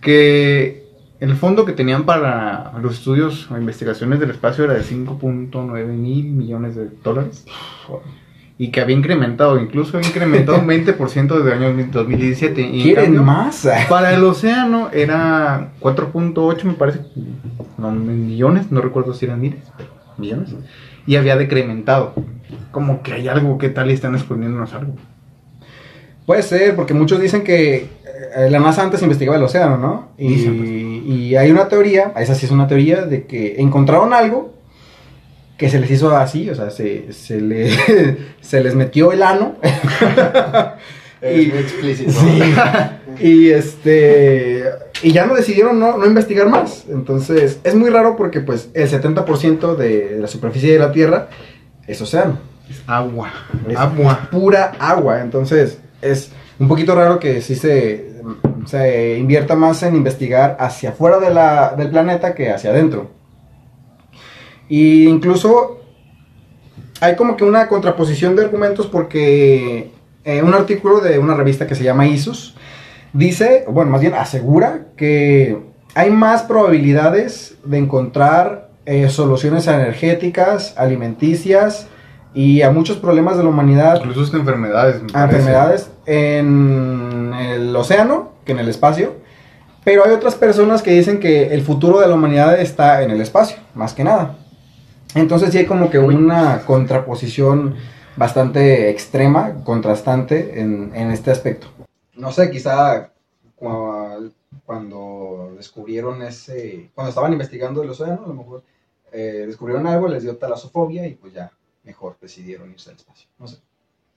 [0.00, 0.80] que
[1.20, 6.32] el fondo que tenían para los estudios o investigaciones del espacio era de 5.9 mil
[6.32, 7.44] millones de dólares.
[8.56, 12.60] Y que había incrementado, incluso había incrementado un 20% desde el año 2017.
[12.60, 13.68] Y en ¿Quieren cambio, más?
[13.88, 17.00] Para el océano era 4.8, me parece,
[17.78, 20.54] no, millones, no recuerdo si eran miles, pero millones.
[21.06, 22.14] Y había decrementado.
[22.70, 24.94] Como que hay algo que tal y están escondiéndonos algo.
[26.26, 27.88] Puede ser, porque muchos dicen que
[28.36, 30.08] eh, la NASA antes investigaba el océano, ¿no?
[30.18, 30.68] Y, pues.
[30.70, 34.54] y hay una teoría, esa sí es una teoría, de que encontraron algo
[35.58, 37.70] que se les hizo así, o sea, se, se, le,
[38.40, 39.56] se les metió el ano.
[41.20, 42.12] Es Y- muy explícito.
[42.12, 42.40] Sí.
[43.20, 44.64] y este
[45.02, 46.86] y ya no decidieron no, no investigar más.
[46.88, 51.28] Entonces, es muy raro porque pues el 70% de la superficie de la Tierra
[51.86, 52.38] es océano.
[52.70, 53.30] Es agua.
[53.68, 54.28] Es agua.
[54.30, 55.20] pura agua.
[55.20, 58.22] Entonces, es un poquito raro que sí se,
[58.66, 63.10] se invierta más en investigar hacia afuera de del planeta que hacia adentro.
[64.68, 65.80] Y incluso
[67.00, 69.90] hay como que una contraposición de argumentos porque
[70.24, 72.54] eh, un artículo de una revista que se llama ISUS
[73.12, 75.58] dice, bueno, más bien asegura que
[75.94, 81.88] hay más probabilidades de encontrar eh, soluciones energéticas, alimenticias
[82.34, 85.02] y a muchos problemas de la humanidad Incluso hasta enfermedades.
[85.02, 85.38] me a parece.
[85.38, 89.14] enfermedades en el océano que en el espacio.
[89.82, 93.20] Pero hay otras personas que dicen que el futuro de la humanidad está en el
[93.20, 94.36] espacio, más que nada.
[95.14, 97.76] Entonces sí hay como que una contraposición
[98.16, 101.68] bastante extrema, contrastante en, en este aspecto.
[102.14, 103.10] No sé, quizá
[104.64, 108.62] cuando descubrieron ese, cuando estaban investigando el océano, a lo mejor
[109.12, 111.50] eh, descubrieron algo, les dio talasofobia y pues ya
[111.84, 113.28] mejor decidieron irse al espacio.
[113.38, 113.56] No sé.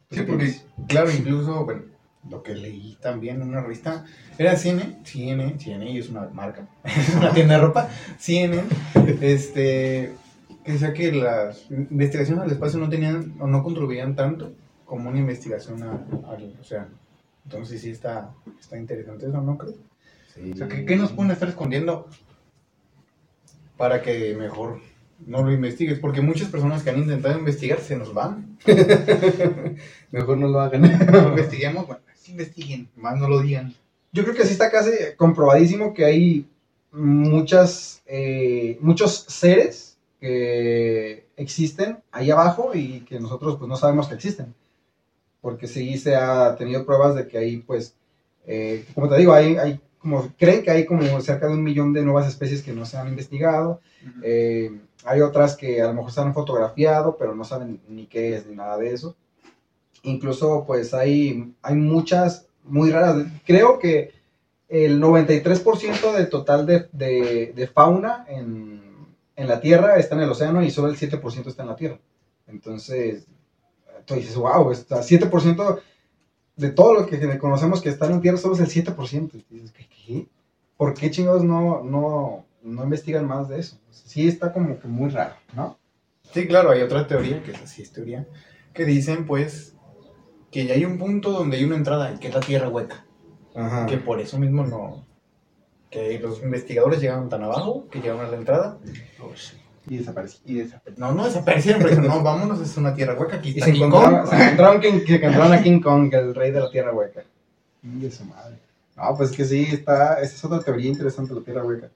[0.10, 0.56] ¿Tú Sí, porque,
[0.88, 1.84] claro, incluso, bueno,
[2.30, 4.06] lo que leí también en una revista,
[4.38, 7.90] era CNN, CNN, CNN es una marca, es una tienda de ropa,
[8.20, 8.64] CNN,
[9.22, 10.14] este,
[10.64, 14.54] que decía que las investigaciones al espacio no tenían o no contribuían tanto
[14.86, 16.90] como una investigación a- al océano.
[17.46, 19.76] Entonces sí está, está interesante eso, ¿no crees?
[20.54, 22.08] O sea, ¿qué, qué nos pueden estar escondiendo
[23.78, 24.80] para que mejor
[25.28, 26.00] no lo investigues?
[26.00, 28.58] Porque muchas personas que han intentado investigar se nos van.
[30.12, 30.82] Mejor no lo hagan.
[31.12, 33.74] No investiguemos, bueno, investiguen, más no lo digan.
[34.12, 36.48] Yo creo que sí está casi comprobadísimo que hay
[36.92, 44.16] muchas, eh, muchos seres que existen ahí abajo y que nosotros pues no sabemos que
[44.16, 44.54] existen.
[45.42, 47.96] Porque sí se ha tenido pruebas de que hay pues,
[48.46, 51.94] eh, como te digo, hay, hay como, creen que hay como cerca de un millón
[51.94, 53.82] de nuevas especies que no se han investigado.
[54.22, 54.72] Eh,
[55.06, 58.46] hay otras que a lo mejor se han fotografiado, pero no saben ni qué es
[58.46, 59.16] ni nada de eso.
[60.04, 63.26] Incluso, pues hay, hay muchas muy raras.
[63.46, 64.12] Creo que
[64.70, 68.82] el 93% del total de, de- fauna en,
[69.36, 72.00] en la Tierra está en el océano y solo el 7% está en la Tierra.
[72.48, 73.28] Entonces,
[74.06, 75.80] tú dices, wow, está 7%
[76.56, 79.32] de todo lo que conocemos que está en la Tierra solo es el 7%.
[79.50, 80.28] Y dices, qué?
[80.78, 83.78] ¿Por qué chingados no, no, no investigan más de eso?
[83.90, 85.78] Sí está como que muy raro, ¿no?
[86.34, 88.28] Sí, claro, hay otra teoría, que es así, es teoría,
[88.74, 89.76] que dicen pues
[90.52, 93.06] que ya hay un punto donde hay una entrada, que es la tierra hueca,
[93.56, 93.86] Ajá.
[93.86, 95.06] que por eso mismo no,
[95.90, 98.78] que los investigadores llegaron tan abajo, que llegaron a la entrada,
[99.88, 100.80] Y y desaparecieron.
[100.98, 103.90] No, no desaparecieron, pero no, vámonos, es una tierra hueca, aquí Y está se King
[103.90, 103.92] Kong.
[103.92, 107.24] se encontraron, se encontraron a King Kong, el rey de la Tierra Hueca.
[107.84, 108.58] Y de su madre.
[108.96, 111.90] No, pues que sí, está, esa es otra teoría interesante la Tierra Hueca,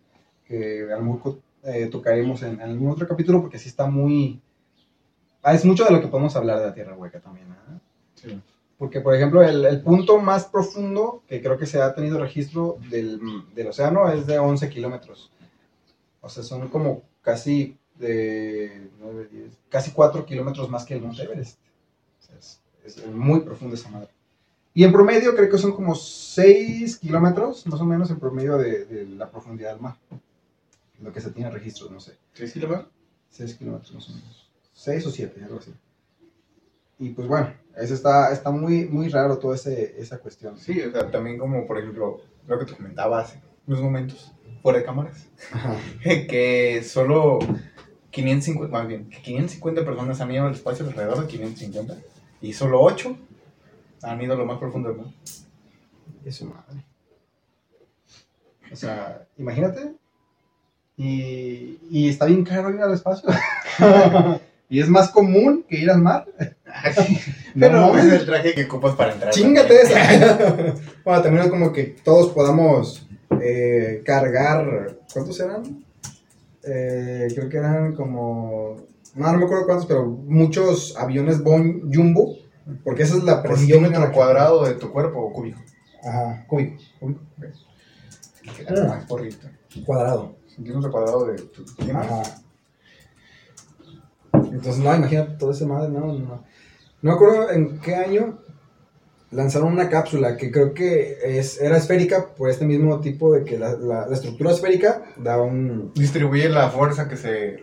[0.48, 4.42] que a lo mejor eh, tocaremos en, en algún otro capítulo, porque sí está muy...
[5.44, 7.80] Ah, es mucho de lo que podemos hablar de la Tierra Hueca también, ¿ah?
[8.16, 8.42] Sí.
[8.78, 12.78] Porque, por ejemplo, el, el punto más profundo que creo que se ha tenido registro
[12.90, 13.20] del,
[13.56, 15.32] del océano es de 11 kilómetros.
[16.22, 21.24] O sea, son como casi de 9, 10, casi 4 kilómetros más que el Monte
[21.24, 21.58] Everest.
[22.20, 24.10] O sea, es, es muy profundo esa madre.
[24.76, 28.86] Y en promedio creo que son como 6 kilómetros, más o menos, en promedio de,
[28.86, 29.96] de la profundidad del mar.
[31.02, 32.18] Lo que se tiene registro, no sé.
[32.34, 32.90] ¿Sí, sí lo veo?
[33.30, 34.50] 6 kilómetros más o menos.
[34.74, 35.74] 6 o 7, algo así.
[37.00, 40.58] Y pues bueno, eso está, está muy, muy raro toda ese, esa cuestión.
[40.58, 44.32] Sí, o sea, también como, por ejemplo, lo que te comentaba hace unos momentos,
[44.62, 45.76] fuera de cámaras, Ajá.
[46.04, 47.40] que solo
[48.12, 51.98] 550, más bien, que 550 personas han ido al espacio alrededor de 550,
[52.42, 53.16] y solo 8
[54.04, 55.08] han ido a lo más profundo del mar.
[56.26, 56.84] Es su madre.
[58.72, 59.96] O sea, imagínate.
[60.98, 63.30] Y, y está bien caro ir al espacio.
[64.70, 66.26] y es más común que ir al mar.
[67.60, 69.32] Pero No no es el traje que ocupas para entrar.
[69.32, 70.74] Chingate esa.
[71.06, 73.08] bueno, también es como que todos podamos
[73.42, 74.98] eh, cargar.
[75.14, 75.86] ¿Cuántos eran?
[76.64, 78.78] Eh, creo que eran como.
[79.16, 82.36] No, no me acuerdo cuántos, pero muchos aviones Boeing Jumbo.
[82.84, 83.80] Porque esa es la Por presión.
[83.84, 85.60] centímetro que- cuadrado de tu cuerpo o cúbico.
[86.04, 86.82] Ajá, cúbico.
[87.00, 87.46] Cúbico, ok.
[88.58, 88.88] Que queda Ah.
[88.90, 89.48] más porrito.
[89.86, 90.36] Cuadrado.
[90.58, 91.64] Centímetro cuadrado de tu
[91.96, 92.24] Ajá.
[94.34, 96.26] Entonces, no, imagínate todo ese madre, no, no, no.
[96.26, 96.44] No
[97.02, 98.40] me acuerdo en qué año
[99.32, 103.58] lanzaron una cápsula que creo que es, era esférica por este mismo tipo de que
[103.58, 105.92] la, la- la estructura esférica da un...
[105.94, 107.60] Distribuye la fuerza que se.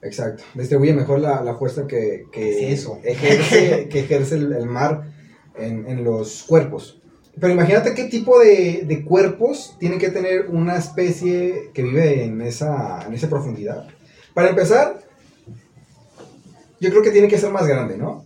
[0.00, 2.98] Exacto, distribuye mejor la, la fuerza que, que Es eso.
[3.02, 5.10] ejerce, que ejerce el, el mar
[5.56, 6.97] en, en los cuerpos.
[7.40, 12.40] Pero imagínate qué tipo de, de cuerpos tiene que tener una especie que vive en
[12.42, 13.86] esa, en esa profundidad.
[14.34, 15.00] Para empezar,
[16.80, 18.24] yo creo que tiene que ser más grande, ¿no?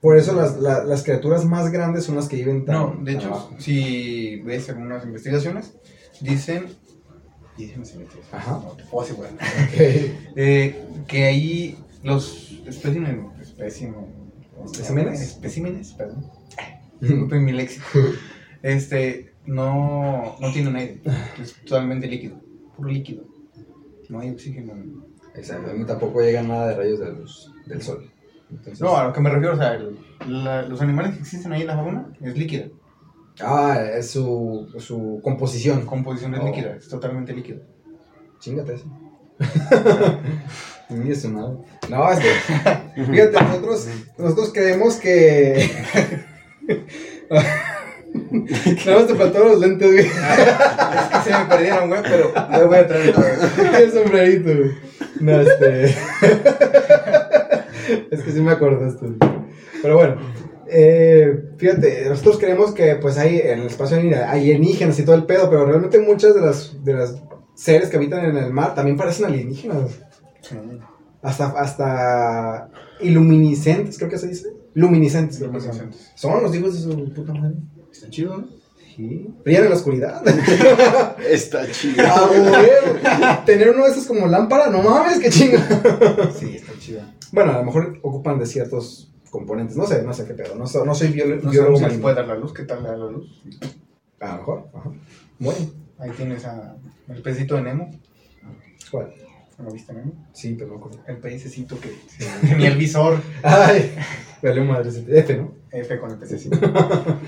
[0.00, 3.12] Por eso las, la- las criaturas más grandes son las que viven tan No, de
[3.12, 3.54] hecho, abajo.
[3.58, 5.72] si ves algunas investigaciones,
[6.20, 6.66] dicen.
[7.56, 7.84] Dicen
[8.32, 8.52] Ajá.
[8.64, 9.32] no te puedo asegurar.
[10.36, 13.24] Eh, que ahí los especímenes.
[13.40, 14.04] Especímenes.
[14.66, 15.20] ¿Especímenes?
[15.22, 16.26] Especímenes, perdón.
[17.00, 17.86] Disculpen mi léxico.
[18.62, 21.00] Este, no, no tienen aire.
[21.40, 22.40] Es totalmente líquido.
[22.76, 23.24] Puro líquido.
[24.08, 24.72] No hay oxígeno.
[25.34, 28.10] Exacto, a mí tampoco llega nada de rayos de luz del sol.
[28.50, 31.52] Entonces- No, a lo que me refiero, o sea, el- la- los animales que existen
[31.52, 32.66] ahí en la fauna es líquida.
[33.40, 35.84] Ah, es su, su composición.
[35.86, 36.46] Composición es Oh.
[36.46, 37.58] líquida, es totalmente líquida.
[38.38, 38.86] Chingate eso.
[40.90, 41.56] Ni eso, nada.
[41.90, 43.88] No, es que, fíjate, nosotros,
[44.18, 45.68] nosotros creemos que.
[47.26, 50.06] Nada más te faltaron los lentes, güey.
[50.06, 53.14] Es que se me perdieron, güey, pero ya voy a traer.
[53.80, 54.70] El sombrerito, güey.
[55.20, 55.84] No, este.
[58.10, 59.06] es que sí me acordaste.
[59.82, 60.16] Pero bueno,
[60.68, 63.98] eh, fíjate, nosotros creemos que pues hay en el espacio
[64.28, 67.16] alienígenas y todo el pedo, pero realmente muchas de las, de las
[67.54, 70.00] seres que habitan en el mar también parecen alienígenas.
[71.22, 74.63] Hasta, hasta iluminiscentes, creo que se dice.
[74.74, 75.68] Luminiscentes, creo que son.
[75.70, 76.12] Luminiscentes.
[76.14, 77.56] Son los hijos de su puta madre.
[77.92, 78.46] Está chido, ¿no?
[78.96, 79.26] Sí.
[79.44, 80.22] Brillan en la oscuridad.
[81.28, 82.04] Está chido.
[82.06, 83.42] Ah.
[83.44, 85.58] Tener uno de esos como lámpara, no mames, qué chinga.
[86.38, 87.02] Sí, está chido.
[87.32, 89.76] Bueno, a lo mejor ocupan de ciertos componentes.
[89.76, 90.54] No sé, no sé qué pedo.
[90.54, 92.52] No, so- no soy biolo- No biólogo sabemos si puede dar la luz.
[92.54, 93.42] ¿Qué tal le da la luz?
[94.20, 94.68] A lo mejor.
[94.74, 94.90] Ajá.
[95.40, 95.58] Bueno,
[95.98, 96.76] Ahí tienes a,
[97.08, 97.90] el pecito de Nemo.
[98.90, 99.12] ¿cuál?
[99.58, 100.12] ¿No viste Nemo?
[100.32, 101.00] Sí, pero no acuerdo.
[101.08, 101.90] El pececito que
[102.46, 103.20] tenía el visor.
[103.42, 103.92] Ay,
[104.48, 105.52] valió madre F, ¿no?
[105.70, 106.58] F con el pececito.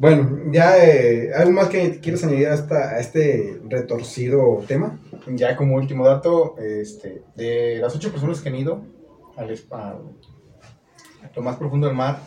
[0.00, 4.96] Bueno, ya, eh, ¿algo más que quieres añadir a, esta, a este retorcido tema?
[5.26, 8.80] Ya como último dato, este, de las ocho personas que han ido
[9.36, 12.20] al, al- a lo más profundo del mar,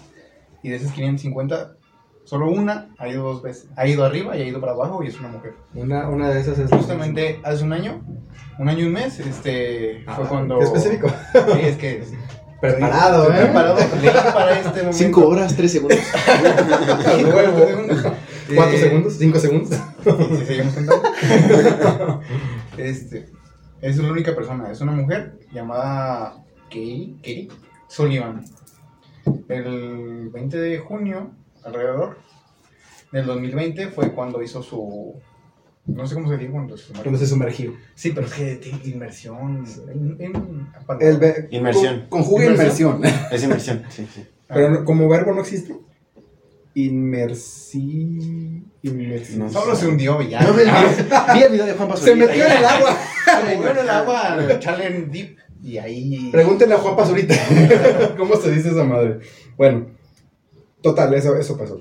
[0.62, 1.78] y de esas 550,
[2.26, 3.70] solo una ha ido dos veces.
[3.78, 5.54] Ha ido arriba y ha ido para abajo y es una mujer.
[5.74, 6.70] Una, una de esas es...
[6.70, 8.02] Justamente hace un año,
[8.60, 10.58] un año y un mes, este, Ah, fue cuando...
[10.60, 11.08] qué específico.
[11.54, 12.04] Sí, es que...
[12.62, 13.38] Preparado, ¿eh?
[13.38, 13.76] Preparado
[14.34, 14.98] para este momento.
[14.98, 16.00] Cinco horas, tres segundos.
[17.08, 17.66] A huevo.
[18.56, 19.14] ¿Cuatro Eh, segundos?
[19.18, 19.78] ¿Cinco segundos?
[20.40, 22.22] Si seguimos cantando.
[22.78, 23.30] este,
[23.82, 26.36] es la única persona, es una mujer llamada
[26.70, 27.50] Katie, Katie
[27.88, 28.46] Sullivan.
[29.48, 31.32] El 20 de junio,
[31.64, 32.18] alrededor
[33.12, 35.16] del 2020, fue cuando hizo su.
[35.96, 37.04] No sé cómo se dice cuando se sumergió.
[37.04, 37.74] Cuando se sumergió.
[37.96, 39.66] Sí, pero es que tiene inmersión.
[39.92, 40.68] En, en-
[41.00, 42.06] El ve- Inmersión.
[42.10, 43.02] con- Conjuga inmersión.
[43.32, 44.26] Es inversión, sí, sí.
[44.48, 45.76] Pero no- como verbo no existe.
[47.22, 48.64] Inmersi...
[48.84, 49.38] Inmersi...
[49.38, 49.50] No.
[49.50, 50.42] Solo se hundió ya.
[50.42, 50.62] No, vi,
[51.34, 52.26] vi el video de Juan Se Pazurita.
[52.28, 52.98] metió en el agua.
[53.26, 54.38] Se metió en el agua,
[54.86, 56.30] en deep y ahí.
[56.32, 57.36] Pregúntenle a Juan Pazurita.
[58.18, 59.20] ¿Cómo se dice esa madre?
[59.58, 59.88] Bueno.
[60.82, 61.80] Total, eso, eso pasó.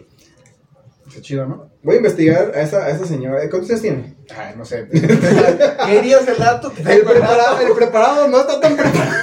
[1.10, 1.72] Está chido, ¿no?
[1.82, 3.40] Voy a investigar a esa, a esa señora.
[3.50, 4.14] ¿Cuántos años tiene?
[4.32, 4.86] Ay, no sé.
[5.86, 6.70] Querías el dato.
[6.70, 9.10] te El preparado, el preparado no está tan preparado.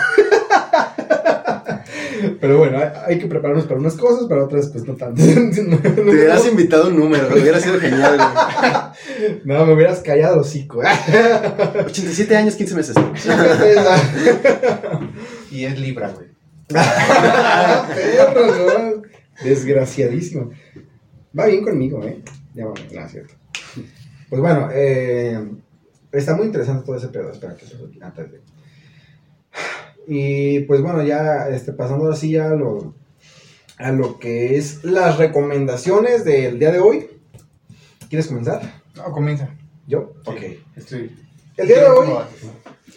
[2.41, 5.23] Pero bueno, hay, que prepararnos para unas cosas, para otras pues no tanto.
[5.23, 8.17] No, Te hubieras invitado un número, hubiera sido genial.
[8.17, 8.27] güey.
[9.45, 10.81] no, me hubieras callado el hocico.
[11.85, 12.97] 87 años, 15 meses.
[15.51, 16.27] Y es Libra, güey.
[16.69, 16.81] ¿no?
[19.41, 20.51] Desgraciadísimo.
[21.38, 22.21] Va bien conmigo, ¿eh?
[22.53, 23.33] Ya va, no, es cierto.
[24.29, 25.39] Pues bueno, eh,
[26.11, 27.31] está muy interesante todo ese pedo.
[27.31, 28.41] Espera, que se antes de-
[30.07, 32.93] Y pues bueno, ya este, pasando así a lo,
[33.77, 37.07] a lo que es las recomendaciones del día de hoy.
[38.09, 38.81] ¿Quieres comenzar?
[38.95, 39.49] No, comienza.
[39.88, 40.13] ¿Yo?
[40.25, 40.41] Sí, Ok.
[40.75, 41.15] Estoy.
[41.55, 42.09] El día de hoy.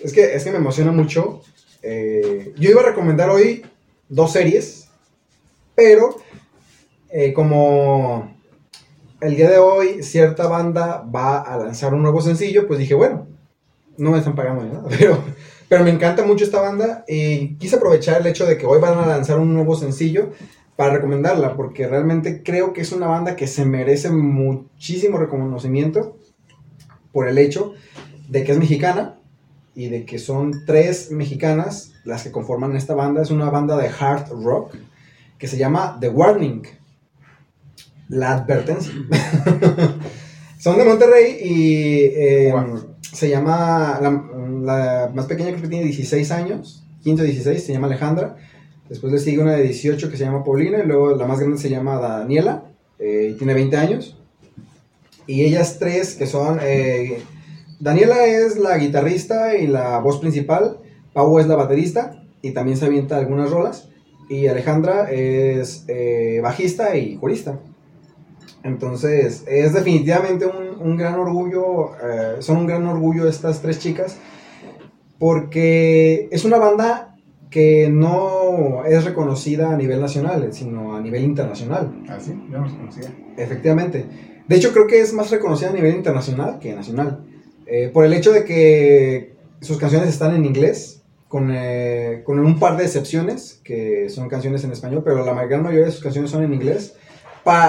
[0.02, 1.42] Es que, es que me emociona mucho.
[1.82, 3.64] Eh, yo iba a recomendar hoy
[4.08, 4.88] dos series,
[5.76, 6.16] pero
[7.12, 8.34] eh, como
[9.20, 13.26] el día de hoy cierta banda va a lanzar un nuevo sencillo, pues dije, bueno,
[13.98, 15.18] no me están pagando nada, pero,
[15.68, 18.98] pero me encanta mucho esta banda y quise aprovechar el hecho de que hoy van
[18.98, 20.30] a lanzar un nuevo sencillo
[20.76, 26.16] para recomendarla, porque realmente creo que es una banda que se merece muchísimo reconocimiento
[27.12, 27.74] por el hecho
[28.28, 29.18] de que es mexicana
[29.74, 33.22] y de que son tres mexicanas las que conforman esta banda.
[33.22, 34.76] Es una banda de hard rock
[35.38, 36.62] que se llama The Warning.
[38.10, 38.92] La advertencia.
[40.58, 42.96] son de Monterrey y eh, Wow.
[43.12, 44.10] se llama, la,
[44.62, 48.36] la más pequeña creo que tiene 16 años, 15 o 16, se llama Alejandra.
[48.88, 51.58] Después le sigue una de 18 que se llama Paulina y luego la más grande
[51.58, 52.64] se llama Daniela
[52.98, 54.18] eh, y tiene 20 años.
[55.26, 56.58] Y ellas tres que son...
[56.62, 57.22] eh,
[57.78, 60.78] Daniela es la guitarrista y la voz principal.
[61.12, 63.88] Pau es la baterista y también se avienta algunas rolas.
[64.28, 67.58] Y Alejandra es eh, bajista y corista.
[68.62, 74.16] Entonces, es definitivamente un, un gran orgullo, eh, son un gran orgullo estas tres chicas,
[75.18, 77.16] porque es una banda
[77.50, 82.02] que no es reconocida a nivel nacional, sino a nivel internacional.
[82.08, 83.12] Ah, sí, yo no los conocía.
[83.36, 84.06] Efectivamente.
[84.46, 87.24] De hecho, creo que es más reconocida a nivel internacional que nacional.
[87.66, 92.58] Eh, por el hecho de que sus canciones están en inglés, con, eh, con un
[92.58, 96.30] par de excepciones, que son canciones en español, pero la gran mayoría de sus canciones
[96.30, 96.96] son en inglés.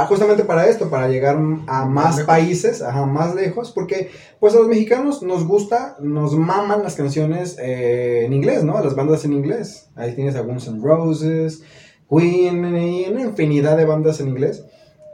[0.07, 2.27] Justamente para esto, para llegar a más lejos.
[2.27, 4.09] países, ajá, más lejos, porque
[4.39, 8.81] pues a los mexicanos nos gusta, nos maman las canciones eh, en inglés, ¿no?
[8.83, 9.89] Las bandas en inglés.
[9.95, 11.63] Ahí tienes a Guns N' Roses,
[12.09, 14.65] Queen y una infinidad de bandas en inglés.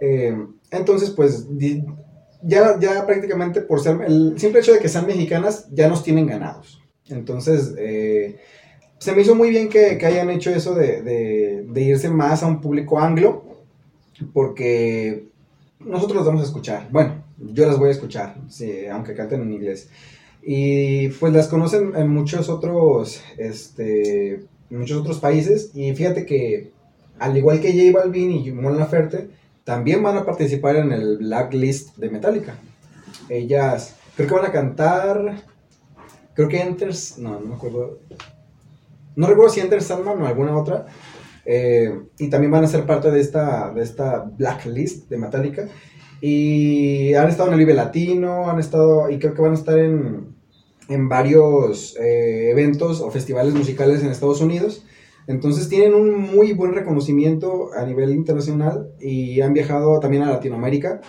[0.02, 0.36] Eh,
[0.72, 1.48] entonces, pues,
[2.42, 6.28] ya, ya prácticamente por ser el simple hecho de que sean mexicanas, ya nos tienen
[6.28, 6.82] ganados.
[7.10, 8.38] Entonces, eh,
[9.00, 12.44] se me hizo muy bien que, que hayan hecho eso de, de- de irse más
[12.44, 13.46] a un público anglo,
[14.34, 15.28] porque
[15.80, 16.88] nosotros los vamos a escuchar.
[16.92, 19.90] Bueno, yo las voy a escuchar, sí, aunque canten en inglés.
[20.42, 25.72] Y pues las conocen en muchos otros, este, muchos otros países.
[25.74, 26.72] Y fíjate que,
[27.20, 29.30] al igual que J Balvin y Mon Laferte,
[29.64, 32.56] también van a participar en el Blacklist de Metallica.
[33.30, 35.44] Ellas, creo que van a cantar,
[36.34, 38.00] creo que Enters, no, no me acuerdo.
[39.18, 40.86] No recuerdo si Enter Sandman o alguna otra.
[41.50, 41.90] Eh,
[42.20, 45.70] y también van a ser parte de esta, de esta Blacklist de Metallica.
[46.20, 49.80] Y han estado en el Vive Latino, han estado, y creo que van a estar
[49.80, 50.36] en,
[50.90, 54.84] en varios eh, eventos o festivales musicales en Estados Unidos.
[55.28, 61.02] Entonces tienen un muy buen reconocimiento a nivel internacional y han viajado también a Latinoamérica.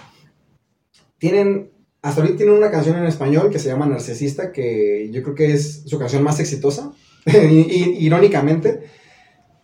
[1.18, 1.70] Tienen,
[2.02, 5.52] hasta ahorita tienen una canción en español que se llama Narcisista, que yo creo que
[5.52, 6.92] es su canción más exitosa,
[7.26, 8.82] irónicamente,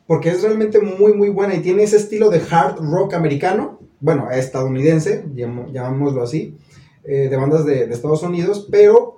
[0.07, 4.31] porque es realmente muy, muy buena y tiene ese estilo de hard rock americano, bueno,
[4.31, 6.57] estadounidense, llam- llamémoslo así,
[7.05, 9.17] eh, de bandas de, Estados Unidos, pero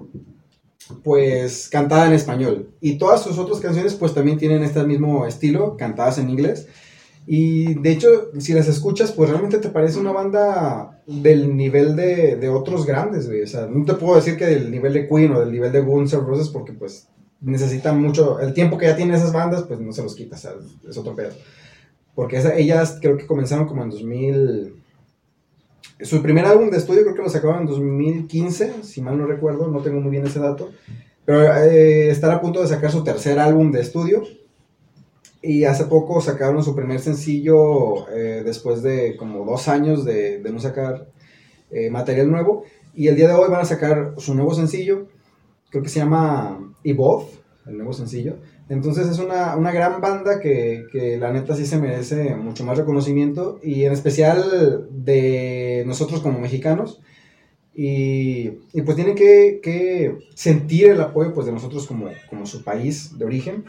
[1.02, 2.70] pues cantada en español.
[2.80, 6.68] Y todas sus otras canciones pues también tienen este mismo estilo, cantadas en inglés.
[7.26, 12.36] Y de hecho, si las escuchas, pues realmente te parece una banda del nivel de,
[12.36, 13.42] de otros grandes, güey.
[13.42, 15.80] O sea, no te puedo decir que del nivel de Queen o del nivel de
[15.80, 17.08] Guns N' Roses porque pues
[17.40, 20.52] necesitan mucho, el tiempo que ya tienen esas bandas, pues no se los quita, sea,
[20.88, 21.30] es otro pedo.
[22.14, 24.82] Porque esa- ellas creo que comenzaron como en 2000...
[26.00, 29.68] Su primer álbum de estudio creo que lo sacaron en 2015, si mal no recuerdo,
[29.68, 30.70] no tengo muy bien ese dato.
[31.24, 34.22] Pero eh, están a punto de sacar su tercer álbum de estudio.
[35.42, 40.52] Y hace poco sacaron su primer sencillo eh, después de como dos años de, de
[40.52, 41.06] no sacar
[41.70, 42.64] eh, material nuevo.
[42.94, 45.06] Y el día de hoy van a sacar su nuevo sencillo,
[45.76, 47.26] creo que se llama Evolve,
[47.66, 48.36] el nuevo sencillo.
[48.68, 52.78] Entonces es una, una gran banda que, que la neta sí se merece mucho más
[52.78, 57.00] reconocimiento y en especial de nosotros como mexicanos.
[57.74, 62.64] Y, y pues tienen que, que sentir el apoyo pues, de nosotros como, como su
[62.64, 63.64] país de origen.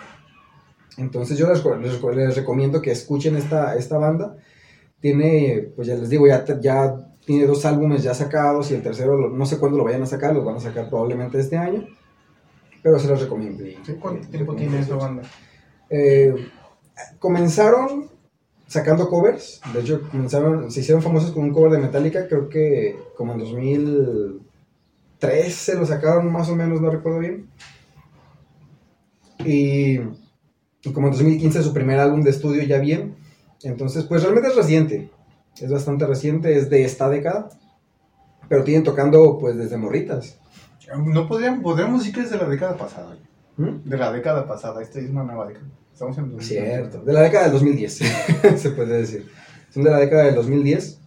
[0.97, 4.38] Entonces yo les, les- les recomiendo que escuchen esta, esta banda.
[5.01, 6.95] Tiene, pues ya les digo, ya, ya
[7.26, 10.36] tiene dos álbumes ya sacados y el tercero no sé cuándo lo vayan a sacar,
[10.36, 11.88] los van a sacar probablemente este año.
[12.84, 13.63] Pero se los recomiendo.
[13.84, 15.23] Sí, ¿Cuánto tiempo tiene esa banda?
[15.89, 16.36] eh,
[17.19, 18.09] comenzaron
[18.67, 19.61] sacando covers.
[19.73, 22.28] De hecho, comenzaron, se hicieron famosos con un cover de Metallica.
[22.28, 27.49] Creo que como en 2013 lo sacaron más o menos, no recuerdo bien.
[29.45, 29.99] Y,
[30.84, 33.15] y como en 2015 su primer álbum de estudio ya bien.
[33.63, 35.09] Entonces, pues realmente es reciente.
[35.59, 37.49] Es bastante reciente, es de esta década.
[38.49, 40.39] Pero tienen tocando pues desde morritas.
[40.95, 43.17] No podrían, podríamos decir que es de la década pasada.
[43.57, 43.89] ¿Mm?
[43.89, 45.65] De la década pasada, esta es una nueva década.
[45.91, 46.47] Estamos en 2000.
[46.47, 47.93] Cierto, de la década del 2010,
[48.57, 49.27] se puede decir.
[49.71, 50.99] Son de la década del 2010.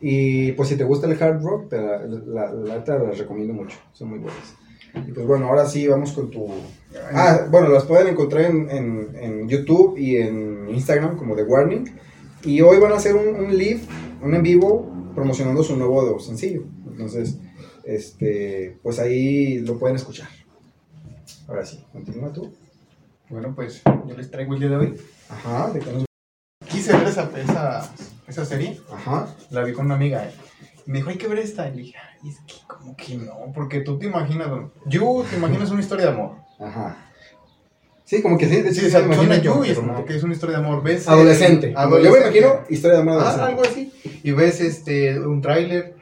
[0.00, 3.52] Y pues si te gusta el hard rock, te la, la, la neta las recomiendo
[3.52, 3.76] mucho.
[3.92, 4.54] Son muy buenas.
[4.94, 6.46] Y pues bueno, ahora sí vamos con tu...
[7.12, 11.84] Ah, bueno, las pueden encontrar en, en, en YouTube y en Instagram como The Warning.
[12.44, 13.80] Y hoy van a hacer un, un live,
[14.22, 16.62] un en vivo, promocionando su nuevo sencillo.
[16.90, 17.36] Entonces,
[17.84, 20.28] este, pues ahí lo pueden escuchar.
[21.48, 22.52] Ahora sí, continúa tú.
[23.28, 24.96] Bueno, pues yo les traigo el día de hoy.
[25.28, 26.04] Ajá, de que nos-
[26.68, 27.92] Quise ver esa, esa,
[28.28, 28.80] esa serie.
[28.92, 29.28] Ajá.
[29.50, 30.24] La vi con una amiga.
[30.24, 30.30] eh.
[30.86, 31.68] Me dijo, hay que ver esta.
[31.68, 33.52] Y le dije, "Ay, es que como que no.
[33.54, 36.36] Porque tú te imaginas, bueno, You te imaginas una historia de amor.
[36.58, 37.06] Ajá.
[38.04, 39.78] Sí, como que sí, de hecho Sí, o sea, me suena imagino You y es
[39.78, 40.82] como que es una historia de amor.
[40.82, 41.06] ¿Ves?
[41.06, 41.72] eh, Adolescente.
[41.76, 43.50] Yo me imagino historia de amor Ah, adolescente.
[43.50, 44.20] algo así.
[44.24, 45.94] Y ves este, un tráiler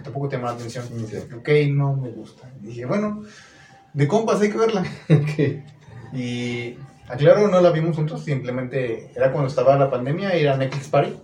[0.00, 0.84] que tampoco te llama la atención.
[1.06, 1.16] Sí.
[1.36, 2.50] Ok, no me gusta.
[2.62, 3.22] Y dije, bueno,
[3.92, 4.84] de compas hay que verla.
[6.12, 6.76] Y
[7.06, 11.14] aclaro, no la vimos juntos, simplemente era cuando estaba la pandemia, era Netflix Party,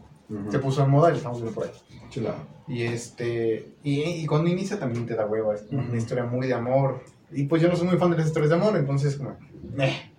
[0.49, 1.72] se puso en moda y la estamos viendo por ahí.
[2.09, 2.37] Chulado.
[2.68, 6.55] Y este, y, y cuando inicia también te da hueva, es una historia muy de
[6.55, 7.03] amor.
[7.33, 9.37] Y pues yo no soy muy fan de las historias de amor, entonces como,
[9.74, 10.12] meh.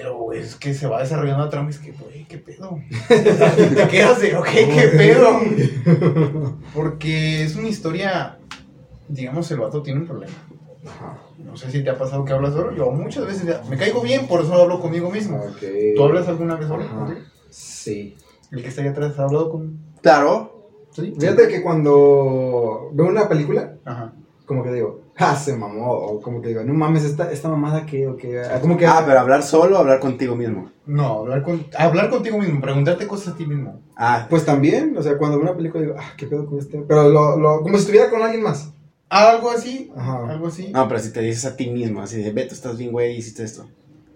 [0.00, 2.78] Pero es que se va desarrollando la trama es que, güey, ¿qué pedo?
[3.08, 5.40] ¿Te quedas de, ok, qué pedo?
[6.74, 8.38] Porque es una historia,
[9.08, 10.32] digamos, el vato tiene un problema.
[11.44, 12.74] No sé si te ha pasado que hablas solo.
[12.74, 15.42] Yo muchas veces ya- me caigo bien, por eso hablo conmigo mismo.
[15.96, 16.84] ¿Tú hablas alguna vez solo?
[17.50, 18.16] Sí.
[18.50, 19.78] El que está ahí atrás ha hablado con.
[20.00, 20.70] Claro.
[20.92, 21.14] Sí.
[21.20, 24.12] Fíjate que cuando veo una película, Ajá.
[24.46, 24.99] como que digo,
[25.30, 25.90] ah, se mamó.
[25.92, 28.40] O como que digo, no mames, esta, esta mamada que, o que.
[28.40, 28.86] ah, Como que.
[28.86, 30.70] Ah, pero hablar solo o hablar contigo mismo.
[30.86, 33.80] No, hablar, con, hablar contigo mismo, preguntarte cosas a ti mismo.
[33.96, 36.78] Ah, Pues también, o sea, cuando veo una película digo, ah, qué pedo con este.
[36.88, 38.72] Pero lo, lo, como si estuviera con alguien más.
[39.08, 40.30] Algo así, Ajá.
[40.30, 40.70] algo así.
[40.72, 43.42] No, pero si te dices a ti mismo, así de, Beto, estás bien, güey, hiciste
[43.42, 43.66] esto.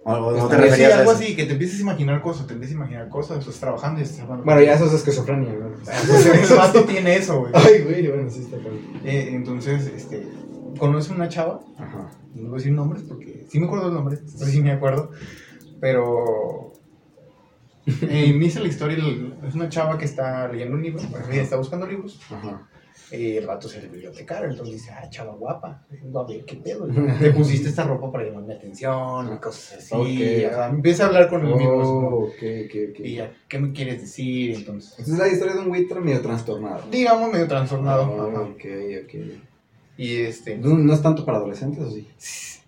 [0.05, 1.21] O, o no te Sí, a algo eso.
[1.23, 4.05] así, que te empieces a imaginar cosas, te empieces a imaginar cosas, estás trabajando y
[4.05, 4.45] estás hablando.
[4.45, 5.67] Bueno, ya eso es esquizofrenia, ¿no?
[6.51, 7.53] el vato tiene eso, güey.
[7.55, 8.77] Ay, güey, bueno, sí está claro.
[9.05, 10.29] Eh, entonces, este,
[10.79, 12.11] conoce una chava, Ajá.
[12.35, 15.11] no voy a decir nombres porque sí me acuerdo los nombres, sí me acuerdo,
[15.81, 16.73] pero
[18.09, 18.99] eh, inicia la historia,
[19.47, 22.67] es una chava que está leyendo un libro, bueno, ella está buscando libros, Ajá.
[23.13, 26.87] y el vato es el bibliotecario, entonces dice, ah, chava guapa, a ver qué pedo,
[26.87, 30.07] le pusiste esta ropa para llamar mi atención, y cosas así, Ok.
[30.09, 33.01] y, o sea, empieza a hablar con el mismo, Oh, ok, ok, ok.
[33.01, 34.57] y ya, ¿qué me quieres decir?
[34.57, 36.85] Entonces, Esta es la historia de un güey medio trastornado.
[36.91, 38.65] digamos medio trastornado, Oh, ok,
[39.05, 39.15] ok.
[39.97, 40.57] Y este...
[40.59, 42.09] ¿No, no es tanto para adolescentes o sí?
[42.19, 42.63] Sí,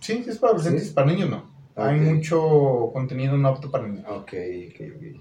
[0.00, 0.92] sí es para adolescentes, ¿Sí?
[0.94, 1.52] para niños no.
[1.76, 4.04] Hay mucho contenido no apto para niños.
[4.08, 4.32] Ok,
[4.70, 5.20] ok, ok.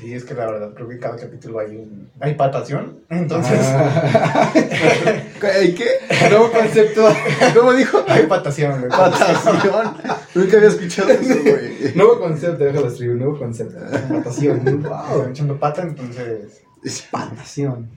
[0.00, 2.10] Sí, es que la verdad creo que cada capítulo hay un...
[2.18, 4.52] Hay patación, entonces Ah.
[5.64, 5.86] ¿Y qué?
[6.30, 7.06] Nuevo concepto.
[7.54, 8.04] ¿Cómo dijo?
[8.08, 8.78] hay patación.
[8.80, 8.90] güey.
[8.90, 9.94] Patación.
[10.34, 11.94] Nunca había escuchado eso, güey.
[11.94, 13.16] Nuevo concepto, déjalo escribir.
[13.16, 13.78] Nuevo concepto.
[14.10, 14.56] Natación.
[14.66, 15.26] Están Wow.
[15.30, 16.62] echando pata, entonces...
[17.12, 17.88] Natación.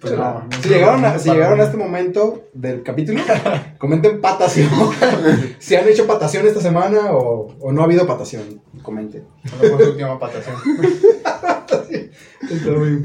[0.00, 0.48] Pues no.
[0.62, 3.20] Si llegaron, a, si llegaron a este momento del capítulo,
[3.78, 4.68] comenten patación.
[5.58, 9.24] si han hecho patación esta semana o, o no ha habido patación, comenten.
[9.44, 10.56] No fue su última patación.
[12.50, 13.02] Está muy.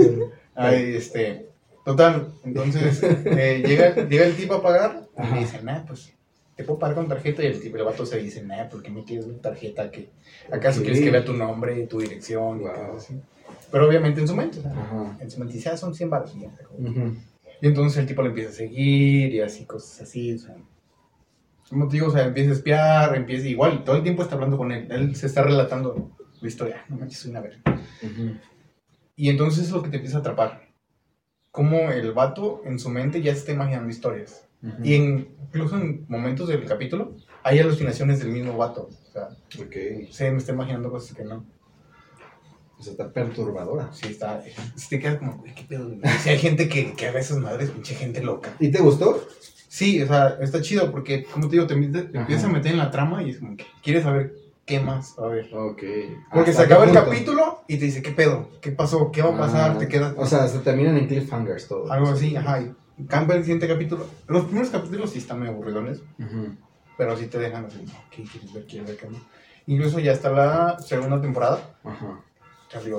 [0.56, 1.48] Ahí, este...
[1.86, 6.14] Total, entonces eh, llega, llega el tipo a pagar y le dice, nah, pues...
[6.58, 8.90] Te puedo pagar con tarjeta y el tipo, el vato se dice, nah, ¿por qué
[8.90, 9.92] me quieres una tarjeta?
[9.92, 10.10] que
[10.52, 12.60] ¿Acaso quieres que vea tu nombre, tu dirección?
[12.60, 12.72] y Wow.
[12.72, 13.22] cosas así?
[13.72, 15.18] Pero obviamente en su mente, Ajá.
[15.20, 16.52] en su mente dice, ah, son 100 baros y ya.
[16.78, 17.16] Ujú.
[17.62, 20.56] Y entonces el tipo le empieza a seguir y así, cosas así, o sea.
[21.70, 24.58] Como te digo, o sea, empieza a espiar, empieza igual, todo el tiempo está hablando
[24.58, 24.88] con él.
[24.90, 26.86] Él se está relatando la historia.
[26.88, 27.60] No manches, soy una verga.
[28.04, 28.36] Ujú.
[29.18, 30.62] Y entonces es lo que te empieza a atrapar.
[31.52, 34.48] Como el vato en su mente ya se está imaginando historias.
[34.64, 34.76] Ujú.
[34.84, 38.90] Y en- incluso en momentos del capítulo hay alucinaciones del mismo vato.
[39.10, 39.30] O sea,
[39.62, 40.10] Ok.
[40.12, 41.44] se me está imaginando cosas que no.
[42.80, 43.90] O sea, está perturbadora.
[43.92, 44.42] Sí, está.
[44.76, 45.90] Si te quedas como, güey, qué pedo.
[46.22, 48.54] Si hay gente que, que a veces madres, pinche gente loca.
[48.60, 49.28] ¿Y te gustó?
[49.68, 52.92] Sí, o sea, está chido porque, como te digo, te, empiezas a meter en la
[52.92, 54.34] trama y es como que quieres saber
[54.66, 55.54] qué más a haber.
[55.54, 55.84] Ok.
[56.34, 58.50] Porque se ¿Hasta acaba el capítulo y te dice, ¿qué pedo?
[58.62, 59.12] ¿Qué pasó?
[59.12, 59.72] ¿Qué va a pasar?
[59.72, 60.14] Ah, te quedas.
[60.18, 61.92] O sea, se terminan en cliffhangers todo.
[61.92, 62.62] algo así, ajá.
[62.62, 64.06] Y cambia el siguiente capítulo.
[64.28, 66.56] Los primeros capítulos sí están medio aburridones, Ujú.
[66.98, 68.66] pero sí te dejan así, ¿qué quieres ver?
[68.66, 69.18] ¿Quieres ver qué no?
[69.68, 71.60] Incluso ya está la segunda temporada.
[71.84, 72.22] Ajá.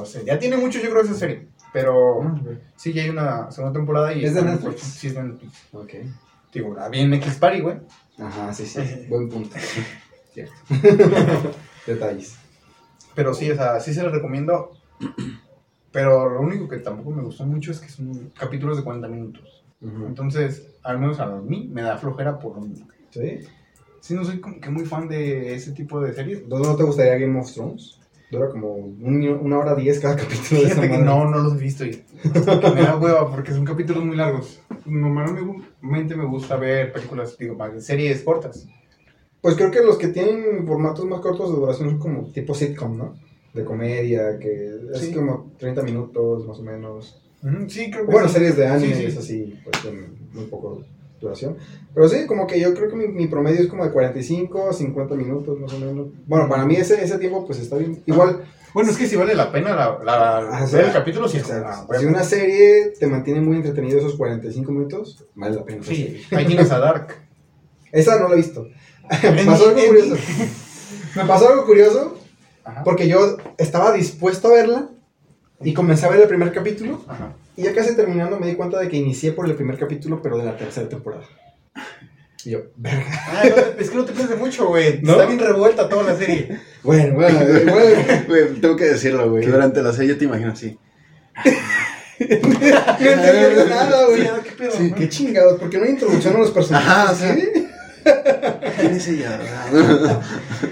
[0.04, 1.48] Se- ya tiene mucho, yo creo, esa serie.
[1.72, 2.40] Pero Ah,
[2.76, 4.24] sí, ya hay una segunda temporada y.
[4.24, 4.80] ¿Es de Netflix?
[4.80, 5.52] Sí, es de Netflix.
[5.72, 5.92] Ok.
[6.52, 7.76] Digo, la vi en X Party, güey.
[8.18, 8.80] Ajá, sí, sí.
[9.08, 9.54] Buen punto.
[10.32, 10.54] Cierto.
[11.86, 12.36] Detalles.
[13.14, 14.72] Pero sí, o sea, sí se lo recomiendo.
[15.92, 19.64] Pero lo único que tampoco me gustó mucho es que son capítulos de 40 minutos.
[19.80, 22.56] Entonces, al menos a mí me da flojera por...
[23.10, 23.38] ¿Sí?
[24.00, 26.46] Sí, no soy como que muy fan de ese tipo de series.
[26.46, 27.98] ¿No te gustaría Game of Thrones?
[28.30, 31.58] Dura como un- una hora diez cada capítulo de esa que no, no los he
[31.58, 32.04] visto y que
[32.74, 34.60] me da hueva porque son capítulos muy largos.
[34.84, 38.66] Normalmente me gusta ver películas, digo, más series cortas.
[39.40, 42.98] Pues creo que los que tienen formatos más cortos de duración son como tipo sitcom,
[42.98, 43.14] ¿no?
[43.54, 45.12] De comedia, que es Sí.
[45.14, 47.22] como 30 minutos más o menos.
[47.68, 48.34] Sí, creo que Bueno, sí.
[48.34, 49.06] series de anime Sí, sí.
[49.06, 49.76] es así, pues
[50.34, 50.82] muy poco
[51.20, 51.56] duración.
[51.94, 55.14] Pero sí, como que yo creo que mi, mi promedio es como de 45, 50
[55.14, 56.08] minutos más o menos.
[56.26, 58.02] Bueno, para mí ese, ese tiempo pues está bien.
[58.06, 58.44] Igual,
[58.74, 61.26] Bueno, es que si vale la pena la, la- Ah, ver o sea, el capítulo,
[61.26, 65.82] es ah, si una serie te mantiene muy entretenido esos 45 minutos, vale la pena.
[65.82, 67.14] Sí, ahí tienes a Dark.
[67.90, 68.68] Esa no la he visto.
[69.34, 70.16] Me pasó algo curioso.
[71.16, 72.18] Me pasó algo curioso
[72.64, 72.84] Ajá.
[72.84, 74.88] porque yo estaba dispuesto a verla
[75.62, 77.32] y comencé a ver el primer capítulo Ajá.
[77.56, 80.38] y ya casi terminando me di cuenta de que inicié por el primer capítulo pero
[80.38, 81.24] de la tercera temporada.
[82.44, 83.04] Y yo, verga.
[83.10, 85.00] Ah, no es que no te pienses mucho, güey.
[85.02, 85.12] ¿No?
[85.12, 86.60] Está bien revuelta toda la serie.
[86.84, 87.72] Bueno, bueno, bueno.
[88.28, 89.44] Güey, tengo que decirlo, güey.
[89.44, 90.78] Durante la serie yo te imagino así.
[91.44, 94.22] No entendí nada, güey.
[94.22, 94.70] Sí, ¿qué pedo?
[94.70, 96.88] Sí, qué chingados, porque no hay introducción a los personajes.
[96.88, 97.14] Ajá.
[97.34, 97.67] ¿sí?
[98.78, 99.40] ¿Quién es ella?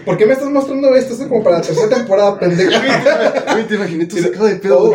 [0.05, 1.13] ¿Por qué me estás mostrando esto?
[1.13, 2.71] Esto es como para la tercera temporada, pendejo.
[3.53, 4.93] Güey, te imaginé tú sacado de pedo.
[4.93, 4.95] Oh.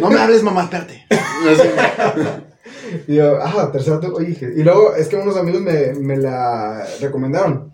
[0.00, 1.06] No me hables, mamá, espérate.
[3.08, 4.30] Y yo, ah, tercera temporada.
[4.30, 7.72] Oye, Y luego es que unos amigos me, me la recomendaron.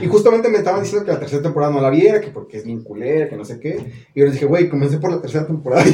[0.00, 2.64] Y justamente me estaban diciendo que la tercera temporada no la viera, que porque es
[2.64, 4.04] bien culera, que no sé qué.
[4.14, 5.84] Y yo les dije, güey, comencé por la tercera temporada.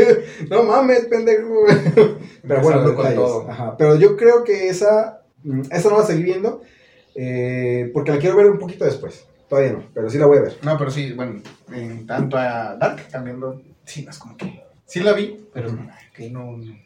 [0.50, 1.64] no mames, pendejo.
[2.46, 3.14] Pero bueno, detalles.
[3.14, 3.48] todo.
[3.48, 3.76] Ajá.
[3.76, 6.62] Pero yo creo que esa, mm, esa no la seguí viendo,
[7.14, 9.26] eh, porque la quiero ver un poquito después.
[9.48, 10.58] Todavía no, pero sí la voy a ver.
[10.62, 11.40] No, pero sí, bueno,
[11.72, 14.62] en tanto a Dark, cambiando, sí, no es como que.
[14.86, 15.76] Sí la vi, pero
[16.14, 16.56] que no.
[16.56, 16.76] no.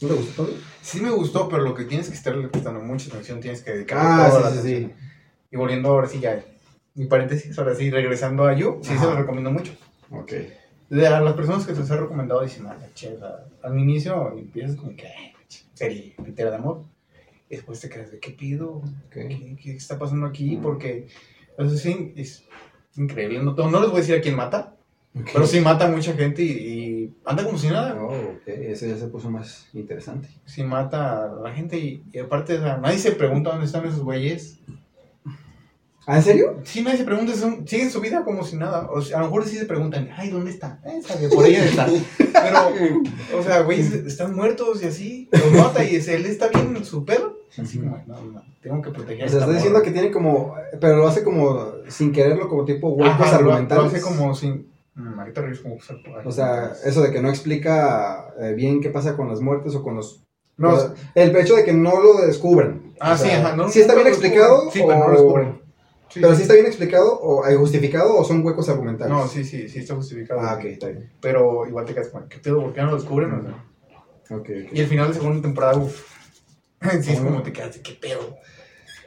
[0.00, 0.48] ¿No te gustó?
[0.80, 3.98] Sí me gustó, pero lo que tienes que estarle prestando mucha atención, tienes que dedicar
[4.00, 4.90] Ah, toda la sí, sí, atención.
[4.90, 5.06] sí.
[5.50, 6.40] Y volviendo ahora sí ya,
[6.94, 9.00] mi paréntesis, ahora sí, regresando a You, sí Ajá.
[9.00, 9.72] se lo recomiendo mucho.
[10.10, 10.32] Ok.
[10.90, 13.18] De a las personas que se les ha recomendado dicen, ah, che,
[13.62, 15.08] al inicio empiezas como que,
[15.74, 16.84] serie, entera de amor.
[17.50, 18.82] Y después te quedas de, ¿qué pido?
[19.10, 20.58] ¿Qué, qué está pasando aquí?
[20.62, 21.06] Porque,
[21.58, 22.44] eso sí, es
[22.96, 23.40] increíble.
[23.42, 24.74] No, no les voy a decir a quién mata,
[25.32, 27.94] pero sí mata a mucha gente y, y anda como si nada.
[28.00, 28.46] Oh, ok.
[28.48, 30.28] Eso ya se puso más interesante.
[30.44, 33.86] Sí mata a la gente y, y aparte, o sea, nadie se pregunta dónde están
[33.86, 34.58] esos güeyes.
[36.06, 36.60] ¿Ah, en serio?
[36.64, 38.88] Sí, nadie se pregunta, son- siguen su vida como si nada.
[38.90, 40.80] O sea, a lo mejor sí se preguntan, ay, ¿dónde está?
[40.86, 41.86] Eh, sabe, por ella está.
[42.18, 43.00] Pero,
[43.38, 46.84] o sea, güeyes están muertos y así, los mata y es- él está bien en
[46.84, 47.37] su pedo.
[47.56, 49.26] Así como, no, no, tengo que proteger.
[49.26, 50.54] O sea, está diciendo que tiene como.
[50.80, 53.84] Pero lo hace como sin quererlo, como tipo huecos Ajá, argumentales.
[53.84, 54.68] Lo hace como sin.
[54.94, 55.20] Mm,
[56.24, 59.82] O sea, eso de que no explica eh, bien qué pasa con las muertes o
[59.82, 60.24] con los.
[60.56, 62.92] No, o sea, el hecho de que no lo descubren.
[63.00, 63.56] ah, O sea, sí, ajá.
[63.56, 64.70] No, ¿Sí está bien explicado?
[64.72, 65.60] Sí, pero no lo descubren.
[66.10, 66.36] Sí, Pero sí.
[66.38, 69.12] sí está bien explicado o eh, justificado o son huecos argumentales.
[69.12, 70.40] No, sí, sí, sí está justificado.
[70.40, 71.12] Ah, ok, está bien.
[71.20, 72.62] Pero igual te quedas como, ¿qué pedo?
[72.62, 73.32] ¿Por qué no lo descubren?
[73.34, 73.64] O sea,
[74.38, 74.72] Ok, ok.
[74.72, 76.17] y el final de segunda temporada, uff.
[77.02, 78.36] Sí, es como te quedas de, ¿qué pedo?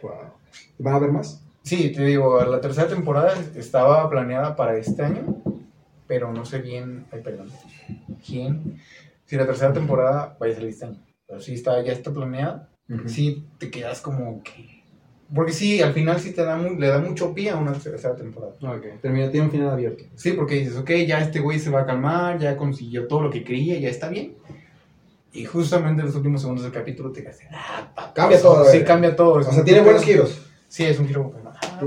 [0.02, 0.34] Wow.
[0.80, 1.42] ¿Van a ver más?
[1.64, 5.42] Sí, te digo, la tercera temporada estaba planeada para este año,
[6.08, 7.50] pero no sé bien, ay, perdón,
[8.26, 8.80] quién,
[9.26, 12.70] si la tercera temporada vaya a salir este año, pero sí está, ya está planeada,
[13.06, 14.82] sí te quedas como que,
[15.34, 18.16] porque sí, al final sí te da, mu- le da mucho pie a una tercera
[18.16, 18.54] temporada.
[18.62, 19.00] Ok.
[19.02, 20.04] Termina, tiene un final abierto.
[20.16, 23.30] Sí, porque dices, ok, ya este güey se va a calmar, ya consiguió todo lo
[23.30, 24.36] que quería, ya está bien.
[25.34, 28.78] Y justamente en los últimos segundos del capítulo te quedas, ah, pa- Cambia todo, Sí,
[28.78, 28.84] eh.
[28.84, 29.34] cambia todo.
[29.36, 30.42] O sea, tiene buenos giros.
[30.68, 31.34] Sí, es un giro.
[31.46, 31.82] ah,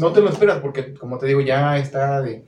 [0.00, 2.44] no, te lo esperas porque, como te digo, ya está de.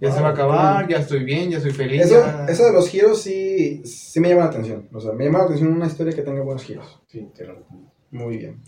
[0.00, 2.02] Ya se va a acabar, ya estoy bien, ya soy feliz.
[2.02, 4.88] Eso, ya- eso de los giros sí, sí me llama la atención.
[4.92, 7.00] O sea, me llama la atención una historia que tenga buenos giros.
[7.06, 7.92] Sí, te lo recomiendo.
[8.10, 8.60] Muy bien.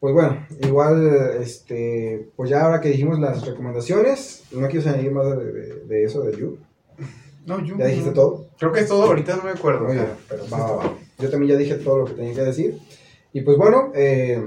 [0.00, 5.26] Pues bueno, igual, este, pues ya ahora que dijimos las recomendaciones, no quiero añadir más
[5.38, 6.58] de, de- de eso de You.
[7.46, 7.76] No, yo.
[7.76, 8.46] ¿Ya dijiste todo?
[8.58, 9.86] Creo que es todo, ahorita no me acuerdo.
[9.86, 10.06] Bien.
[10.28, 10.94] Pero Va.
[11.18, 12.78] Yo también ya dije todo lo que tenía que decir.
[13.32, 14.44] Y pues bueno, eh,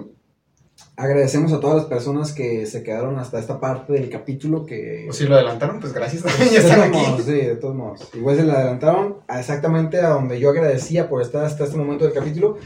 [0.98, 5.08] agradecemos a todas las personas que se quedaron hasta esta parte del capítulo que...
[5.10, 6.24] O si lo adelantaron, pues gracias.
[6.38, 7.12] Pues, ya están todos aquí.
[7.12, 8.10] modos, sí, de todos modos.
[8.14, 12.06] Igual se le adelantaron a exactamente a donde yo agradecía por estar hasta este momento
[12.06, 12.58] del capítulo.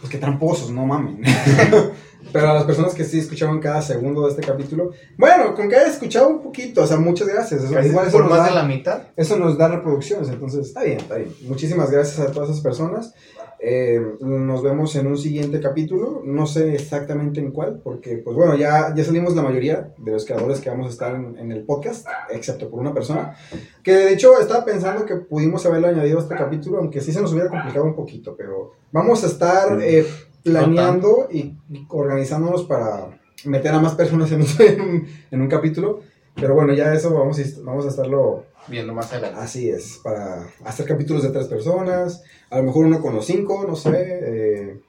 [0.00, 1.22] Pues que tramposos, no mamen.
[2.32, 5.76] Pero a las personas que sí escucharon cada segundo de este capítulo, bueno, con que
[5.76, 7.64] hayas escuchado un poquito, o sea, muchas gracias.
[7.64, 9.02] Eso, igual por más da, de la mitad.
[9.16, 11.32] eso nos da reproducciones, entonces está bien, está bien.
[11.42, 13.14] Muchísimas gracias a todas esas personas.
[13.60, 18.54] Eh, nos vemos en un siguiente capítulo, no sé exactamente en cuál, porque pues bueno,
[18.54, 21.64] ya, ya salimos la mayoría de los creadores que vamos a estar en, en el
[21.64, 23.36] podcast, excepto por una persona,
[23.82, 27.20] que de hecho estaba pensando que pudimos haberlo añadido a este capítulo, aunque sí se
[27.20, 30.06] nos hubiera complicado un poquito, pero vamos a estar eh,
[30.42, 31.56] planeando y,
[31.88, 36.00] organizándonos para meter a más personas en un, en un- capítulo,
[36.34, 39.38] pero bueno, ya eso vamos a, vamos a estarlo Viendo más adelante.
[39.40, 43.64] Así es, para hacer capítulos de tres personas, a lo mejor uno con los cinco,
[43.66, 44.80] no sé, eh,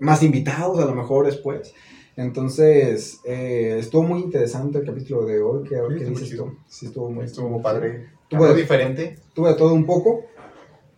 [0.00, 1.72] más invitados a lo mejor después.
[2.16, 5.62] Entonces, eh, estuvo muy interesante el capítulo de hoy.
[5.68, 6.54] ¿Qué, Sí, qué dices tú?
[6.66, 8.10] Sí, estuvo muy Estuvo padre.
[8.28, 9.18] Tuvo Algo de- diferente.
[9.32, 10.24] tuve todo un poco,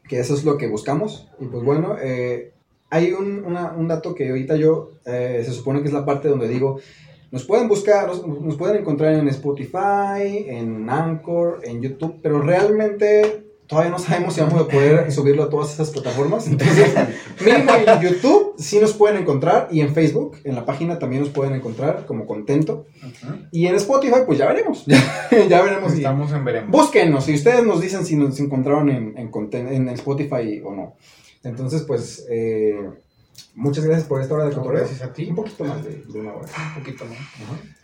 [0.09, 1.29] que eso es lo que buscamos.
[1.39, 2.52] Y pues bueno, eh,
[2.93, 6.29] hay un, una- un dato que ahorita yo, eh, se supone que es la parte
[6.29, 6.79] donde digo,
[7.31, 13.45] nos pueden buscar, nos, nos pueden encontrar en Spotify, en Anchor, en YouTube, pero realmente
[13.67, 16.47] todavía no sabemos si vamos a poder subirlo a todas esas plataformas.
[16.47, 16.93] Entonces,
[17.43, 21.31] mínimo en YouTube sí nos pueden encontrar y en Facebook, en la página también nos
[21.31, 22.85] pueden encontrar como contento.
[23.51, 24.85] Y en Spotify, pues ya veremos.
[25.49, 25.93] ya veremos.
[25.93, 26.71] si- Estamos en veremos.
[26.71, 30.97] Búsquenos y ustedes nos dicen si nos encontraron en, en Spotify o no.
[31.45, 32.89] Entonces, pues, eh,
[33.55, 34.81] muchas gracias por esta hora de No, cotorreo.
[34.81, 35.29] gracias a ti.
[35.29, 36.49] Un poquito más de, de una hora.
[36.77, 37.19] Un poquito más.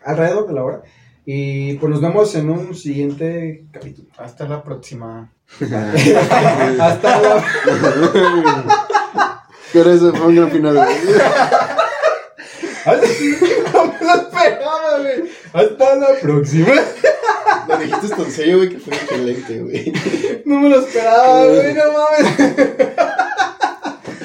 [0.05, 0.83] Alrededor de la hora.
[1.31, 4.09] Y pues nos vemos en un siguiente capítulo.
[4.17, 5.31] Hasta la próxima.
[5.61, 7.45] Hasta la...
[9.73, 10.75] Pero eso fue un gran final.
[13.75, 15.31] no me lo esperaba, güey.
[15.53, 16.73] Hasta la próxima.
[17.69, 19.93] Lo dijiste tan serio, güey, que fue excelente, güey.
[20.47, 21.75] No me lo esperaba, güey.
[21.75, 22.37] No mames.